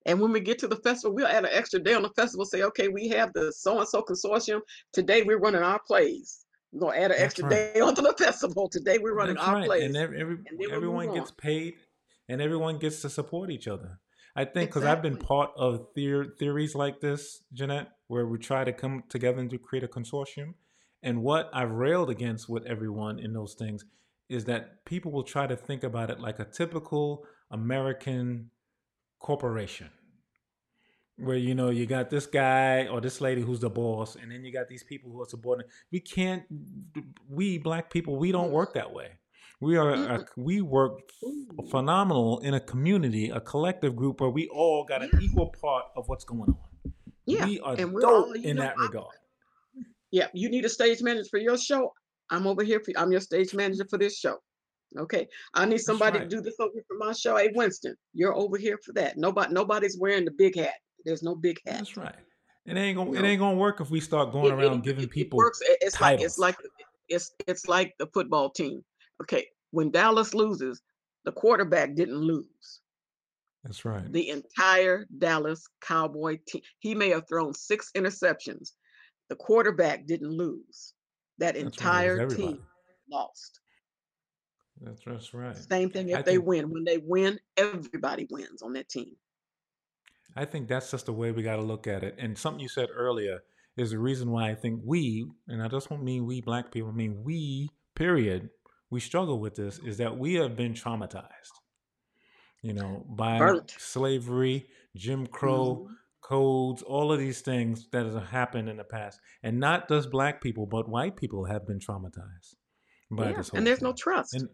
And 0.06 0.20
when 0.20 0.32
we 0.32 0.40
get 0.40 0.58
to 0.60 0.68
the 0.68 0.78
festival, 0.78 1.14
we'll 1.16 1.28
add 1.28 1.46
an 1.46 1.52
extra 1.54 1.80
day 1.80 1.94
on 1.94 2.02
the 2.02 2.10
festival. 2.10 2.46
Say, 2.46 2.64
okay, 2.64 2.88
we 2.88 3.08
have 3.10 3.32
the 3.34 3.52
so 3.52 3.80
and 3.80 3.88
so 3.88 4.02
consortium. 4.02 4.62
Today 4.94 5.22
we're 5.22 5.38
running 5.38 5.62
our 5.62 5.80
plays. 5.86 6.46
We're 6.72 6.88
gonna 6.88 6.98
add 6.98 7.04
an 7.04 7.10
That's 7.10 7.22
extra 7.22 7.44
right. 7.46 7.74
day 7.74 7.80
onto 7.82 8.02
the 8.02 8.14
festival. 8.18 8.70
Today 8.70 8.98
we're 8.98 9.14
running 9.14 9.36
That's 9.36 9.48
our 9.48 9.56
right. 9.56 9.82
And 9.82 9.94
plays, 9.94 9.96
every, 9.96 10.22
every 10.22 10.36
and 10.36 10.46
then 10.46 10.58
we'll 10.58 10.70
move 10.70 10.76
everyone 10.76 11.14
gets 11.14 11.32
paid, 11.32 11.76
and 12.30 12.42
everyone 12.42 12.80
gets 12.80 13.02
to 13.02 13.10
support 13.10 13.52
each 13.52 13.68
other. 13.68 14.00
I 14.36 14.46
think 14.46 14.70
because 14.70 14.86
I've 14.86 15.02
been 15.02 15.18
part 15.18 15.52
of 15.58 15.94
theor- 15.94 16.38
theories 16.38 16.76
like 16.76 17.02
this, 17.02 17.44
Jeanette, 17.54 17.90
where 18.08 18.26
we 18.26 18.38
try 18.38 18.64
to 18.64 18.72
come 18.72 19.04
together 19.10 19.40
and 19.40 19.50
to 19.50 19.58
create 19.58 19.84
a 19.84 19.88
consortium. 19.88 20.54
And 21.04 21.24
what 21.24 21.50
I've 21.54 21.72
railed 21.72 22.10
against 22.10 22.48
with 22.48 22.66
everyone 22.66 23.20
in 23.20 23.34
those 23.34 23.56
things 23.56 23.86
is 24.30 24.46
that 24.46 24.86
people 24.86 25.12
will 25.12 25.24
try 25.24 25.48
to 25.48 25.56
think 25.56 25.84
about 25.84 26.10
it 26.10 26.20
like 26.20 26.40
a 26.40 26.46
typical 26.46 27.26
American 27.50 28.52
corporation 29.20 29.90
where 31.18 31.38
you 31.38 31.54
know 31.54 31.70
you 31.70 31.86
got 31.86 32.10
this 32.10 32.26
guy 32.26 32.88
or 32.88 33.02
this 33.02 33.22
lady 33.22 33.42
who's 33.42 33.60
the 33.60 33.70
boss 33.70 34.16
and 34.16 34.32
then 34.32 34.44
you 34.44 34.52
got 34.52 34.68
these 34.68 34.84
people 34.84 35.12
who 35.12 35.22
are 35.22 35.26
subordinate. 35.26 35.70
We 35.92 36.00
can't 36.00 36.44
we 37.30 37.58
black 37.58 37.92
people 37.92 38.16
we 38.16 38.32
don't 38.32 38.52
work 38.52 38.74
that 38.74 38.94
way 38.94 39.10
we 39.62 39.78
are 39.78 39.92
a, 39.92 39.98
mm. 39.98 40.26
we 40.36 40.62
work 40.62 41.00
Ooh, 41.24 41.48
phenomenal 41.70 42.40
in 42.40 42.56
a 42.56 42.60
community 42.60 43.30
a 43.30 43.40
collective 43.40 43.96
group 43.96 44.20
where 44.20 44.30
we 44.30 44.50
all 44.50 44.84
got 44.84 45.02
an 45.02 45.12
equal 45.22 45.54
part 45.62 45.86
of 45.96 46.10
what's 46.10 46.26
going 46.26 46.50
on 46.50 46.94
yeah. 47.26 47.46
we 47.46 47.60
are 47.62 47.76
And 47.76 47.94
we're 47.94 48.02
dope 48.02 48.36
you 48.36 48.50
in 48.50 48.58
know, 48.58 48.64
that 48.64 48.76
I, 48.78 48.84
regard 48.84 49.16
yeah. 50.12 50.28
You 50.34 50.50
need 50.50 50.66
a 50.66 50.70
stage 50.70 51.02
manager 51.02 51.28
for 51.32 51.40
your 51.40 51.58
show. 51.58 51.94
I'm 52.30 52.46
over 52.46 52.64
here 52.64 52.80
for. 52.80 52.92
I'm 52.98 53.12
your 53.12 53.22
stage 53.22 53.54
manager 53.54 53.86
for 53.90 53.98
this 53.98 54.18
show. 54.18 54.38
Okay. 54.98 55.28
I 55.54 55.66
need 55.66 55.80
somebody 55.80 56.20
to 56.20 56.28
do 56.28 56.42
this 56.42 56.56
over 56.60 56.72
for 56.86 56.98
my 56.98 57.14
show. 57.14 57.38
Hey, 57.38 57.50
Winston, 57.56 57.96
you're 58.14 58.36
over 58.36 58.58
here 58.58 58.78
for 58.86 58.92
that. 58.94 59.18
Nobody, 59.18 59.54
nobody's 59.54 59.98
wearing 59.98 60.26
the 60.26 60.32
big 60.32 60.58
hat. 60.58 60.74
There's 61.06 61.24
no 61.24 61.34
big 61.34 61.60
hat. 61.66 61.78
that's 61.78 61.98
right 61.98 62.16
it 62.66 62.78
ain't 62.78 62.96
gonna 62.96 63.12
it 63.14 63.24
ain't 63.24 63.40
gonna 63.40 63.58
work 63.58 63.82
if 63.82 63.90
we 63.90 64.00
start 64.00 64.32
going 64.32 64.46
it 64.46 64.50
it, 64.50 64.64
around 64.64 64.84
giving 64.84 65.04
it, 65.04 65.08
it 65.08 65.10
people 65.10 65.38
works. 65.38 65.62
It- 65.62 65.80
It's 65.82 66.00
like 66.00 66.22
it's 66.22 66.38
like 66.38 66.56
it's 67.10 67.32
it's 67.48 67.68
like 67.68 67.96
the 67.98 68.06
football 68.08 68.52
team. 68.52 68.84
Okay, 69.22 69.48
when 69.72 69.92
Dallas 69.92 70.34
loses, 70.34 70.82
the 71.26 71.32
quarterback 71.32 71.96
didn't 71.96 72.18
lose. 72.18 72.82
that's 73.64 73.86
right 73.86 74.12
The 74.12 74.30
entire 74.30 75.08
Dallas 75.18 75.68
Cowboy 75.82 76.40
team. 76.48 76.62
He 76.80 76.96
may 76.96 77.10
have 77.10 77.28
thrown 77.28 77.54
six 77.54 77.92
interceptions. 77.96 78.72
The 79.30 79.36
quarterback 79.36 80.06
didn't 80.08 80.32
lose. 80.32 80.94
That 81.38 81.54
that's 81.54 81.58
right 81.58 81.66
entire 81.66 82.22
everybody 82.22 82.36
team 82.36 82.62
lost. 83.12 83.60
that's 84.82 85.02
that's 85.06 85.34
right 85.34 85.56
Same 85.58 85.90
thing 85.90 86.14
i 86.14 86.20
if 86.20 86.26
they 86.26 86.36
think 86.36 86.46
win. 86.46 86.72
When 86.72 86.84
they 86.84 86.98
win, 86.98 87.40
everybody 87.58 88.28
wins 88.30 88.62
on 88.62 88.74
that 88.74 88.90
team. 88.90 89.16
I 90.36 90.46
think 90.46 90.68
that's 90.68 90.92
just 90.92 91.08
the 91.08 91.14
way 91.14 91.32
we 91.32 91.44
got 91.44 91.58
to 91.58 91.62
look 91.62 91.88
at 91.88 92.04
it. 92.04 92.16
And 92.18 92.38
something 92.38 92.62
you 92.62 92.70
said 92.70 92.90
earlier 92.94 93.44
is 93.78 93.92
the 93.92 94.00
reason 94.00 94.32
why 94.32 94.50
I 94.50 94.56
think 94.56 94.82
we, 94.84 95.26
and 95.48 95.62
I 95.62 95.68
just 95.68 95.90
don't 95.90 96.04
mean 96.04 96.26
we 96.26 96.42
black 96.42 96.72
people, 96.72 96.90
I 96.90 96.94
mean 96.94 97.22
we, 97.24 97.70
period, 97.96 98.50
we 98.92 99.00
struggle 99.00 99.40
with 99.40 99.56
this 99.56 99.80
is 99.80 99.98
that 99.98 100.18
we 100.18 100.36
have 100.36 100.56
been 100.56 100.74
traumatized, 100.74 101.54
you 102.62 102.74
know, 102.74 103.06
by 103.10 103.40
Burnt. 103.40 103.76
slavery, 103.78 104.68
Jim 104.96 105.26
Crow 105.28 105.76
hmm 105.88 105.94
codes, 106.22 106.84
all 106.84 107.12
of 107.12 107.18
these 107.20 107.42
things 107.42 107.88
that 107.92 108.06
have 108.06 108.28
happened 108.28 108.70
in 108.70 108.78
the 108.78 108.84
past. 108.84 109.20
And 109.42 109.60
not 109.60 109.90
just 109.90 110.12
black 110.12 110.40
people, 110.40 110.68
but 110.68 110.88
white 110.88 111.16
people 111.16 111.46
have 111.46 111.66
been 111.66 111.80
traumatized 111.80 112.56
by 113.10 113.32
Yeah, 113.32 113.38
this 113.38 113.50
and 113.50 113.58
whole 113.58 113.66
there's 113.66 113.82
no 113.82 113.92
trust 113.92 114.46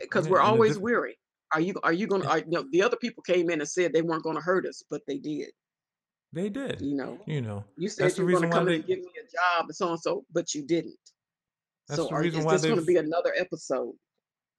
because 0.00 0.28
we're 0.28 0.40
always 0.40 0.74
diff- 0.74 0.82
weary. 0.82 1.16
Are 1.54 1.60
you 1.60 1.74
are 1.84 1.92
you 1.92 2.08
gonna? 2.08 2.26
Are, 2.26 2.38
you 2.38 2.44
know, 2.48 2.64
the 2.72 2.82
other 2.82 2.96
people 2.96 3.22
came 3.22 3.50
in 3.50 3.60
and 3.60 3.68
said 3.68 3.92
they 3.92 4.02
weren't 4.02 4.24
going 4.24 4.36
to 4.36 4.42
hurt 4.42 4.66
us, 4.66 4.82
but 4.90 5.00
they 5.06 5.18
did. 5.18 5.50
They 6.32 6.48
did. 6.48 6.82
You 6.82 6.96
know, 6.96 7.18
You 7.26 7.40
know, 7.40 7.64
you 7.78 7.88
that's 7.88 8.16
said 8.16 8.16
the 8.16 8.22
you 8.22 8.26
were 8.34 8.40
gonna 8.40 8.52
come 8.52 8.66
they. 8.66 8.74
and 8.74 8.86
give 8.86 8.98
me 8.98 9.10
a 9.18 9.24
job 9.24 9.66
and 9.68 9.76
so 9.76 9.86
on 9.86 9.92
and 9.92 10.00
so, 10.00 10.24
but 10.32 10.54
you 10.54 10.66
didn't. 10.66 10.98
That's 11.88 12.00
So 12.00 12.08
the 12.08 12.14
are, 12.14 12.20
reason 12.20 12.40
is 12.40 12.46
why 12.46 12.52
this 12.52 12.62
going 12.62 12.78
to 12.78 12.84
be 12.84 12.96
another 12.96 13.32
episode? 13.36 13.94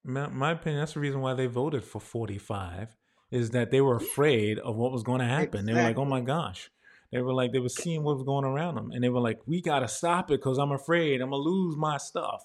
My, 0.04 0.28
my 0.28 0.52
opinion. 0.52 0.80
That's 0.80 0.94
the 0.94 1.00
reason 1.00 1.20
why 1.20 1.34
they 1.34 1.46
voted 1.46 1.84
for 1.84 2.00
forty-five. 2.00 2.96
Is 3.30 3.50
that 3.50 3.70
they 3.70 3.82
were 3.82 3.96
afraid 3.96 4.58
of 4.58 4.76
what 4.76 4.90
was 4.90 5.02
going 5.02 5.20
to 5.20 5.26
happen. 5.26 5.66
They 5.66 5.74
were 5.74 5.82
like, 5.82 5.98
"Oh 5.98 6.06
my 6.06 6.20
gosh." 6.20 6.70
They 7.12 7.20
were 7.22 7.32
like, 7.32 7.52
they 7.52 7.58
were 7.58 7.70
seeing 7.70 8.02
what 8.02 8.16
was 8.16 8.24
going 8.24 8.44
around 8.44 8.74
them, 8.74 8.90
and 8.92 9.02
they 9.02 9.08
were 9.08 9.20
like, 9.20 9.38
"We 9.46 9.62
got 9.62 9.80
to 9.80 9.88
stop 9.88 10.30
it 10.30 10.40
because 10.40 10.58
I'm 10.58 10.72
afraid 10.72 11.20
I'm 11.20 11.30
gonna 11.30 11.42
lose 11.42 11.76
my 11.76 11.96
stuff." 11.96 12.44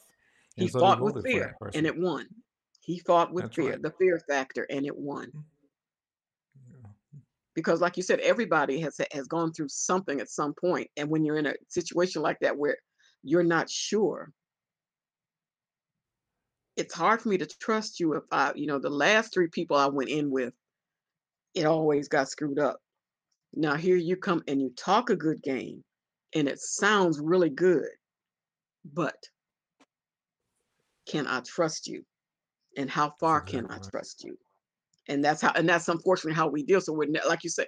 He 0.56 0.64
And 0.64 0.72
so 0.72 0.80
fought 0.80 1.02
with 1.02 1.24
fear 1.24 1.56
and 1.74 1.86
it 1.86 1.98
won. 1.98 2.28
He 2.80 3.00
fought 3.00 3.34
with 3.34 3.46
That's 3.46 3.56
fear, 3.56 3.70
right. 3.72 3.82
the 3.82 3.92
fear 3.98 4.20
factor, 4.28 4.68
and 4.70 4.86
it 4.86 4.96
won. 4.96 5.32
Yeah. 6.70 6.90
Because, 7.56 7.82
like 7.82 7.98
you 7.98 8.04
said, 8.04 8.20
everybody 8.20 8.80
has 8.82 9.00
has 9.12 9.28
gone 9.28 9.54
through 9.54 9.70
something 9.70 10.20
at 10.20 10.30
some 10.30 10.54
point, 10.54 10.90
and 10.98 11.10
when 11.10 11.24
you're 11.24 11.38
in 11.38 11.46
a 11.46 11.54
situation 11.70 12.22
like 12.22 12.40
that 12.42 12.58
where 12.58 12.78
you're 13.24 13.44
not 13.44 13.70
sure, 13.70 14.32
it's 16.76 16.94
hard 16.94 17.22
for 17.22 17.30
me 17.30 17.38
to 17.38 17.46
trust 17.46 18.00
you 18.00 18.14
if 18.14 18.24
I, 18.32 18.54
you 18.56 18.68
know, 18.68 18.80
the 18.80 18.90
last 18.90 19.34
three 19.34 19.48
people 19.48 19.78
I 19.78 19.88
went 19.88 20.10
in 20.10 20.32
with, 20.32 20.54
it 21.54 21.66
always 21.66 22.08
got 22.08 22.30
screwed 22.30 22.60
up. 22.60 22.80
Now 23.54 23.76
here 23.76 23.96
you 23.96 24.16
come 24.16 24.42
and 24.48 24.62
you 24.62 24.72
talk 24.76 25.10
a 25.10 25.16
good 25.16 25.42
game, 25.44 25.84
and 26.34 26.48
it 26.48 26.60
sounds 26.60 27.20
really 27.20 27.52
good, 27.52 27.88
but 28.94 29.16
can 31.08 31.28
I 31.28 31.42
trust 31.42 31.88
you? 31.88 32.04
And 32.76 32.90
how 32.90 33.14
far 33.20 33.42
can 33.42 33.68
I 33.70 33.78
trust 33.92 34.24
you? 34.24 34.36
And 35.08 35.24
that's 35.24 35.42
how, 35.42 35.52
and 35.56 35.70
that's 35.70 35.90
unfortunately 35.90 36.36
how 36.36 36.48
we 36.48 36.64
deal. 36.64 36.82
So 36.82 36.94
we're 36.94 37.10
ne- 37.10 37.28
like 37.28 37.44
you 37.44 37.50
said, 37.52 37.68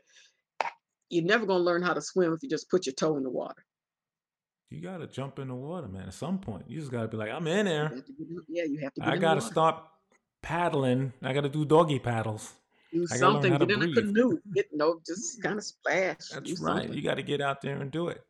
you're 1.09 1.25
never 1.25 1.45
gonna 1.45 1.63
learn 1.63 1.83
how 1.83 1.93
to 1.93 2.01
swim 2.01 2.33
if 2.33 2.41
you 2.41 2.49
just 2.49 2.69
put 2.71 2.87
your 2.87 2.95
toe 2.95 3.17
in 3.17 3.23
the 3.23 3.29
water. 3.29 3.63
You 4.69 4.81
gotta 4.81 5.07
jump 5.07 5.39
in 5.39 5.47
the 5.49 5.55
water, 5.55 5.87
man. 5.87 6.07
At 6.07 6.13
some 6.13 6.39
point, 6.39 6.65
you 6.67 6.79
just 6.79 6.91
gotta 6.91 7.07
be 7.07 7.17
like, 7.17 7.29
"I'm 7.31 7.47
in 7.47 7.65
You 7.65 7.71
there. 7.71 7.87
have 7.89 8.05
to 8.05 8.11
get 8.13 8.27
in, 8.29 8.41
yeah, 8.49 8.63
you 8.63 8.79
have 8.83 8.93
to 8.95 9.07
I 9.07 9.17
gotta 9.17 9.41
start 9.41 9.83
paddling. 10.41 11.13
I 11.21 11.33
gotta 11.33 11.49
do 11.49 11.65
doggy 11.65 11.99
paddles. 11.99 12.53
Do 12.91 13.05
something. 13.07 13.57
Get 13.57 13.71
in 13.71 13.81
a 13.83 13.93
canoe. 13.93 14.39
Get 14.53 14.67
no, 14.73 14.99
just 15.05 15.41
kind 15.43 15.57
of 15.57 15.63
splash. 15.63 16.29
That's 16.33 16.49
right. 16.61 16.81
something. 16.81 16.93
You 16.93 17.01
got 17.01 17.15
to 17.15 17.23
get 17.23 17.41
out 17.41 17.61
there 17.61 17.77
and 17.81 17.91
do 17.91 18.07
it. 18.07 18.21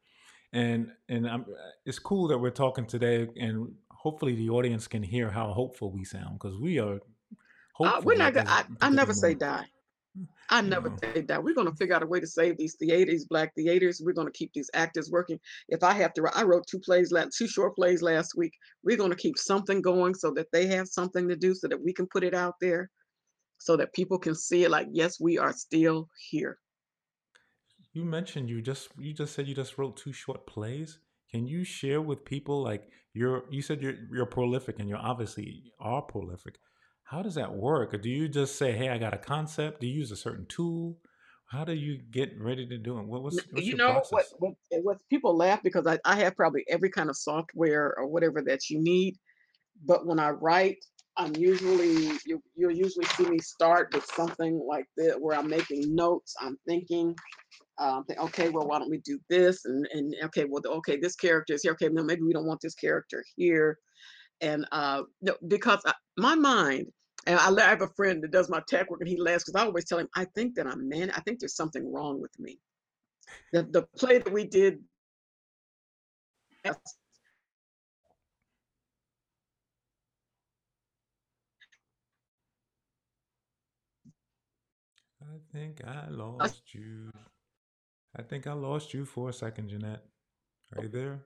And 0.54 0.92
and 1.10 1.28
I'm, 1.28 1.46
it's 1.86 2.00
cool 2.00 2.28
that 2.30 2.38
we're 2.38 2.50
talking 2.52 2.86
today, 2.86 3.28
and 3.38 3.74
hopefully 3.92 4.36
the 4.36 4.50
audience 4.50 4.88
can 4.88 5.04
hear 5.04 5.30
how 5.30 5.52
hopeful 5.54 5.92
we 5.92 6.04
sound 6.04 6.40
because 6.40 6.58
we 6.58 6.80
are 6.80 7.00
Uh, 7.80 8.02
we're 8.04 8.18
not 8.18 8.34
gonna. 8.34 8.50
I, 8.50 8.66
I 8.82 8.90
never 8.90 9.14
say 9.14 9.34
die. 9.34 9.66
I 10.50 10.62
You 10.62 10.70
never 10.70 10.90
know, 10.90 10.98
say 11.02 11.22
die. 11.22 11.40
We're 11.40 11.56
gonna 11.56 11.76
figure 11.76 11.96
out 11.96 12.04
a 12.04 12.06
way 12.06 12.20
to 12.20 12.28
save 12.28 12.58
these 12.58 12.76
theaters, 12.76 13.26
black 13.26 13.54
theaters. 13.56 14.02
We're 14.04 14.14
gonna 14.14 14.32
keep 14.32 14.54
these 14.54 14.70
actors 14.74 15.10
working. 15.12 15.40
If 15.70 15.84
I 15.84 15.94
have 15.94 16.14
to, 16.14 16.22
write- 16.22 16.38
I 16.38 16.44
wrote 16.44 16.68
two 16.68 16.80
plays, 16.80 17.12
last, 17.12 17.36
two 17.38 17.48
short 17.48 17.76
plays 17.76 18.02
last 18.02 18.36
week. 18.38 18.54
We're 18.84 18.98
gonna 18.98 19.16
keep 19.16 19.38
something 19.38 19.82
going 19.82 20.14
so 20.14 20.32
that 20.32 20.52
they 20.52 20.68
have 20.68 20.88
something 20.88 21.28
to 21.28 21.36
do, 21.36 21.54
so 21.56 21.68
that 21.68 21.82
we 21.84 21.94
can 21.94 22.08
put 22.08 22.24
it 22.24 22.34
out 22.36 22.56
there, 22.62 22.92
so 23.58 23.76
that 23.78 23.94
people 23.94 24.20
can 24.20 24.36
see 24.36 24.64
it. 24.64 24.70
Like, 24.72 24.88
yes, 24.92 25.20
we 25.20 25.38
are 25.38 25.54
still 25.54 26.10
here. 26.30 26.60
you 27.94 28.04
mentioned 28.04 28.50
you 28.50 28.62
just 28.62 28.90
you 28.98 29.14
just 29.14 29.34
said 29.34 29.48
you 29.48 29.56
just 29.56 29.78
wrote 29.78 29.96
two 29.98 30.12
short 30.14 30.46
plays. 30.46 31.00
Can 31.32 31.48
you 31.48 31.64
share 31.64 32.02
with 32.02 32.26
people 32.26 32.62
like 32.62 32.84
you're 33.14 33.46
you 33.50 33.62
said 33.62 33.82
you're 33.82 33.96
you're 34.12 34.26
prolific 34.26 34.80
and 34.80 34.90
you 34.90 34.96
obviously 34.96 35.72
are 35.80 36.02
prolific. 36.02 36.60
How 37.06 37.22
does 37.22 37.36
that 37.36 37.54
work? 37.54 37.94
Or 37.94 37.98
do 37.98 38.10
you 38.10 38.28
just 38.28 38.58
say, 38.58 38.72
"Hey, 38.72 38.90
I 38.90 38.98
got 38.98 39.14
a 39.14 39.18
concept"? 39.18 39.82
Do 39.82 39.88
you 39.88 39.94
use 39.94 40.12
a 40.12 40.16
certain 40.16 40.46
tool? 40.48 40.98
How 41.48 41.64
do 41.64 41.74
you 41.74 41.98
get 41.98 42.32
ready 42.40 42.68
to 42.68 42.78
do 42.78 42.98
it? 42.98 43.06
What, 43.06 43.22
what's 43.22 43.38
what's 43.52 43.66
You 43.66 43.78
your 43.78 43.78
know 43.78 43.94
what? 43.94 44.06
process? 44.10 44.34
What, 44.40 44.54
what 44.84 44.98
people 45.10 45.38
laugh 45.38 45.62
because 45.64 45.86
I, 45.86 46.00
I 46.04 46.16
have 46.16 46.36
probably 46.36 46.66
every 46.68 46.90
kind 46.90 47.10
of 47.10 47.16
software 47.16 47.94
or 47.96 48.08
whatever 48.08 48.42
that 48.48 48.70
you 48.70 48.82
need. 48.82 49.18
But 49.86 50.08
when 50.08 50.20
I 50.20 50.30
write, 50.30 50.84
I'm 51.16 51.36
usually 51.36 52.10
you 52.26 52.42
you'll 52.56 52.72
usually 52.72 53.06
see 53.06 53.28
me 53.28 53.38
start 53.38 53.94
with 53.94 54.06
something 54.06 54.60
like 54.68 54.88
that 54.98 55.22
where 55.22 55.38
I'm 55.38 55.48
making 55.48 55.94
notes. 55.94 56.34
I'm 56.42 56.58
thinking, 56.68 57.16
um, 57.78 58.04
think, 58.06 58.20
okay, 58.20 58.50
well, 58.50 58.68
why 58.68 58.80
don't 58.80 58.90
we 58.90 59.02
do 59.06 59.20
this? 59.30 59.64
And 59.66 59.88
and 59.94 60.16
okay, 60.24 60.46
well, 60.50 60.64
okay, 60.66 60.98
this 60.98 61.16
character 61.16 61.54
is 61.54 61.62
here. 61.62 61.74
Okay, 61.74 61.90
no, 61.90 62.04
maybe 62.04 62.24
we 62.24 62.34
don't 62.34 62.48
want 62.48 62.62
this 62.62 62.76
character 62.76 63.24
here. 63.36 63.78
And 64.42 64.66
uh, 64.72 65.04
no, 65.22 65.36
because 65.48 65.82
I, 65.86 65.94
my 66.18 66.36
mind, 66.36 66.88
and 67.28 67.40
I, 67.40 67.50
I 67.50 67.70
have 67.70 67.82
a 67.82 67.88
friend 67.90 68.24
that 68.24 68.32
does 68.32 68.50
my 68.50 68.62
tech 68.68 68.90
work, 68.90 69.02
and 69.02 69.10
he 69.10 69.20
laughs 69.20 69.46
because 69.46 69.62
I 69.62 69.66
always 69.66 69.86
tell 69.86 70.00
him, 70.00 70.08
I 70.16 70.26
think 70.36 70.56
that 70.56 70.68
I'm 70.68 70.88
man. 70.90 71.12
I 71.12 71.20
think 71.22 71.40
there's 71.40 71.56
something 71.56 71.92
wrong 71.92 72.22
with 72.22 72.38
me. 72.40 72.60
The 73.54 73.64
the 73.64 73.84
play 73.98 74.20
that 74.20 74.32
we 74.32 74.46
did. 74.46 74.80
I 76.66 76.74
think 85.52 85.82
I 85.86 86.08
lost 86.10 86.74
you. 86.74 87.12
I 88.18 88.22
think 88.22 88.48
I 88.48 88.54
lost 88.54 88.94
you 88.94 89.06
for 89.06 89.30
a 89.30 89.34
second, 89.34 89.70
Jeanette. 89.70 90.04
Are 90.76 90.84
you 90.84 90.90
there? 90.90 91.20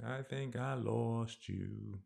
I 0.00 0.22
think 0.22 0.56
I 0.56 0.74
lost 0.74 1.48
you. 1.48 1.98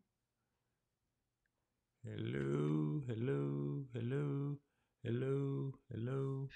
Hello, 2.03 3.01
hello, 3.07 3.83
hello, 3.93 4.57
hello, 5.03 5.73
hello. 5.91 6.49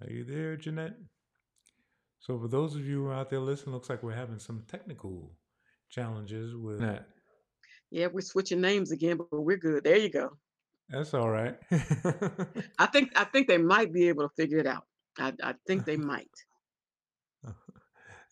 Are 0.00 0.10
you 0.10 0.24
there, 0.24 0.56
Jeanette? 0.56 0.96
So, 2.20 2.38
for 2.38 2.48
those 2.48 2.74
of 2.74 2.86
you 2.86 3.02
who 3.02 3.08
are 3.08 3.14
out 3.14 3.30
there 3.30 3.40
listening, 3.40 3.74
looks 3.74 3.90
like 3.90 4.02
we're 4.02 4.14
having 4.14 4.38
some 4.38 4.62
technical 4.68 5.32
challenges 5.90 6.54
with 6.54 6.80
that. 6.80 7.08
Yeah, 7.90 8.06
we're 8.06 8.20
switching 8.20 8.60
names 8.60 8.92
again, 8.92 9.18
but 9.18 9.28
we're 9.32 9.56
good. 9.56 9.84
There 9.84 9.98
you 9.98 10.08
go. 10.08 10.30
That's 10.88 11.14
all 11.14 11.30
right. 11.30 11.58
I 12.78 12.86
think 12.86 13.12
I 13.16 13.24
think 13.24 13.48
they 13.48 13.58
might 13.58 13.92
be 13.92 14.08
able 14.08 14.28
to 14.28 14.34
figure 14.34 14.58
it 14.58 14.66
out. 14.66 14.84
I, 15.18 15.32
I 15.42 15.54
think 15.66 15.84
they 15.84 15.96
might. 15.96 16.30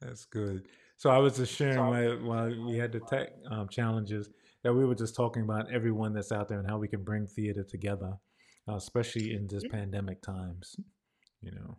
That's 0.00 0.24
good. 0.24 0.66
So 1.00 1.08
I 1.08 1.16
was 1.16 1.38
just 1.38 1.54
sharing 1.54 1.78
while, 1.78 2.18
while 2.18 2.66
we 2.66 2.76
had 2.76 2.92
the 2.92 3.00
tech 3.00 3.30
um, 3.50 3.70
challenges 3.70 4.28
that 4.62 4.74
we 4.74 4.84
were 4.84 4.94
just 4.94 5.16
talking 5.16 5.42
about 5.42 5.72
everyone 5.72 6.12
that's 6.12 6.30
out 6.30 6.46
there 6.48 6.58
and 6.58 6.68
how 6.68 6.76
we 6.76 6.88
can 6.88 7.02
bring 7.02 7.26
theater 7.26 7.64
together, 7.64 8.18
uh, 8.68 8.74
especially 8.74 9.32
in 9.32 9.48
this 9.48 9.62
Yeah, 9.62 9.70
pandemic 9.70 10.20
times. 10.20 10.76
You 11.40 11.52
know, 11.52 11.78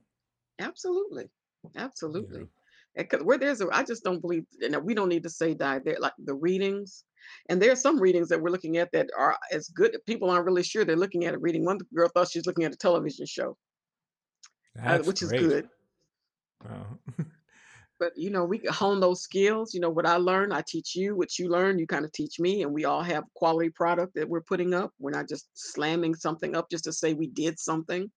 absolutely, 0.57 1.29
absolutely. 1.75 2.47
Because 2.95 3.21
where 3.21 3.37
there's 3.37 3.61
a, 3.61 3.67
I 3.71 3.83
just 3.83 4.03
don't 4.03 4.21
believe, 4.21 4.45
and 4.59 4.75
we 4.83 4.95
don't 4.95 5.09
need 5.09 5.21
to 5.21 5.29
say 5.29 5.53
die 5.53 5.77
there. 5.77 5.97
Like 5.99 6.13
the 6.17 6.33
readings, 6.33 7.05
and 7.47 7.61
there 7.61 7.71
are 7.71 7.75
some 7.75 8.01
readings 8.01 8.27
that 8.29 8.41
we're 8.41 8.49
looking 8.49 8.77
at 8.77 8.91
that 8.93 9.11
are 9.15 9.37
as 9.51 9.69
good. 9.69 9.95
People 10.07 10.31
aren't 10.31 10.45
really 10.45 10.63
sure 10.63 10.83
they're 10.83 10.95
looking 10.95 11.25
at 11.25 11.35
a 11.35 11.37
reading. 11.37 11.63
One 11.63 11.77
girl 11.93 12.09
thought 12.09 12.31
she 12.31 12.39
was 12.39 12.47
looking 12.47 12.63
at 12.63 12.73
a 12.73 12.77
television 12.77 13.27
show, 13.27 13.55
uh, 14.83 14.99
which 15.03 15.21
is 15.21 15.31
good. 15.31 15.69
Wow. 16.63 16.99
But 18.01 18.13
you 18.17 18.31
know, 18.31 18.43
we 18.43 18.57
can 18.57 18.73
hone 18.73 18.99
those 18.99 19.21
skills. 19.21 19.75
You 19.75 19.79
know, 19.79 19.91
what 19.91 20.07
I 20.07 20.17
learn, 20.17 20.51
I 20.51 20.63
teach 20.67 20.95
you. 20.95 21.15
What 21.15 21.37
you 21.37 21.49
learn, 21.49 21.77
you 21.77 21.85
kind 21.85 22.03
of 22.03 22.11
teach 22.11 22.39
me, 22.39 22.63
and 22.63 22.73
we 22.73 22.83
all 22.83 23.03
have 23.03 23.25
quality 23.35 23.69
product 23.69 24.15
that 24.15 24.27
we're 24.27 24.41
putting 24.41 24.73
up. 24.73 24.91
We're 24.97 25.11
not 25.11 25.29
just 25.29 25.47
slamming 25.53 26.15
something 26.15 26.55
up 26.55 26.67
just 26.71 26.85
to 26.85 26.93
say 26.93 27.13
we 27.13 27.27
did 27.27 27.59
something. 27.59 28.09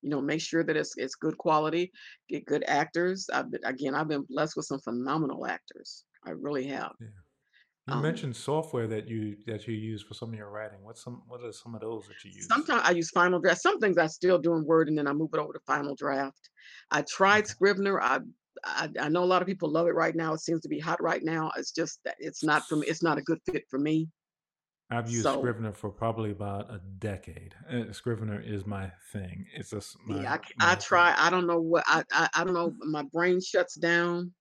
You 0.00 0.08
know, 0.08 0.22
make 0.22 0.40
sure 0.40 0.64
that 0.64 0.74
it's 0.74 0.94
it's 0.96 1.16
good 1.16 1.36
quality. 1.36 1.92
Get 2.30 2.46
good 2.46 2.64
actors. 2.66 3.28
I've 3.30 3.50
been, 3.50 3.60
again, 3.64 3.94
I've 3.94 4.08
been 4.08 4.24
blessed 4.26 4.56
with 4.56 4.64
some 4.64 4.80
phenomenal 4.80 5.46
actors. 5.46 6.06
I 6.24 6.30
really 6.30 6.66
have. 6.68 6.92
yeah. 6.98 7.08
You 7.88 7.94
Um, 7.96 8.02
mentioned 8.02 8.36
software 8.36 8.86
that 8.86 9.06
you 9.06 9.36
that 9.46 9.68
you 9.68 9.74
use 9.74 10.02
for 10.02 10.14
some 10.14 10.30
of 10.30 10.34
your 10.34 10.48
writing. 10.48 10.78
What's 10.82 11.04
some 11.04 11.22
what 11.28 11.44
are 11.44 11.52
some 11.52 11.74
of 11.74 11.82
those 11.82 12.06
that 12.08 12.24
you 12.24 12.30
use? 12.30 12.46
sometimes 12.46 12.82
I 12.86 12.92
use 12.92 13.10
Final 13.10 13.38
Draft. 13.38 13.60
Some 13.60 13.80
things 13.80 13.98
I 13.98 14.06
still 14.06 14.38
do 14.38 14.54
in 14.54 14.64
Word, 14.64 14.88
and 14.88 14.96
then 14.96 15.06
I 15.06 15.12
move 15.12 15.30
it 15.34 15.40
over 15.40 15.52
to 15.52 15.60
Final 15.66 15.94
Draft. 15.94 16.48
I 16.90 17.02
tried. 17.02 17.46
Scrivener. 17.46 18.00
I, 18.00 18.20
I 18.64 18.88
I 19.00 19.08
know 19.08 19.22
a 19.22 19.26
lot 19.26 19.42
of 19.42 19.48
people 19.48 19.70
love 19.70 19.86
it 19.86 19.94
right 19.94 20.14
now. 20.14 20.32
It 20.34 20.40
seems 20.40 20.60
to 20.62 20.68
be 20.68 20.78
hot 20.78 21.02
right 21.02 21.22
now. 21.22 21.50
It's 21.56 21.72
just 21.72 22.00
that 22.04 22.16
it's 22.18 22.42
not 22.42 22.66
for 22.66 22.76
me. 22.76 22.86
It's 22.86 23.02
not 23.02 23.18
a 23.18 23.22
good 23.22 23.40
fit 23.50 23.64
for 23.68 23.78
me. 23.78 24.08
I've 24.90 25.08
used 25.10 25.24
So 25.24 25.38
Scrivener 25.38 25.72
for 25.72 25.88
probably 25.88 26.32
about 26.32 26.68
a 26.70 26.80
decade. 26.98 27.54
Uh, 27.70 27.92
Scrivener 27.92 28.40
is 28.40 28.66
my 28.66 28.90
thing. 29.12 29.46
It's 29.54 29.70
just 29.70 29.96
my 30.04 30.22
yeah, 30.22 30.38
I, 30.60 30.72
I 30.72 30.74
try. 30.74 31.12
thing. 31.12 31.20
I 31.20 31.30
don't 31.30 31.46
know 31.46 31.60
what 31.60 31.84
I, 31.86 32.02
I 32.12 32.28
I 32.34 32.44
don't 32.44 32.54
know. 32.54 32.74
My 32.80 33.04
brain 33.12 33.40
shuts 33.40 33.76
down, 33.76 34.32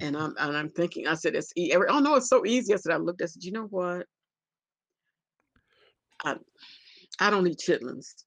and 0.00 0.16
I'm 0.16 0.34
and 0.38 0.56
I'm 0.56 0.70
thinking. 0.70 1.06
I 1.06 1.14
said 1.14 1.34
it's. 1.34 1.52
Every, 1.56 1.88
oh 1.88 1.98
no, 1.98 2.14
it's 2.16 2.28
so 2.30 2.46
easy. 2.46 2.72
I 2.72 2.76
said 2.76 2.92
I 2.92 2.96
looked. 2.96 3.20
I 3.22 3.26
said, 3.26 3.44
you 3.44 3.52
know 3.52 3.64
what? 3.64 4.06
I 6.24 6.36
I 7.20 7.30
don't 7.30 7.46
eat 7.46 7.58
chitlins. 7.58 8.24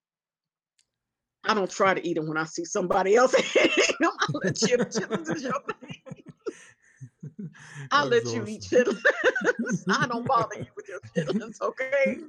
I 1.48 1.54
don't 1.54 1.70
try 1.70 1.93
to 1.93 2.08
eat 2.08 2.16
them 2.16 2.28
when 2.28 2.38
I 2.38 2.46
see 2.46 2.66
somebody 2.66 3.16
else 3.16 3.36
eating 3.56 3.96
them. 4.00 4.12
I 4.20 4.26
let 4.43 4.62
you 4.62 4.78
chitlins 4.78 5.36
is 5.36 5.43
your 5.43 5.54
thing. 5.80 7.50
I 7.91 8.06
let 8.06 8.26
you 8.26 8.46
eat 8.48 8.66
awesome. 8.66 8.86
chitlins. 8.86 9.84
I 9.89 10.08
don't 10.08 10.26
bother 10.26 10.58
you 10.58 10.66
with 10.76 10.88
your 10.88 11.00
chitlins, 11.16 11.62
okay? 11.62 12.20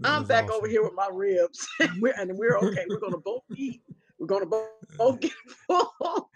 I'm 0.04 0.24
back 0.24 0.50
over 0.50 0.66
here 0.66 0.82
with 0.82 0.94
my 0.94 1.08
ribs. 1.12 1.66
we're, 2.00 2.14
and 2.18 2.36
we're 2.36 2.56
okay. 2.58 2.84
We're 2.88 3.00
gonna 3.00 3.18
both 3.18 3.42
eat. 3.56 3.82
We're 4.18 4.26
gonna 4.26 4.46
both, 4.46 4.68
both 4.98 5.20
get 5.20 5.32
full. 5.66 6.30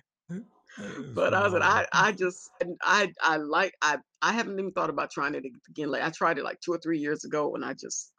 But 1.15 1.35
I 1.35 1.51
said, 1.51 1.63
I. 1.63 1.87
I 1.93 2.13
just, 2.13 2.51
and 2.61 2.77
I, 2.83 3.13
I 3.23 3.39
like, 3.39 3.75
I, 3.83 3.99
I 4.23 4.33
haven't 4.33 4.59
even 4.59 4.73
thought 4.73 4.91
about 4.91 5.11
trying 5.11 5.35
it 5.35 5.45
again. 5.69 5.91
Like 5.91 6.03
I 6.03 6.11
tried 6.11 6.39
it 6.39 6.45
like 6.45 6.61
two 6.61 6.73
or 6.73 6.79
three 6.79 6.99
years 6.99 7.25
ago, 7.25 7.55
and 7.55 7.65
I 7.65 7.73
just 7.73 8.13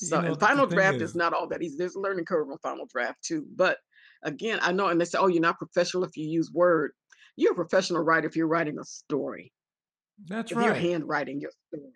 You 0.00 0.08
so. 0.08 0.16
know, 0.20 0.26
And 0.26 0.34
the, 0.34 0.38
the 0.38 0.46
final 0.46 0.66
draft 0.66 0.96
is 0.96 1.10
is, 1.10 1.14
not 1.14 1.32
all 1.32 1.48
that 1.48 1.62
easy. 1.62 1.76
There's 1.78 1.94
a 1.96 2.00
learning 2.00 2.24
curve 2.26 2.50
on 2.50 2.58
final 2.58 2.86
draft 2.86 3.22
too. 3.22 3.46
But 3.54 3.78
again, 4.22 4.58
I 4.62 4.72
know, 4.72 4.88
and 4.88 5.00
they 5.00 5.04
say, 5.04 5.18
oh, 5.18 5.28
you're 5.28 5.42
not 5.42 5.58
professional 5.58 6.04
if 6.04 6.16
you 6.16 6.26
use 6.26 6.50
Word. 6.52 6.92
You're 7.36 7.52
a 7.52 7.56
professional 7.56 8.02
writer 8.02 8.26
if 8.26 8.36
you're 8.36 8.46
writing 8.46 8.78
a 8.78 8.84
story. 8.84 9.52
that's 10.26 10.52
right. 10.52 10.60
If 10.60 10.64
you're 10.64 10.74
right. 10.74 10.82
handwriting 10.82 11.40
your 11.40 11.50
story. 11.68 11.92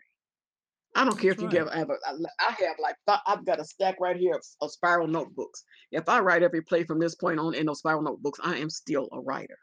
I 0.97 1.05
don't 1.05 1.19
care 1.19 1.31
That's 1.33 1.43
if 1.45 1.53
you 1.55 1.59
right. 1.61 1.67
give. 1.67 1.69
I 1.69 1.79
have, 1.79 1.91
a, 1.91 1.97
I 2.41 2.51
have 2.51 2.77
like 2.83 2.97
I've 3.27 3.47
got 3.47 3.61
a 3.61 3.65
stack 3.65 3.97
right 4.01 4.17
here 4.17 4.35
of, 4.35 4.43
of 4.61 4.73
spiral 4.73 5.07
notebooks. 5.07 5.65
If 5.93 6.09
I 6.09 6.19
write 6.19 6.43
every 6.43 6.63
play 6.63 6.83
from 6.85 6.99
this 6.99 7.15
point 7.15 7.39
on 7.39 7.55
in 7.55 7.67
those 7.67 7.79
spiral 7.79 8.03
notebooks, 8.03 8.41
I 8.43 8.57
am 8.57 8.69
still 8.71 9.09
a 9.13 9.21
writer. 9.21 9.57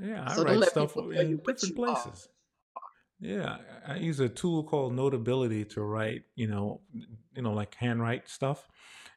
Yeah, 0.00 0.24
I 0.26 0.34
So 0.34 0.44
write 0.44 0.64
stuff 0.64 0.96
in 0.96 1.38
different 1.38 1.62
you 1.62 1.84
are. 1.84 2.12
Yeah, 3.20 3.58
I 3.86 3.92
I 3.94 3.96
use 3.96 4.18
a 4.20 4.28
tool 4.28 4.64
called 4.64 4.94
Notability 4.94 5.64
to 5.66 5.82
write, 5.82 6.24
you 6.36 6.46
know, 6.46 6.80
you 7.34 7.42
know, 7.42 7.52
like 7.52 7.74
handwrite 7.74 8.28
stuff, 8.28 8.66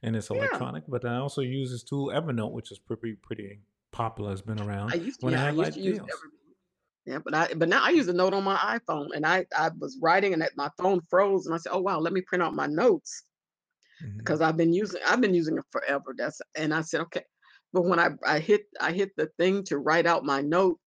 and 0.01 0.15
it's 0.15 0.29
electronic. 0.29 0.83
But 0.87 1.05
I 1.05 1.17
also 1.17 1.41
use 1.41 1.71
this 1.71 1.83
tool 1.83 2.07
Evernote, 2.07 2.51
which 2.51 2.71
is 2.71 2.79
pretty 2.79 3.13
pretty 3.15 3.61
popular, 3.91 4.31
has 4.31 4.41
been 4.41 4.59
around 4.59 4.93
I 4.93 4.95
used 4.95 5.19
to. 5.21 5.27
when 5.27 5.33
Yeah, 5.33 5.41
I 5.43 5.49
have 5.57 5.57
used 5.57 5.73
to 5.73 5.81
use 5.81 5.99
every. 6.11 6.29
Yeah, 7.05 7.19
but 7.19 7.35
I 7.35 7.53
but 7.55 7.69
now 7.69 7.83
I 7.83 7.89
use 7.91 8.07
a 8.09 8.13
note 8.13 8.33
on 8.33 8.43
my 8.45 8.57
iPhone, 8.57 9.09
and 9.15 9.25
I 9.25 9.45
I 9.57 9.71
was 9.79 9.99
writing, 10.01 10.33
and 10.33 10.47
my 10.57 10.69
phone 10.77 11.01
froze, 11.09 11.45
and 11.47 11.55
I 11.55 11.59
said, 11.59 11.71
oh 11.73 11.81
wow, 11.81 11.99
let 11.99 12.13
me 12.13 12.21
print 12.21 12.43
out 12.43 12.53
my 12.55 12.67
notes 12.67 13.23
hmm 14.01 14.23
because 14.23 14.41
I've 14.41 14.57
been 14.57 14.73
using 14.73 15.01
I've 15.05 15.21
been 15.21 15.33
using 15.33 15.57
it 15.57 15.65
forever. 15.71 16.13
That's 16.17 16.41
and 16.55 16.73
I 16.73 16.81
said 16.81 17.01
okay, 17.01 17.25
but 17.73 17.83
when 17.83 17.99
I 17.99 18.11
I 18.25 18.39
hit 18.39 18.63
I 18.79 18.91
hit 18.93 19.11
the 19.17 19.27
thing 19.39 19.63
to 19.65 19.77
write 19.79 20.05
out 20.05 20.25
my 20.25 20.41
notes, 20.41 20.82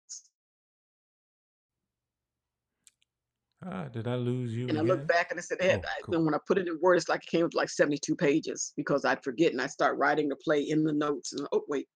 Ah, 3.65 3.87
did 3.87 4.07
I 4.07 4.15
lose 4.15 4.53
you 4.53 4.67
and 4.67 4.77
I 4.77 4.81
looked 4.81 5.07
back 5.07 5.31
and 5.31 5.39
I 5.39 5.43
said, 5.43 5.61
"Hey," 5.61 5.75
Oh, 5.75 5.79
I- 5.87 6.01
cool. 6.03 6.11
then 6.13 6.25
when 6.25 6.33
I 6.33 6.39
put 6.45 6.57
it 6.57 6.67
in 6.67 6.79
words, 6.81 7.07
like 7.07 7.23
it 7.23 7.29
came 7.29 7.43
with 7.43 7.53
like 7.53 7.69
72 7.69 8.15
pages 8.15 8.73
because 8.75 9.05
I'd 9.05 9.23
forget 9.23 9.51
and 9.51 9.61
I 9.61 9.67
start 9.67 9.97
writing 9.97 10.29
the 10.29 10.35
play 10.35 10.61
in 10.61 10.83
the 10.83 10.93
notes. 10.93 11.33
And 11.33 11.47
oh, 11.51 11.63
wait, 11.67 11.87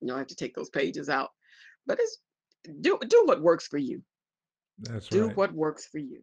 you 0.00 0.08
know, 0.08 0.16
I 0.16 0.18
have 0.18 0.26
to 0.28 0.34
take 0.34 0.54
those 0.54 0.70
pages 0.70 1.08
out. 1.08 1.30
But 1.86 1.98
it's 2.00 2.18
do 2.80 2.98
do 3.06 3.22
what 3.26 3.42
works 3.42 3.66
for 3.66 3.78
you. 3.78 4.02
That's 4.78 5.08
Do 5.08 5.26
right. 5.28 5.36
what 5.36 5.52
works 5.52 5.86
for 5.86 5.98
you. 5.98 6.22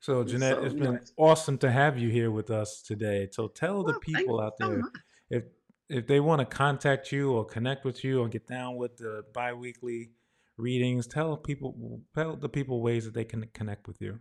So, 0.00 0.22
Jeanette, 0.24 0.56
so, 0.56 0.64
it's 0.64 0.74
been 0.74 0.96
it's, 0.96 1.12
awesome 1.16 1.56
to 1.58 1.70
have 1.70 1.98
you 1.98 2.10
here 2.10 2.30
with 2.30 2.50
us 2.50 2.82
today. 2.82 3.28
So, 3.32 3.48
tell 3.48 3.82
the 3.82 3.92
well, 3.92 4.00
thank 4.04 4.18
people 4.18 4.40
out 4.40 4.54
so 4.60 4.68
there 4.68 4.78
much. 4.78 4.92
if 5.30 5.44
if 5.88 6.06
they 6.06 6.20
want 6.20 6.40
to 6.40 6.46
contact 6.46 7.12
you 7.12 7.32
or 7.32 7.44
connect 7.44 7.84
with 7.84 8.04
you 8.04 8.20
or 8.20 8.28
get 8.28 8.46
down 8.46 8.76
with 8.76 8.96
the 8.96 9.24
biweekly 9.32 10.10
readings, 10.56 11.06
tell 11.06 11.36
people 11.36 12.00
tell 12.14 12.36
the 12.36 12.48
people 12.48 12.82
ways 12.82 13.04
that 13.04 13.14
they 13.14 13.24
can 13.24 13.46
connect 13.54 13.86
with 13.86 14.00
you. 14.00 14.18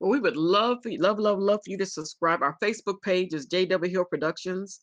Well, 0.00 0.10
we 0.10 0.20
would 0.20 0.36
love 0.36 0.78
for 0.82 0.90
you, 0.90 0.98
love, 0.98 1.18
love, 1.18 1.38
love 1.38 1.60
for 1.64 1.70
you 1.70 1.78
to 1.78 1.86
subscribe. 1.86 2.42
Our 2.42 2.56
Facebook 2.62 3.02
page 3.02 3.34
is 3.34 3.48
JW 3.48 3.90
Hill 3.90 4.04
Productions. 4.04 4.80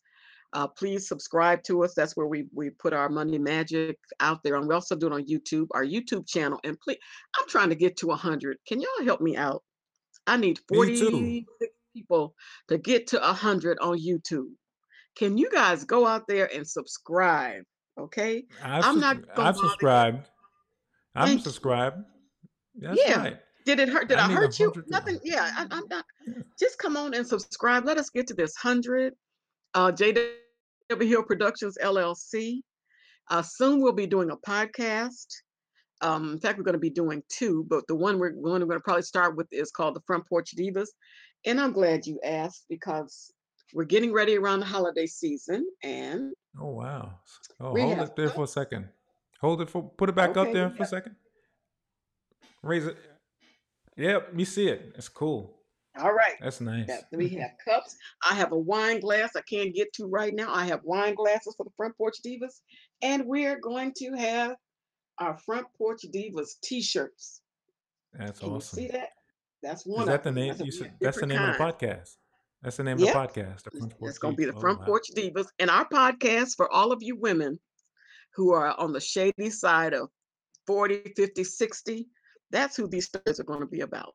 Uh, 0.52 0.66
please 0.66 1.08
subscribe 1.08 1.62
to 1.64 1.84
us. 1.84 1.94
That's 1.94 2.16
where 2.16 2.26
we 2.26 2.46
we 2.54 2.70
put 2.70 2.92
our 2.92 3.08
Monday 3.08 3.38
Magic 3.38 3.96
out 4.20 4.42
there, 4.42 4.56
and 4.56 4.68
we 4.68 4.74
also 4.74 4.94
do 4.94 5.06
it 5.06 5.12
on 5.12 5.26
YouTube, 5.26 5.66
our 5.72 5.84
YouTube 5.84 6.26
channel. 6.28 6.60
And 6.64 6.78
please, 6.80 6.98
I'm 7.38 7.48
trying 7.48 7.70
to 7.70 7.74
get 7.74 7.96
to 7.98 8.08
100. 8.08 8.58
Can 8.66 8.80
y'all 8.80 9.04
help 9.04 9.20
me 9.20 9.36
out? 9.36 9.62
I 10.26 10.36
need 10.36 10.60
Me 10.70 10.96
too. 10.96 11.10
46 11.10 11.72
people 11.94 12.34
to 12.68 12.78
get 12.78 13.06
to 13.08 13.18
100 13.18 13.78
on 13.80 13.98
YouTube. 13.98 14.50
Can 15.16 15.38
you 15.38 15.50
guys 15.50 15.84
go 15.84 16.06
out 16.06 16.24
there 16.28 16.48
and 16.54 16.66
subscribe? 16.66 17.62
Okay, 17.98 18.44
I've 18.62 18.84
I'm 18.84 19.00
not 19.00 19.16
I've 19.36 19.56
subscribed. 19.56 20.26
I'm 21.16 21.32
you. 21.34 21.38
subscribed. 21.38 22.04
That's 22.76 23.00
Yeah. 23.04 23.18
right. 23.18 23.40
Did 23.64 23.80
it 23.80 23.88
hurt? 23.88 24.08
Did 24.08 24.18
I 24.18 24.28
I 24.28 24.32
hurt 24.32 24.58
you? 24.60 24.72
Nothing. 24.86 25.18
Yeah, 25.24 25.50
I, 25.56 25.66
I'm 25.70 25.88
not. 25.88 26.04
Yeah. 26.26 26.34
Just 26.58 26.78
come 26.78 26.96
on 26.96 27.14
and 27.14 27.26
subscribe. 27.26 27.84
Let 27.84 27.98
us 27.98 28.10
get 28.10 28.26
to 28.28 28.34
this 28.34 28.54
hundred. 28.56 29.14
Uh, 29.74 29.90
JW 29.90 30.28
Hill 31.00 31.24
Productions 31.24 31.76
LLC. 31.82 32.60
Uh, 33.28 33.42
soon 33.42 33.80
we'll 33.82 33.92
be 33.92 34.06
doing 34.06 34.30
a 34.30 34.36
podcast. 34.36 35.26
Um, 36.00 36.32
in 36.34 36.40
fact, 36.40 36.58
we're 36.58 36.64
going 36.64 36.74
to 36.74 36.78
be 36.78 36.90
doing 36.90 37.22
two, 37.28 37.64
but 37.68 37.86
the 37.88 37.94
one 37.94 38.18
we're, 38.18 38.32
one 38.34 38.60
we're 38.60 38.66
going 38.66 38.78
to 38.78 38.80
probably 38.80 39.02
start 39.02 39.36
with 39.36 39.48
is 39.50 39.70
called 39.70 39.96
the 39.96 40.02
Front 40.06 40.28
Porch 40.28 40.54
Divas. 40.56 40.88
And 41.44 41.60
I'm 41.60 41.72
glad 41.72 42.06
you 42.06 42.20
asked 42.22 42.66
because 42.68 43.32
we're 43.74 43.84
getting 43.84 44.12
ready 44.12 44.36
around 44.36 44.60
the 44.60 44.66
holiday 44.66 45.06
season, 45.06 45.66
and 45.82 46.32
Oh 46.60 46.70
wow. 46.70 47.18
Oh, 47.60 47.76
hold 47.76 47.96
have 47.96 48.08
it 48.08 48.16
there 48.16 48.30
for 48.30 48.44
a 48.44 48.48
second. 48.48 48.88
Hold 49.40 49.60
it 49.62 49.70
for. 49.70 49.90
Put 49.96 50.08
it 50.08 50.14
back 50.14 50.36
up 50.36 50.52
there 50.52 50.70
for 50.70 50.82
a 50.82 50.86
second. 50.86 51.16
Raise 52.62 52.86
it. 52.86 52.96
Yep, 53.96 54.32
you 54.36 54.44
see 54.44 54.68
it. 54.68 54.92
It's 54.96 55.08
cool. 55.08 55.58
all 55.98 56.12
right. 56.12 56.34
That's 56.40 56.60
nice. 56.60 56.90
We 57.12 57.28
have 57.30 57.52
cups. 57.64 57.96
I 58.28 58.34
have 58.34 58.52
a 58.52 58.58
wine 58.58 59.00
glass 59.00 59.30
I 59.36 59.40
can't 59.48 59.74
get 59.74 59.92
to 59.94 60.06
right 60.06 60.34
now. 60.34 60.52
I 60.52 60.66
have 60.66 60.80
wine 60.84 61.14
glasses 61.14 61.54
for 61.56 61.64
the 61.64 61.70
Front 61.76 61.96
Porch 61.96 62.16
Divas, 62.24 62.60
and 63.02 63.24
we're 63.26 63.58
going 63.58 63.92
to 63.98 64.12
have 64.12 64.56
our 65.18 65.38
Front 65.38 65.66
Porch 65.78 66.02
Divas 66.14 66.60
T-shirts. 66.62 67.40
That's 68.12 68.38
Can 68.38 68.50
you 68.50 68.56
awesome. 68.56 68.76
see 68.76 68.88
that? 68.88 69.10
That's 69.62 69.84
one. 69.86 70.02
Is 70.02 70.06
that 70.08 70.18
of 70.18 70.24
the 70.24 70.32
name? 70.32 70.56
said 70.56 70.66
You 70.66 70.72
said 70.72 70.92
that's 71.00 71.20
the 71.20 71.26
name 71.26 71.40
of 71.40 71.56
the 71.56 71.62
podcast. 71.62 72.16
That's 72.62 72.76
the 72.76 72.84
name 72.84 72.94
of 72.94 73.00
the 73.00 73.06
podcast. 73.06 73.62
The 73.62 73.70
it's, 73.70 73.78
Front 73.78 73.98
Porch 73.98 74.10
it's 74.10 74.18
going 74.18 74.34
to 74.34 74.38
be 74.38 74.44
the 74.44 74.54
Oh 74.54 74.60
Front 74.60 74.80
wow. 74.80 74.86
Porch 74.86 75.08
Divas, 75.16 75.46
and 75.58 75.70
our 75.70 75.88
podcast 75.88 76.56
for 76.56 76.70
all 76.70 76.92
of 76.92 77.02
you 77.02 77.16
women 77.16 77.58
who 78.36 78.52
are 78.52 78.78
on 78.78 78.92
the 78.92 79.00
shady 79.00 79.50
side 79.50 79.94
of 79.94 80.08
40, 80.66 81.12
50, 81.16 81.42
60. 81.42 82.06
That's 82.50 82.76
who 82.76 82.86
these 82.86 83.06
stories 83.06 83.40
are 83.40 83.44
going 83.44 83.60
to 83.60 83.66
be 83.66 83.80
about. 83.80 84.14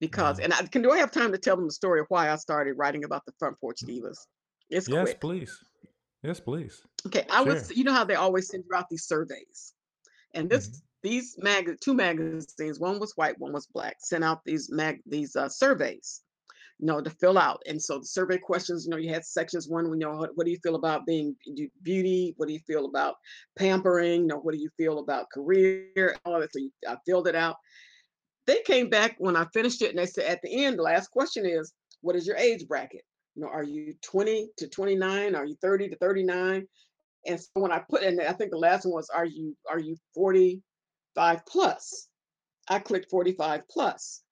Because, 0.00 0.38
Wow. 0.38 0.44
and 0.44 0.52
I 0.54 0.62
can 0.66 0.82
do 0.82 0.90
I 0.90 0.98
have 0.98 1.10
time 1.10 1.32
to 1.32 1.38
tell 1.38 1.56
them 1.56 1.66
the 1.66 1.72
story 1.72 2.00
of 2.00 2.06
why 2.08 2.30
I 2.30 2.36
started 2.36 2.74
writing 2.74 3.04
about 3.04 3.24
the 3.24 3.32
Front 3.38 3.58
Porch 3.60 3.78
Divas? 3.86 4.18
It's 4.70 4.86
Yes, 4.88 5.04
quick. 5.04 5.20
please. 5.20 5.64
Yes, 6.22 6.40
please. 6.40 6.82
Okay, 7.06 7.24
I 7.30 7.42
was, 7.42 7.70
you 7.76 7.84
know 7.84 7.92
how 7.92 8.04
they 8.04 8.16
always 8.16 8.48
send 8.48 8.64
you 8.68 8.76
out 8.76 8.88
these 8.90 9.04
surveys, 9.04 9.74
and 10.34 10.50
this 10.50 10.66
hmm 10.68 10.74
these 11.04 11.36
mag 11.38 11.78
two 11.80 11.94
magazines, 11.94 12.80
one 12.80 12.98
was 12.98 13.12
white, 13.14 13.38
one 13.38 13.52
was 13.52 13.68
black, 13.68 13.96
sent 14.00 14.24
out 14.24 14.44
these 14.44 14.68
mag 14.68 15.00
these 15.06 15.36
uh, 15.36 15.48
surveys, 15.48 16.22
you 16.78 16.86
know, 16.86 17.00
to 17.00 17.10
fill 17.10 17.38
out. 17.38 17.60
And 17.66 17.82
so 17.82 17.98
the 17.98 18.06
survey 18.06 18.38
questions, 18.38 18.84
you 18.84 18.90
know, 18.90 18.96
you 18.96 19.12
had 19.12 19.24
sections 19.24 19.68
one, 19.68 19.86
you 19.86 19.96
know, 19.96 20.26
what, 20.34 20.44
do 20.44 20.50
you 20.50 20.58
feel 20.62 20.76
about 20.76 21.06
being 21.06 21.34
beauty? 21.82 22.34
What 22.36 22.46
do 22.46 22.54
you 22.54 22.60
feel 22.66 22.86
about 22.86 23.16
pampering? 23.58 24.22
You 24.22 24.26
know, 24.28 24.38
what 24.38 24.54
do 24.54 24.60
you 24.60 24.70
feel 24.76 25.00
about 25.00 25.30
career? 25.32 26.16
All 26.24 26.36
of 26.36 26.42
it. 26.42 26.50
So 26.52 26.60
you, 26.60 26.70
I 26.88 26.96
filled 27.04 27.26
it 27.26 27.34
out. 27.34 27.56
They 28.46 28.62
came 28.64 28.88
back 28.88 29.16
when 29.18 29.36
I 29.36 29.44
finished 29.52 29.82
it, 29.82 29.90
and 29.90 29.98
they 29.98 30.06
said 30.06 30.24
at 30.24 30.40
the 30.42 30.64
end, 30.64 30.78
the 30.78 30.82
last 30.82 31.10
question 31.10 31.44
is, 31.44 31.72
what 32.00 32.16
is 32.16 32.26
your 32.26 32.36
age 32.36 32.66
bracket? 32.66 33.02
You 33.34 33.42
know, 33.42 33.48
are 33.48 33.64
you 33.64 33.94
20 34.02 34.48
to 34.56 34.68
29? 34.68 35.34
Are 35.34 35.44
you 35.44 35.56
30 35.60 35.88
to 35.90 35.96
39? 35.96 36.66
And 37.26 37.40
so 37.40 37.48
when 37.54 37.72
I 37.72 37.82
put 37.90 38.02
in, 38.02 38.20
I 38.20 38.32
think 38.32 38.50
the 38.50 38.56
last 38.56 38.84
one 38.84 38.94
was, 38.94 39.10
are 39.10 39.26
you 39.26 39.56
are 39.70 39.80
you 39.80 39.96
45 40.14 41.40
plus? 41.46 42.08
I 42.68 42.78
clicked 42.78 43.10
45 43.10 43.62
plus. 43.68 44.22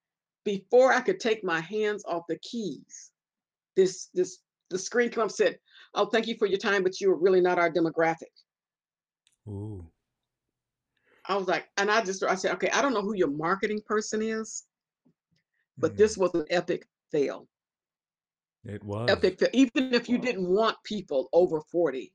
Before 0.46 0.92
I 0.92 1.00
could 1.00 1.18
take 1.18 1.42
my 1.42 1.60
hands 1.60 2.04
off 2.06 2.22
the 2.28 2.38
keys, 2.38 3.10
this 3.74 4.06
this 4.14 4.38
the 4.70 4.78
screen 4.78 5.10
come 5.10 5.24
up 5.24 5.32
said, 5.32 5.58
"Oh, 5.94 6.06
thank 6.06 6.28
you 6.28 6.36
for 6.38 6.46
your 6.46 6.58
time, 6.58 6.84
but 6.84 7.00
you 7.00 7.10
are 7.10 7.18
really 7.18 7.40
not 7.40 7.58
our 7.58 7.70
demographic." 7.70 8.30
Ooh. 9.48 9.90
I 11.28 11.36
was 11.36 11.48
like, 11.48 11.68
and 11.76 11.90
I 11.90 12.02
just 12.04 12.22
I 12.22 12.36
said, 12.36 12.54
okay, 12.54 12.70
I 12.70 12.80
don't 12.80 12.94
know 12.94 13.02
who 13.02 13.16
your 13.16 13.30
marketing 13.30 13.80
person 13.84 14.22
is, 14.22 14.66
but 15.78 15.94
Mm. 15.94 15.96
this 15.96 16.16
was 16.16 16.32
an 16.34 16.46
epic 16.50 16.86
fail. 17.10 17.48
It 18.64 18.84
was. 18.84 19.10
Epic 19.10 19.40
fail. 19.40 19.50
Even 19.52 19.92
if 19.94 20.08
you 20.08 20.18
didn't 20.18 20.48
want 20.48 20.76
people 20.84 21.28
over 21.32 21.60
40 21.60 22.14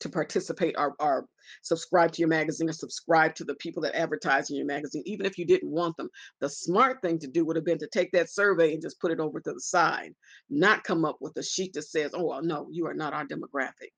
to 0.00 0.08
participate 0.08 0.74
or, 0.78 0.94
or 0.98 1.26
subscribe 1.62 2.10
to 2.12 2.20
your 2.20 2.28
magazine 2.28 2.68
or 2.68 2.72
subscribe 2.72 3.34
to 3.34 3.44
the 3.44 3.54
people 3.56 3.82
that 3.82 3.94
advertise 3.94 4.50
in 4.50 4.56
your 4.56 4.66
magazine, 4.66 5.02
even 5.06 5.26
if 5.26 5.38
you 5.38 5.44
didn't 5.44 5.70
want 5.70 5.96
them, 5.96 6.08
the 6.40 6.48
smart 6.48 7.00
thing 7.02 7.18
to 7.18 7.26
do 7.26 7.44
would 7.44 7.56
have 7.56 7.64
been 7.64 7.78
to 7.78 7.88
take 7.88 8.10
that 8.12 8.30
survey 8.30 8.72
and 8.72 8.82
just 8.82 9.00
put 9.00 9.10
it 9.12 9.20
over 9.20 9.40
to 9.40 9.52
the 9.52 9.60
side, 9.60 10.14
not 10.48 10.84
come 10.84 11.04
up 11.04 11.18
with 11.20 11.36
a 11.36 11.42
sheet 11.42 11.72
that 11.74 11.82
says, 11.82 12.12
oh, 12.14 12.24
well, 12.24 12.42
no, 12.42 12.66
you 12.70 12.86
are 12.86 12.94
not 12.94 13.12
our 13.12 13.26
demographic. 13.26 13.90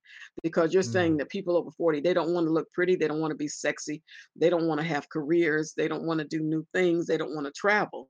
Because 0.42 0.74
you're 0.74 0.82
saying 0.82 1.14
Mm. 1.14 1.18
that 1.18 1.28
people 1.30 1.56
over 1.56 1.70
40, 1.70 2.00
they 2.00 2.14
don't 2.14 2.32
want 2.34 2.46
to 2.46 2.52
look 2.52 2.72
pretty, 2.72 2.96
they 2.96 3.08
don't 3.08 3.20
want 3.20 3.30
to 3.30 3.36
be 3.36 3.48
sexy, 3.48 4.02
they 4.36 4.50
don't 4.50 4.66
want 4.66 4.80
to 4.80 4.86
have 4.86 5.08
careers, 5.08 5.74
they 5.76 5.88
don't 5.88 6.04
want 6.04 6.18
to 6.20 6.26
do 6.26 6.40
new 6.40 6.66
things, 6.72 7.06
they 7.06 7.16
don't 7.16 7.34
want 7.34 7.46
to 7.46 7.52
travel. 7.52 8.08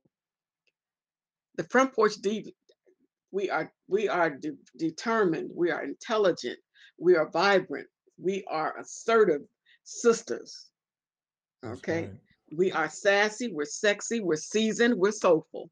The 1.57 1.65
front 1.65 1.93
porch 1.95 2.15
div- 2.17 2.49
we 3.31 3.51
are 3.51 3.73
we 3.89 4.09
are 4.09 4.31
de- 4.31 4.57
determined 4.77 5.51
we 5.55 5.71
are 5.71 5.83
intelligent 5.83 6.59
we 6.99 7.17
are 7.17 7.31
vibrant 7.31 7.87
we 8.19 8.45
are 8.49 8.79
assertive 8.79 9.43
sisters 9.85 10.69
okay 11.65 12.03
right. 12.03 12.11
we 12.57 12.73
are 12.73 12.89
sassy 12.89 13.53
we're 13.53 13.65
sexy 13.65 14.21
we're 14.21 14.37
seasoned 14.37 14.95
we're 14.97 15.11
soulful 15.11 15.71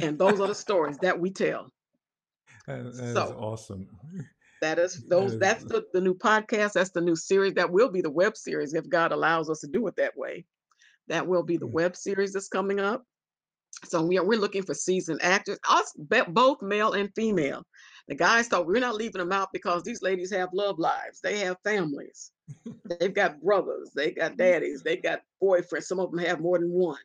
And 0.00 0.18
those 0.18 0.40
are 0.40 0.46
the 0.46 0.54
stories 0.54 0.98
that 0.98 1.18
we 1.18 1.30
tell. 1.30 1.70
That, 2.66 2.84
that 2.84 3.04
is 3.04 3.12
So 3.14 3.36
awesome. 3.38 3.88
that 4.60 4.78
is 4.78 5.04
those 5.08 5.34
is 5.34 5.38
that's 5.38 5.64
the, 5.64 5.84
the 5.92 6.00
new 6.00 6.14
podcast. 6.14 6.72
That's 6.72 6.90
the 6.90 7.00
new 7.00 7.16
series. 7.16 7.54
That 7.54 7.70
will 7.70 7.90
be 7.90 8.00
the 8.00 8.10
web 8.10 8.36
series 8.36 8.74
if 8.74 8.88
God 8.88 9.12
allows 9.12 9.50
us 9.50 9.60
to 9.60 9.66
do 9.68 9.86
it 9.86 9.96
that 9.96 10.16
way. 10.16 10.44
That 11.08 11.26
will 11.26 11.42
be 11.42 11.56
the 11.56 11.66
web 11.66 11.96
series 11.96 12.32
that's 12.32 12.48
coming 12.48 12.80
up. 12.80 13.04
So 13.84 14.02
we 14.02 14.18
are 14.18 14.24
we're 14.24 14.38
looking 14.38 14.64
for 14.64 14.74
seasoned 14.74 15.22
actors, 15.22 15.58
us 15.68 15.94
both 15.96 16.62
male 16.62 16.92
and 16.92 17.10
female. 17.14 17.64
The 18.08 18.14
guys 18.14 18.48
thought 18.48 18.66
we're 18.66 18.80
not 18.80 18.94
leaving 18.94 19.18
them 19.18 19.32
out 19.32 19.52
because 19.52 19.82
these 19.82 20.02
ladies 20.02 20.32
have 20.32 20.48
love 20.54 20.78
lives. 20.78 21.20
They 21.20 21.38
have 21.40 21.58
families. 21.62 22.32
They've 23.00 23.12
got 23.12 23.40
brothers. 23.42 23.90
They 23.94 24.12
got 24.12 24.38
daddies. 24.38 24.82
They 24.82 24.96
got 24.96 25.20
boyfriends. 25.42 25.84
Some 25.84 26.00
of 26.00 26.10
them 26.10 26.20
have 26.20 26.40
more 26.40 26.58
than 26.58 26.70
one. 26.70 26.98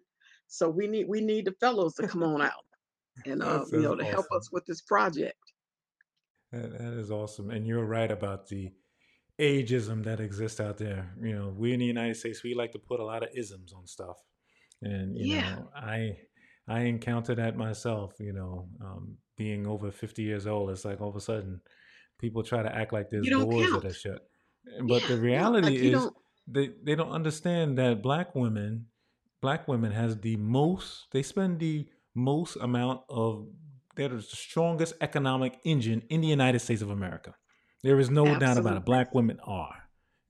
So 0.47 0.69
we 0.69 0.87
need 0.87 1.07
we 1.07 1.19
need 1.19 1.45
the 1.45 1.53
fellows 1.59 1.95
to 1.95 2.07
come 2.07 2.23
on 2.23 2.41
out 2.41 2.65
and 3.25 3.43
uh, 3.43 3.65
you 3.71 3.81
know 3.81 3.95
to 3.95 4.03
help 4.03 4.27
us 4.31 4.51
with 4.51 4.65
this 4.65 4.81
project. 4.81 5.37
That, 6.51 6.77
that 6.77 6.93
is 6.93 7.11
awesome. 7.11 7.49
And 7.49 7.65
you're 7.65 7.85
right 7.85 8.11
about 8.11 8.47
the 8.47 8.71
ageism 9.39 10.03
that 10.03 10.19
exists 10.19 10.59
out 10.59 10.77
there. 10.77 11.13
You 11.21 11.35
know, 11.35 11.49
we 11.49 11.73
in 11.73 11.79
the 11.79 11.85
United 11.85 12.15
States, 12.15 12.43
we 12.43 12.53
like 12.53 12.71
to 12.73 12.79
put 12.79 12.99
a 12.99 13.05
lot 13.05 13.23
of 13.23 13.29
isms 13.35 13.73
on 13.73 13.87
stuff. 13.87 14.17
And, 14.81 15.17
you 15.17 15.35
Yeah, 15.35 15.55
know, 15.55 15.69
I 15.75 16.17
I 16.68 16.82
encounter 16.82 17.36
that 17.36 17.57
myself, 17.57 18.14
you 18.20 18.34
know, 18.34 18.68
um, 18.82 19.18
being 19.38 19.68
over 19.68 19.91
50 19.91 20.22
years 20.22 20.47
old. 20.47 20.70
It's 20.70 20.86
like 20.86 21.01
all 21.01 21.09
of 21.09 21.16
a 21.16 21.22
sudden 21.22 21.61
people 22.20 22.43
try 22.43 22.64
to 22.64 22.74
act 22.74 22.93
like 22.93 23.09
there's 23.09 23.28
doors 23.30 23.72
that 23.72 23.72
count. 23.72 23.86
are 23.86 23.93
shut. 23.93 24.28
But 24.84 25.01
Yeah, 25.03 25.07
the 25.09 25.18
reality 25.18 25.68
Like 25.68 25.80
is 25.80 25.91
don't. 25.91 26.16
they, 26.47 26.70
they 26.84 26.95
don't 26.95 27.11
understand 27.11 27.78
that 27.78 28.01
black 28.01 28.34
women, 28.34 28.88
black 29.41 29.68
women 29.68 29.91
has 29.91 30.18
the 30.18 30.38
most, 30.38 31.07
they 31.11 31.22
spend 31.22 31.59
the 31.59 31.88
most 32.16 32.55
amount 32.57 33.01
of, 33.09 33.47
they're 33.95 34.09
the 34.09 34.22
strongest 34.22 34.93
economic 35.01 35.59
engine 35.66 36.03
in 36.09 36.22
the 36.22 36.28
United 36.28 36.59
States 36.59 36.82
of 36.82 36.89
America. 36.89 37.36
There 37.84 37.99
is 37.99 38.09
no 38.09 38.39
doubt 38.39 38.57
about 38.57 38.78
it. 38.78 38.86
Black 38.86 39.14
women 39.14 39.39
are. 39.43 39.82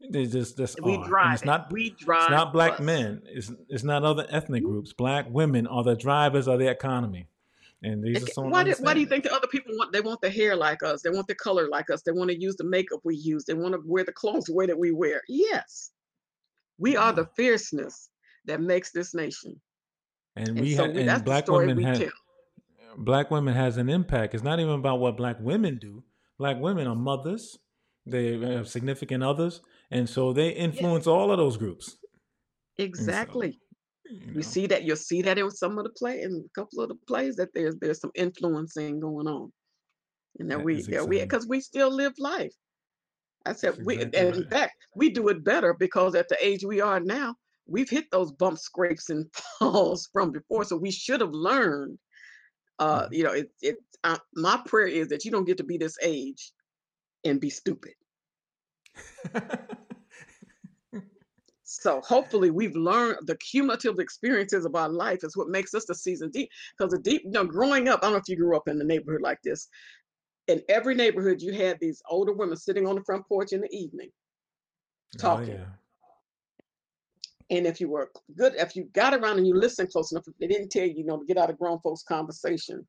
They 0.10 0.26
just 0.26 0.58
just 0.58 0.82
We 0.84 0.94
are. 0.94 0.96
And 0.98 1.06
drive 1.06 1.34
it's 1.34 1.44
it. 1.44 1.46
not 1.46 1.72
We 1.72 1.96
it's 1.98 2.06
not 2.06 2.52
black 2.54 2.78
bus. 2.78 2.80
men. 2.82 3.22
It's 3.26 3.52
it's 3.70 3.84
not 3.84 4.04
other 4.04 4.26
ethnic 4.30 4.64
Mhm. 4.64 4.68
groups. 4.68 4.94
Black 4.94 5.28
women 5.30 5.66
are 5.68 5.84
the 5.84 5.96
drivers 5.96 6.48
of 6.48 6.60
the 6.60 6.68
economy. 6.70 7.28
And 7.84 8.06
just 8.06 8.24
Okay, 8.24 8.34
don't 8.36 8.50
Why 8.52 8.64
do, 8.64 8.74
why 8.80 8.94
do 8.94 9.02
you 9.02 9.06
think 9.06 9.26
the 9.26 9.34
other 9.34 9.48
people 9.48 9.76
want? 9.78 9.92
They 9.92 10.00
want 10.02 10.22
the 10.22 10.30
hair 10.30 10.56
like 10.56 10.84
us. 10.84 11.02
They 11.02 11.10
want 11.10 11.28
the 11.28 11.36
color 11.36 11.68
like 11.68 11.90
us. 11.90 12.02
They 12.02 12.14
want 12.14 12.30
to 12.32 12.40
use 12.40 12.56
the 12.56 12.64
makeup 12.64 13.02
we 13.04 13.16
use. 13.16 13.44
They 13.44 13.54
want 13.54 13.74
to 13.74 13.82
wear 13.86 14.06
the 14.06 14.14
clothes 14.14 14.46
the 14.46 14.54
way 14.54 14.66
that 14.66 14.78
we 14.78 14.92
wear. 14.92 15.22
Yes, 15.28 15.92
we 16.78 16.96
are 16.96 17.12
the 17.12 17.26
fierceness 17.36 18.10
that 18.46 18.62
makes 18.62 18.92
this 18.92 19.14
nation, 19.14 19.60
And 20.38 20.50
and 20.50 20.62
we 20.62 20.76
so 20.76 20.86
have 20.88 20.96
and 20.96 21.10
that's 21.10 21.20
the 21.22 21.26
black 21.26 21.44
story 21.46 21.68
women 21.68 21.78
we 21.78 21.84
have 21.84 21.98
tell. 22.00 22.12
black 22.98 23.32
women 23.32 23.54
has 23.54 23.76
an 23.78 23.90
impact. 23.90 24.34
It's 24.34 24.44
not 24.44 24.60
even 24.60 24.74
about 24.76 25.00
what 25.00 25.18
black 25.18 25.38
women 25.42 25.78
do. 25.78 26.04
Black 26.38 26.60
women 26.60 26.88
are 26.88 26.96
mothers. 26.96 27.60
They 28.06 28.38
have 28.40 28.68
significant 28.70 29.24
others, 29.24 29.62
and 29.94 30.10
so 30.10 30.34
they 30.34 30.50
Yeah, 30.54 30.66
influence 30.66 31.08
all 31.08 31.32
of 31.32 31.38
those 31.38 31.58
groups. 31.58 31.98
So, 32.78 32.84
exactly. 32.84 33.60
you 34.10 34.20
You 34.36 34.44
see 34.44 34.68
that. 34.68 34.84
You'll 34.84 34.96
see 34.96 35.22
that 35.22 35.38
in 35.38 35.50
some 35.52 35.78
of 35.78 35.84
the 35.86 35.92
play, 35.92 36.22
in 36.22 36.46
a 36.46 36.60
couple 36.60 36.82
of 36.82 36.90
the 36.90 36.96
plays, 37.08 37.36
that 37.38 37.54
there's 37.54 37.76
there's 37.78 38.00
some 38.02 38.12
influencing 38.16 39.00
going 39.00 39.28
on, 39.28 39.52
and 40.40 40.50
that 40.52 40.58
that 40.58 40.64
we 40.64 40.82
that 40.84 41.08
we 41.08 41.20
because 41.20 41.48
we 41.48 41.62
still 41.62 41.92
live 41.92 42.14
life. 42.18 42.54
I 43.46 43.54
said 43.54 43.74
That's 43.76 43.86
we, 43.86 43.96
and 44.02 44.14
exactly 44.14 44.44
in 44.44 44.50
fact, 44.50 44.74
we 44.96 45.10
do 45.10 45.28
it 45.30 45.44
better 45.44 45.74
because 45.74 46.16
at 46.16 46.30
the 46.30 46.38
age 46.46 46.64
we 46.66 46.82
are 46.82 47.00
now, 47.00 47.36
we've 47.68 47.90
hit 47.90 48.06
those 48.12 48.32
bump 48.32 48.58
scrapes 48.58 49.10
and 49.10 49.32
falls 49.60 50.10
from 50.14 50.32
before. 50.32 50.64
So 50.64 50.78
we 50.78 50.92
should 50.92 51.22
have 51.22 51.34
learned. 51.34 52.00
Uh, 52.80 53.08
Mhm. 53.08 53.14
you 53.14 53.24
know, 53.24 53.34
it, 53.34 53.52
it. 53.62 53.78
Uh, 54.04 54.18
my 54.36 54.62
prayer 54.66 54.88
is 54.88 55.08
that 55.10 55.24
you 55.26 55.32
don't 55.32 55.46
get 55.46 55.58
to 55.58 55.64
be 55.64 55.78
this 55.78 55.98
age 56.02 56.52
and 57.24 57.40
be 57.40 57.50
stupid. 57.50 57.94
So 61.84 62.02
hopefully 62.02 62.52
we've 62.52 62.76
learned 62.76 63.28
the 63.28 63.36
cumulative 63.38 63.98
experiences 64.00 64.64
of 64.64 64.76
our 64.76 64.88
life 64.88 65.24
is 65.24 65.36
what 65.36 65.50
makes 65.50 65.74
us 65.74 65.86
the 65.86 65.96
seasoned 65.96 66.32
deep. 66.32 66.50
Because 66.78 66.92
the 66.92 67.00
deep, 67.00 67.24
you 67.26 67.32
know, 67.32 67.46
growing 67.46 67.90
up, 67.90 68.00
I 68.02 68.06
don't 68.06 68.14
know 68.14 68.20
if 68.20 68.30
you 68.30 68.36
grew 68.36 68.56
up 68.56 68.68
in 68.68 68.80
a 68.80 68.84
neighborhood 68.84 69.22
like 69.22 69.42
this. 69.44 69.70
In 70.48 70.62
every 70.70 70.94
neighborhood, 70.94 71.42
you 71.42 71.52
had 71.52 71.80
these 71.80 72.02
older 72.10 72.32
women 72.32 72.58
sitting 72.58 72.88
on 72.88 72.96
the 72.96 73.04
front 73.04 73.28
porch 73.28 73.54
in 73.54 73.62
the 73.62 73.76
evening 73.76 74.12
oh 75.16 75.18
talking. 75.18 75.56
yeah. 75.56 75.66
And 77.50 77.66
if 77.66 77.82
you 77.82 77.90
were 77.90 78.12
good, 78.38 78.54
if 78.56 78.76
you 78.76 78.86
got 78.94 79.14
around 79.14 79.38
and 79.38 79.48
you 79.48 79.56
listened 79.56 79.90
close 79.90 80.12
enough, 80.12 80.28
if 80.28 80.38
they 80.38 80.48
didn't 80.48 80.70
tell 80.70 80.86
you, 80.86 80.94
you 80.96 81.06
know, 81.06 81.18
to 81.18 81.26
get 81.26 81.38
out 81.38 81.50
of 81.50 81.58
grown 81.58 81.80
folks' 81.80 82.04
conversation, 82.04 82.88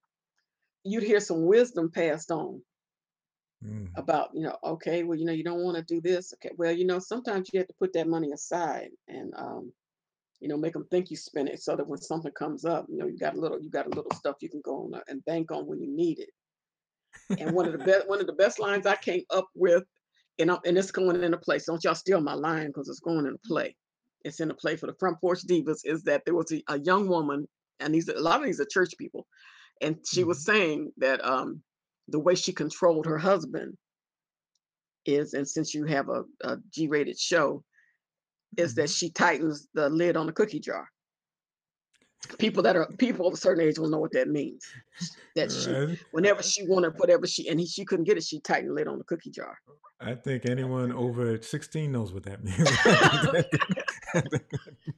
you'd 0.84 1.02
hear 1.02 1.20
some 1.20 1.46
wisdom 1.46 1.90
passed 1.90 2.30
on 2.30 2.60
Mm. 3.62 3.96
about, 3.96 4.30
you 4.34 4.42
know, 4.42 4.56
okay, 4.64 5.04
well, 5.04 5.18
you 5.18 5.24
know, 5.24 5.32
you 5.32 5.44
don't 5.44 5.62
want 5.64 5.76
to 5.76 5.84
do 5.84 6.00
this. 6.00 6.32
Okay, 6.34 6.50
well, 6.56 6.72
you 6.72 6.86
know, 6.86 6.98
sometimes 6.98 7.50
you 7.52 7.60
have 7.60 7.68
to 7.68 7.74
put 7.74 7.92
that 7.94 8.08
money 8.08 8.32
aside 8.32 8.90
and, 9.08 9.32
um, 9.36 9.72
you 10.40 10.48
know, 10.48 10.56
make 10.58 10.74
them 10.74 10.86
think 10.90 11.10
you 11.10 11.16
spend 11.16 11.48
it 11.48 11.60
so 11.62 11.76
that 11.76 11.86
when 11.88 12.00
something 12.00 12.32
comes 12.32 12.64
up, 12.64 12.86
you 12.88 12.98
know, 12.98 13.06
you 13.06 13.18
got 13.18 13.36
a 13.36 13.40
little, 13.40 13.60
you 13.62 13.70
got 13.70 13.86
a 13.86 13.90
little 13.90 14.12
stuff 14.12 14.36
you 14.42 14.50
can 14.50 14.62
go 14.62 14.84
on 14.84 14.94
uh, 14.94 15.02
and 15.08 15.24
bank 15.26 15.52
on 15.52 15.66
when 15.66 15.80
you 15.80 15.88
need 15.90 16.20
it. 16.20 16.30
And 17.38 17.52
one 17.52 17.66
of 17.66 17.72
the 17.72 17.78
best, 17.78 18.08
one 18.08 18.20
of 18.20 18.26
the 18.26 18.32
best 18.32 18.58
lines 18.58 18.86
I 18.86 18.96
came 18.96 19.24
up 19.30 19.48
with, 19.54 19.84
and 20.38 20.50
I'm, 20.50 20.58
and 20.64 20.78
it's 20.78 20.90
going 20.92 21.22
into 21.22 21.38
place. 21.38 21.66
Don't 21.66 21.82
y'all 21.84 21.94
steal 21.94 22.20
my 22.20 22.34
line 22.34 22.68
because 22.68 22.88
it's 22.88 23.00
going 23.00 23.26
into 23.26 23.38
play. 23.46 23.76
It's 24.24 24.40
in 24.40 24.48
the 24.48 24.54
play 24.54 24.76
for 24.76 24.86
the 24.86 24.94
front 24.98 25.20
porch 25.20 25.40
divas. 25.46 25.80
Is 25.84 26.04
that 26.04 26.22
there 26.24 26.34
was 26.34 26.52
a, 26.52 26.62
a 26.68 26.80
young 26.80 27.08
woman, 27.08 27.46
and 27.80 27.94
these 27.94 28.08
a 28.08 28.18
lot 28.20 28.40
of 28.40 28.46
these 28.46 28.60
are 28.60 28.66
church 28.70 28.94
people, 28.98 29.26
and 29.82 29.98
she 30.06 30.24
was 30.24 30.44
Mhm. 30.44 30.44
saying 30.44 30.92
that 30.98 31.24
um, 31.24 31.62
the 32.08 32.18
way 32.18 32.34
she 32.34 32.52
controlled 32.52 33.06
her 33.06 33.18
husband 33.18 33.76
is, 35.06 35.34
and 35.34 35.46
since 35.48 35.74
you 35.74 35.84
have 35.84 36.08
a, 36.08 36.24
a 36.42 36.58
G-rated 36.70 37.18
show, 37.18 37.62
is 38.56 38.74
that 38.74 38.84
Mhm. 38.88 38.98
she 38.98 39.10
tightens 39.10 39.66
the 39.74 39.88
lid 39.90 40.16
on 40.16 40.26
the 40.26 40.32
cookie 40.32 40.60
jar. 40.60 40.88
People 42.38 42.62
that 42.62 42.74
are 42.76 42.88
people 42.98 43.26
of 43.26 43.34
a 43.34 43.36
certain 43.36 43.62
age 43.62 43.78
will 43.78 43.90
know 43.90 43.98
what 43.98 44.12
that 44.12 44.28
means. 44.28 44.64
That 45.36 45.52
she, 45.52 45.98
whenever 46.12 46.42
she 46.42 46.66
wanted 46.66 46.94
whatever 46.96 47.26
she 47.26 47.48
and 47.48 47.60
he, 47.60 47.66
she 47.66 47.84
couldn't 47.84 48.06
get 48.06 48.16
it, 48.16 48.24
she 48.24 48.40
tightened 48.40 48.70
the 48.70 48.74
lid 48.74 48.88
on 48.88 48.96
the 48.96 49.04
cookie 49.04 49.30
jar. 49.30 49.58
I 50.00 50.14
think 50.14 50.46
anyone 50.46 50.90
over 50.92 51.40
16 51.40 51.92
knows 51.92 52.12
what 52.14 52.22
that 52.24 52.42
means. 54.14 54.40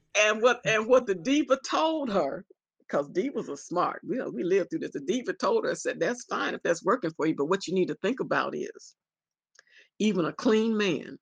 and 0.18 0.40
what 0.40 0.60
and 0.64 0.86
what 0.86 1.06
the 1.06 1.14
diva 1.16 1.58
told 1.68 2.10
her, 2.12 2.44
because 2.88 3.08
divas 3.10 3.48
are 3.48 3.56
smart. 3.56 4.00
We 4.06 4.16
know 4.16 4.30
we 4.30 4.44
lived 4.44 4.70
through 4.70 4.80
this. 4.80 4.92
The 4.92 5.00
diva 5.00 5.32
told 5.32 5.64
her, 5.64 5.74
said, 5.74 5.98
"That's 6.00 6.24
fine 6.24 6.54
if 6.54 6.62
that's 6.62 6.84
working 6.84 7.10
for 7.10 7.26
you, 7.26 7.34
but 7.34 7.46
what 7.46 7.66
you 7.66 7.74
need 7.74 7.88
to 7.88 7.96
think 7.96 8.20
about 8.20 8.54
is, 8.54 8.94
even 9.98 10.24
a 10.26 10.32
clean 10.32 10.76
man 10.76 11.18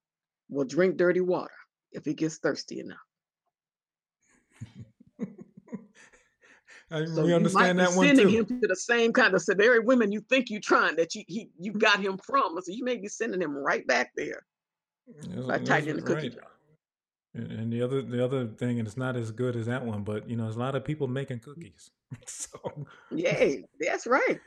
will 0.48 0.64
drink 0.64 0.96
dirty 0.96 1.20
water 1.20 1.54
if 1.92 2.04
he 2.04 2.14
gets 2.14 2.38
thirsty 2.38 2.80
enough. 2.80 2.98
I, 6.90 7.04
So 7.06 7.24
we 7.24 7.30
you 7.30 7.34
might 7.34 7.36
understand 7.36 7.78
be 7.78 7.84
that 7.84 7.92
one 7.94 8.06
sending 8.06 8.28
too. 8.28 8.36
him 8.36 8.46
to 8.46 8.66
the 8.68 8.76
same 8.76 9.12
kind 9.12 9.34
of 9.34 9.42
so 9.42 9.54
women 9.84 10.12
you 10.12 10.20
think 10.28 10.50
you're 10.50 10.60
trying 10.60 10.96
that 10.96 11.14
you 11.14 11.24
he 11.28 11.50
you 11.58 11.72
got 11.72 12.00
him 12.00 12.18
from. 12.18 12.60
So 12.60 12.72
you 12.72 12.84
may 12.84 12.96
be 12.98 13.08
sending 13.08 13.40
him 13.40 13.56
right 13.56 13.86
back 13.86 14.10
there 14.16 14.44
That's, 15.06 15.46
by 15.46 15.58
tightening 15.58 15.96
the 15.96 16.02
cookie 16.02 16.28
right. 16.28 16.34
jar. 16.34 16.53
And 17.34 17.72
the 17.72 17.82
other 17.82 18.00
the 18.00 18.24
other 18.24 18.46
thing, 18.46 18.78
and 18.78 18.86
it's 18.86 18.96
not 18.96 19.16
as 19.16 19.32
good 19.32 19.56
as 19.56 19.66
that 19.66 19.84
one, 19.84 20.02
but 20.04 20.28
you 20.28 20.36
know, 20.36 20.44
there's 20.44 20.56
a 20.56 20.60
lot 20.60 20.76
of 20.76 20.84
people 20.84 21.08
making 21.08 21.40
cookies. 21.40 21.90
so 22.26 22.86
Yay, 23.10 23.64
that's 23.80 24.06
right. 24.06 24.38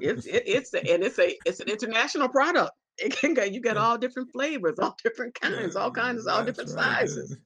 It's 0.00 0.26
it, 0.26 0.42
it's 0.46 0.74
a, 0.74 0.78
and 0.92 1.04
it's 1.04 1.18
a 1.18 1.36
it's 1.46 1.60
an 1.60 1.68
international 1.68 2.28
product. 2.28 2.72
It 2.98 3.16
can 3.16 3.34
go. 3.34 3.44
You 3.44 3.60
got 3.60 3.74
that, 3.74 3.80
all 3.80 3.98
different 3.98 4.32
flavors, 4.32 4.78
all 4.80 4.96
different 5.04 5.34
kinds, 5.40 5.76
all 5.76 5.90
that, 5.92 6.00
kinds, 6.00 6.26
all 6.26 6.44
that's 6.44 6.58
different 6.58 6.76
right. 6.76 7.08
sizes. 7.08 7.30
That- 7.30 7.38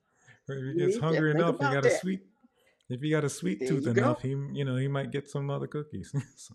If 0.49 0.65
You 0.65 0.75
gets 0.75 0.95
need 0.95 1.01
hungry 1.01 1.31
enough, 1.31 1.57
about 1.57 1.75
got 1.75 1.85
a 1.87 1.91
sweet. 1.91 2.21
If 2.89 3.01
he 3.01 3.11
got 3.11 3.25
a 3.25 3.29
sweet 3.29 3.61
There 3.61 3.69
tooth 3.69 3.87
you 3.87 3.93
go. 3.95 4.03
enough, 4.03 4.23
he 4.23 4.31
you 4.31 4.65
know 4.65 4.77
he 4.77 4.89
might 4.89 5.11
get 5.11 5.29
some 5.31 5.51
other 5.51 5.67
cookies. 5.67 6.13
so, 6.37 6.55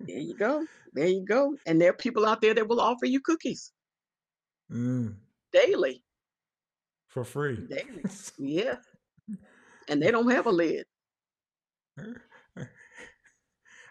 There 0.00 0.18
you 0.18 0.34
go. 0.34 0.64
There 0.92 1.06
you 1.06 1.24
go. 1.24 1.56
And 1.66 1.80
there 1.80 1.90
are 1.90 1.94
people 1.94 2.24
out 2.24 2.40
there 2.40 2.54
that 2.54 2.68
will 2.68 2.80
offer 2.80 3.06
you 3.06 3.20
cookies 3.20 3.72
mm, 4.70 5.14
daily, 5.52 6.02
for 7.24 7.24
free. 7.24 7.58
Yeah, 8.38 8.76
and 9.88 10.02
they 10.02 10.10
don't 10.12 10.30
have 10.30 10.46
a 10.46 10.50
lid. 10.50 10.84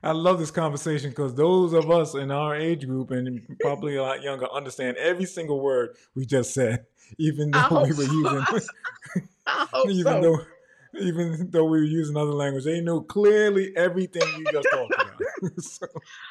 I 0.03 0.11
love 0.11 0.39
this 0.39 0.51
conversation 0.51 1.09
because 1.09 1.33
those 1.33 1.73
of 1.73 1.89
us 1.89 2.13
in 2.13 2.29
our 2.31 2.55
age 2.55 2.85
group 2.85 3.11
and 3.11 3.41
probably 3.59 3.95
a 3.95 4.03
lot 4.03 4.21
younger 4.21 4.45
understand 4.51 4.95
every 4.97 5.25
single 5.25 5.59
word 5.59 5.97
we 6.15 6.25
just 6.25 6.53
said, 6.53 6.85
even 7.17 7.51
though 7.51 7.83
we 7.83 7.89
were 7.89 8.05
so. 8.05 8.13
using, 8.13 8.45
even 9.89 10.03
so. 10.03 10.21
though, 10.21 10.39
even 11.01 11.49
though 11.49 11.65
we 11.65 11.79
were 11.79 11.83
using 11.83 12.15
other 12.15 12.31
language, 12.31 12.63
they 12.63 12.79
knew 12.79 13.03
clearly 13.05 13.75
everything 13.75 14.21
you 14.37 14.45
just 14.51 14.67
talked 14.71 14.93
about. 14.93 15.19
so, 15.57 15.87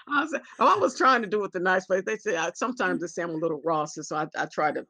I 0.08 0.22
was, 0.22 0.34
oh, 0.60 0.76
I 0.76 0.78
was 0.78 0.96
trying 0.96 1.22
to 1.22 1.28
do 1.28 1.42
it 1.44 1.52
the 1.52 1.60
nice 1.60 1.88
way. 1.88 2.00
They 2.00 2.16
say 2.16 2.36
I, 2.36 2.46
uh, 2.46 2.50
sometimes 2.54 3.00
they 3.00 3.08
say 3.08 3.24
I'm 3.24 3.30
a 3.30 3.34
little 3.34 3.60
Ross, 3.64 3.98
so 4.00 4.16
I, 4.16 4.26
I 4.38 4.46
try 4.46 4.70
to. 4.72 4.86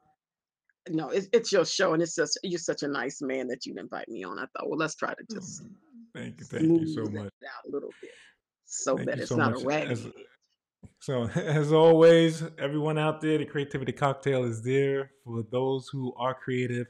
No, 0.89 1.09
it's, 1.11 1.28
it's 1.32 1.53
your 1.53 1.64
show, 1.64 1.95
and 1.95 2.03
it's 2.03 2.14
just 2.14 2.39
you're 2.43 2.59
such 2.59 2.82
a 2.82 2.89
nice 2.89 3.20
man 3.22 3.49
that 3.49 3.66
you'd 3.66 3.78
invite 3.78 4.09
me 4.09 4.24
on. 4.24 4.39
I 4.39 4.47
thought, 4.47 4.68
well, 4.68 4.78
let's 4.78 4.95
try 4.95 5.14
to 5.14 5.34
just 5.34 5.62
mm-hmm. 5.62 5.72
thank 6.14 6.41
you, 6.41 6.47
thank 6.47 6.80
you 6.80 6.87
so 6.87 7.05
much. 7.11 7.24
out 7.24 7.68
a 7.68 7.70
little 7.70 7.93
bit. 8.01 8.11
so 8.64 8.97
Thank 8.97 9.09
that 9.09 9.18
it's 9.20 9.28
so 9.30 9.37
not 9.37 9.53
much. 9.53 9.62
a 9.62 9.66
raggedy. 9.66 9.93
As, 9.93 10.12
so, 11.01 11.24
as 11.34 11.72
always, 11.72 12.43
everyone 12.59 12.99
out 12.99 13.20
there, 13.20 13.39
the 13.39 13.45
Creativity 13.45 13.93
Cocktail 13.93 14.45
is 14.45 14.62
there 14.62 15.11
for 15.24 15.43
those 15.51 15.89
who 15.89 16.14
are 16.16 16.34
creative, 16.34 16.87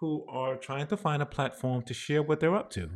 who 0.00 0.26
are 0.28 0.56
trying 0.56 0.86
to 0.88 0.96
find 0.96 1.22
a 1.22 1.26
platform 1.26 1.82
to 1.82 1.94
share 1.94 2.22
what 2.22 2.40
they're 2.40 2.56
up 2.56 2.70
to. 2.70 2.90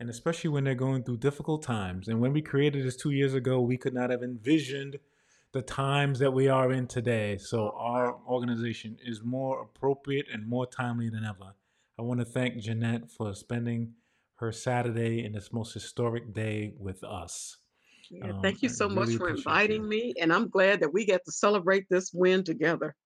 And 0.00 0.10
especially 0.10 0.50
when 0.50 0.64
they're 0.64 0.74
going 0.74 1.04
through 1.04 1.18
difficult 1.18 1.62
times. 1.62 2.08
And 2.08 2.20
when 2.20 2.32
we 2.32 2.42
created 2.42 2.84
this 2.84 2.96
two 2.96 3.12
years 3.12 3.34
ago, 3.34 3.60
we 3.60 3.76
could 3.76 3.94
not 3.94 4.10
have 4.10 4.22
envisioned 4.22 4.98
the 5.54 5.62
times 5.62 6.18
that 6.18 6.32
we 6.32 6.48
are 6.48 6.72
in 6.72 6.86
today. 6.86 7.38
So, 7.38 7.72
our 7.78 8.16
organization 8.28 8.98
is 9.02 9.22
more 9.22 9.62
appropriate 9.62 10.26
and 10.30 10.46
more 10.46 10.66
timely 10.66 11.08
than 11.08 11.24
ever. 11.24 11.54
I 11.96 12.02
want 12.02 12.18
to 12.18 12.26
thank 12.26 12.58
Jeanette 12.58 13.08
for 13.08 13.32
spending 13.34 13.92
her 14.34 14.50
Saturday 14.50 15.24
in 15.24 15.32
this 15.32 15.52
most 15.52 15.72
historic 15.72 16.34
day 16.34 16.74
with 16.76 17.04
us. 17.04 17.58
Yeah, 18.10 18.32
Um, 18.32 18.42
thank 18.42 18.62
you 18.62 18.68
so 18.68 18.88
much 18.88 19.14
for 19.14 19.28
inviting 19.28 19.84
you. 19.84 19.88
me, 19.88 20.14
and 20.20 20.32
I'm 20.32 20.48
glad 20.48 20.80
that 20.80 20.92
we 20.92 21.04
get 21.04 21.24
to 21.24 21.30
celebrate 21.30 21.86
this 21.88 22.12
win 22.12 22.42
together. 22.42 22.96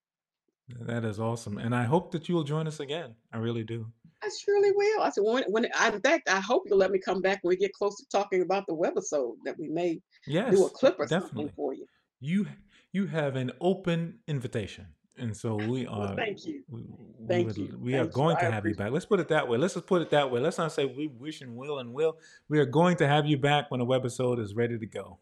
That 0.81 1.05
is 1.05 1.19
awesome. 1.19 1.59
And 1.59 1.75
I 1.75 1.83
hope 1.83 2.11
that 2.13 2.27
you'll 2.27 2.43
join 2.43 2.65
us 2.67 2.79
again. 2.79 3.13
I 3.31 3.37
really 3.37 3.63
do. 3.63 3.85
I 4.23 4.29
surely 4.43 4.71
will. 4.71 5.01
I 5.03 5.11
said, 5.11 5.23
when, 5.23 5.43
when 5.49 5.67
I, 5.79 5.89
in 5.89 6.01
fact, 6.01 6.29
I 6.29 6.39
hope 6.39 6.63
you'll 6.65 6.79
let 6.79 6.91
me 6.91 6.99
come 6.99 7.21
back 7.21 7.39
when 7.43 7.49
we 7.49 7.57
get 7.57 7.73
close 7.73 7.95
to 7.97 8.05
talking 8.11 8.41
about 8.41 8.65
the 8.67 8.75
webisode 8.75 9.35
that 9.45 9.57
we 9.59 9.67
may 9.67 10.01
do 10.27 10.65
a 10.65 10.69
clip 10.69 10.95
or 10.99 11.07
something 11.07 11.51
for 11.55 11.73
you. 11.75 11.85
You 12.19 12.47
you 12.91 13.07
have 13.07 13.35
an 13.35 13.51
open 13.61 14.19
invitation. 14.27 14.87
And 15.17 15.35
so 15.35 15.55
we 15.55 15.85
Well, 15.85 16.03
are 16.03 16.15
thank 16.15 16.45
you. 16.45 16.63
we, 16.69 16.81
we 17.17 17.27
Thank 17.27 17.47
would 17.47 17.57
you. 17.57 17.77
we 17.79 17.93
are 17.95 18.03
Thank 18.03 18.07
you. 18.07 18.13
going 18.15 18.37
I 18.37 18.41
to 18.41 18.51
have 18.51 18.65
you 18.65 18.73
back. 18.73 18.91
Let's 18.91 19.05
put 19.05 19.19
it 19.19 19.27
that 19.27 19.47
way. 19.47 19.57
Let's 19.57 19.73
just 19.73 19.85
put 19.85 20.01
it 20.01 20.09
that 20.11 20.31
way. 20.31 20.39
Let's 20.39 20.57
not 20.57 20.71
say 20.71 20.85
we 20.85 21.07
wish 21.07 21.41
and 21.41 21.57
will 21.57 21.79
and 21.79 21.93
will. 21.93 22.17
We 22.47 22.57
are 22.59 22.65
going 22.65 22.95
to 22.97 23.07
have 23.07 23.25
you 23.25 23.37
back 23.37 23.69
when 23.69 23.81
the 23.81 23.85
webisode 23.85 24.39
is 24.39 24.55
ready 24.55 24.79
to 24.79 24.85
go. 24.85 25.19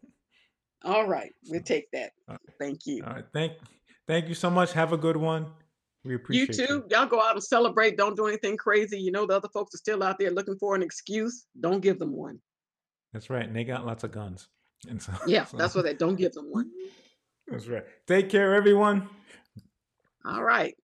All 0.84 1.08
right. 1.08 1.34
We'll 1.48 1.62
take 1.62 1.90
that. 1.90 2.12
all 2.28 2.34
right. 2.34 2.54
Thank 2.60 2.86
you. 2.86 3.02
All 3.04 3.12
right. 3.12 3.24
Thank 3.32 3.54
thank 4.06 4.28
you 4.28 4.34
so 4.34 4.48
much. 4.50 4.72
Have 4.72 4.92
a 4.92 4.96
good 4.96 5.16
one. 5.16 5.46
We 6.04 6.14
appreciate 6.14 6.56
you. 6.56 6.66
too. 6.66 6.84
Y'all 6.90 7.06
go 7.06 7.20
out 7.20 7.32
and 7.34 7.42
celebrate. 7.42 7.96
Don't 7.96 8.14
do 8.16 8.28
anything 8.28 8.56
crazy. 8.56 9.00
You 9.00 9.10
know 9.10 9.26
the 9.26 9.34
other 9.34 9.48
folks 9.48 9.74
are 9.74 9.78
still 9.78 10.04
out 10.04 10.16
there 10.20 10.30
looking 10.30 10.56
for 10.58 10.76
an 10.76 10.82
excuse. 10.82 11.46
Don't 11.60 11.80
give 11.80 11.98
them 11.98 12.12
one. 12.12 12.38
That's 13.12 13.30
right. 13.30 13.44
And 13.44 13.56
they 13.56 13.64
got 13.64 13.84
lots 13.84 14.04
of 14.04 14.12
guns. 14.12 14.48
And 14.88 15.02
so, 15.02 15.12
Yeah, 15.26 15.44
so 15.44 15.56
that's 15.56 15.74
what 15.74 15.84
they 15.84 15.94
don't 15.94 16.16
give 16.16 16.32
them 16.32 16.50
one. 16.52 16.70
that's 17.48 17.66
right. 17.66 17.84
Take 18.06 18.28
care, 18.30 18.54
everyone. 18.54 19.08
All 20.24 20.42
right. 20.42 20.74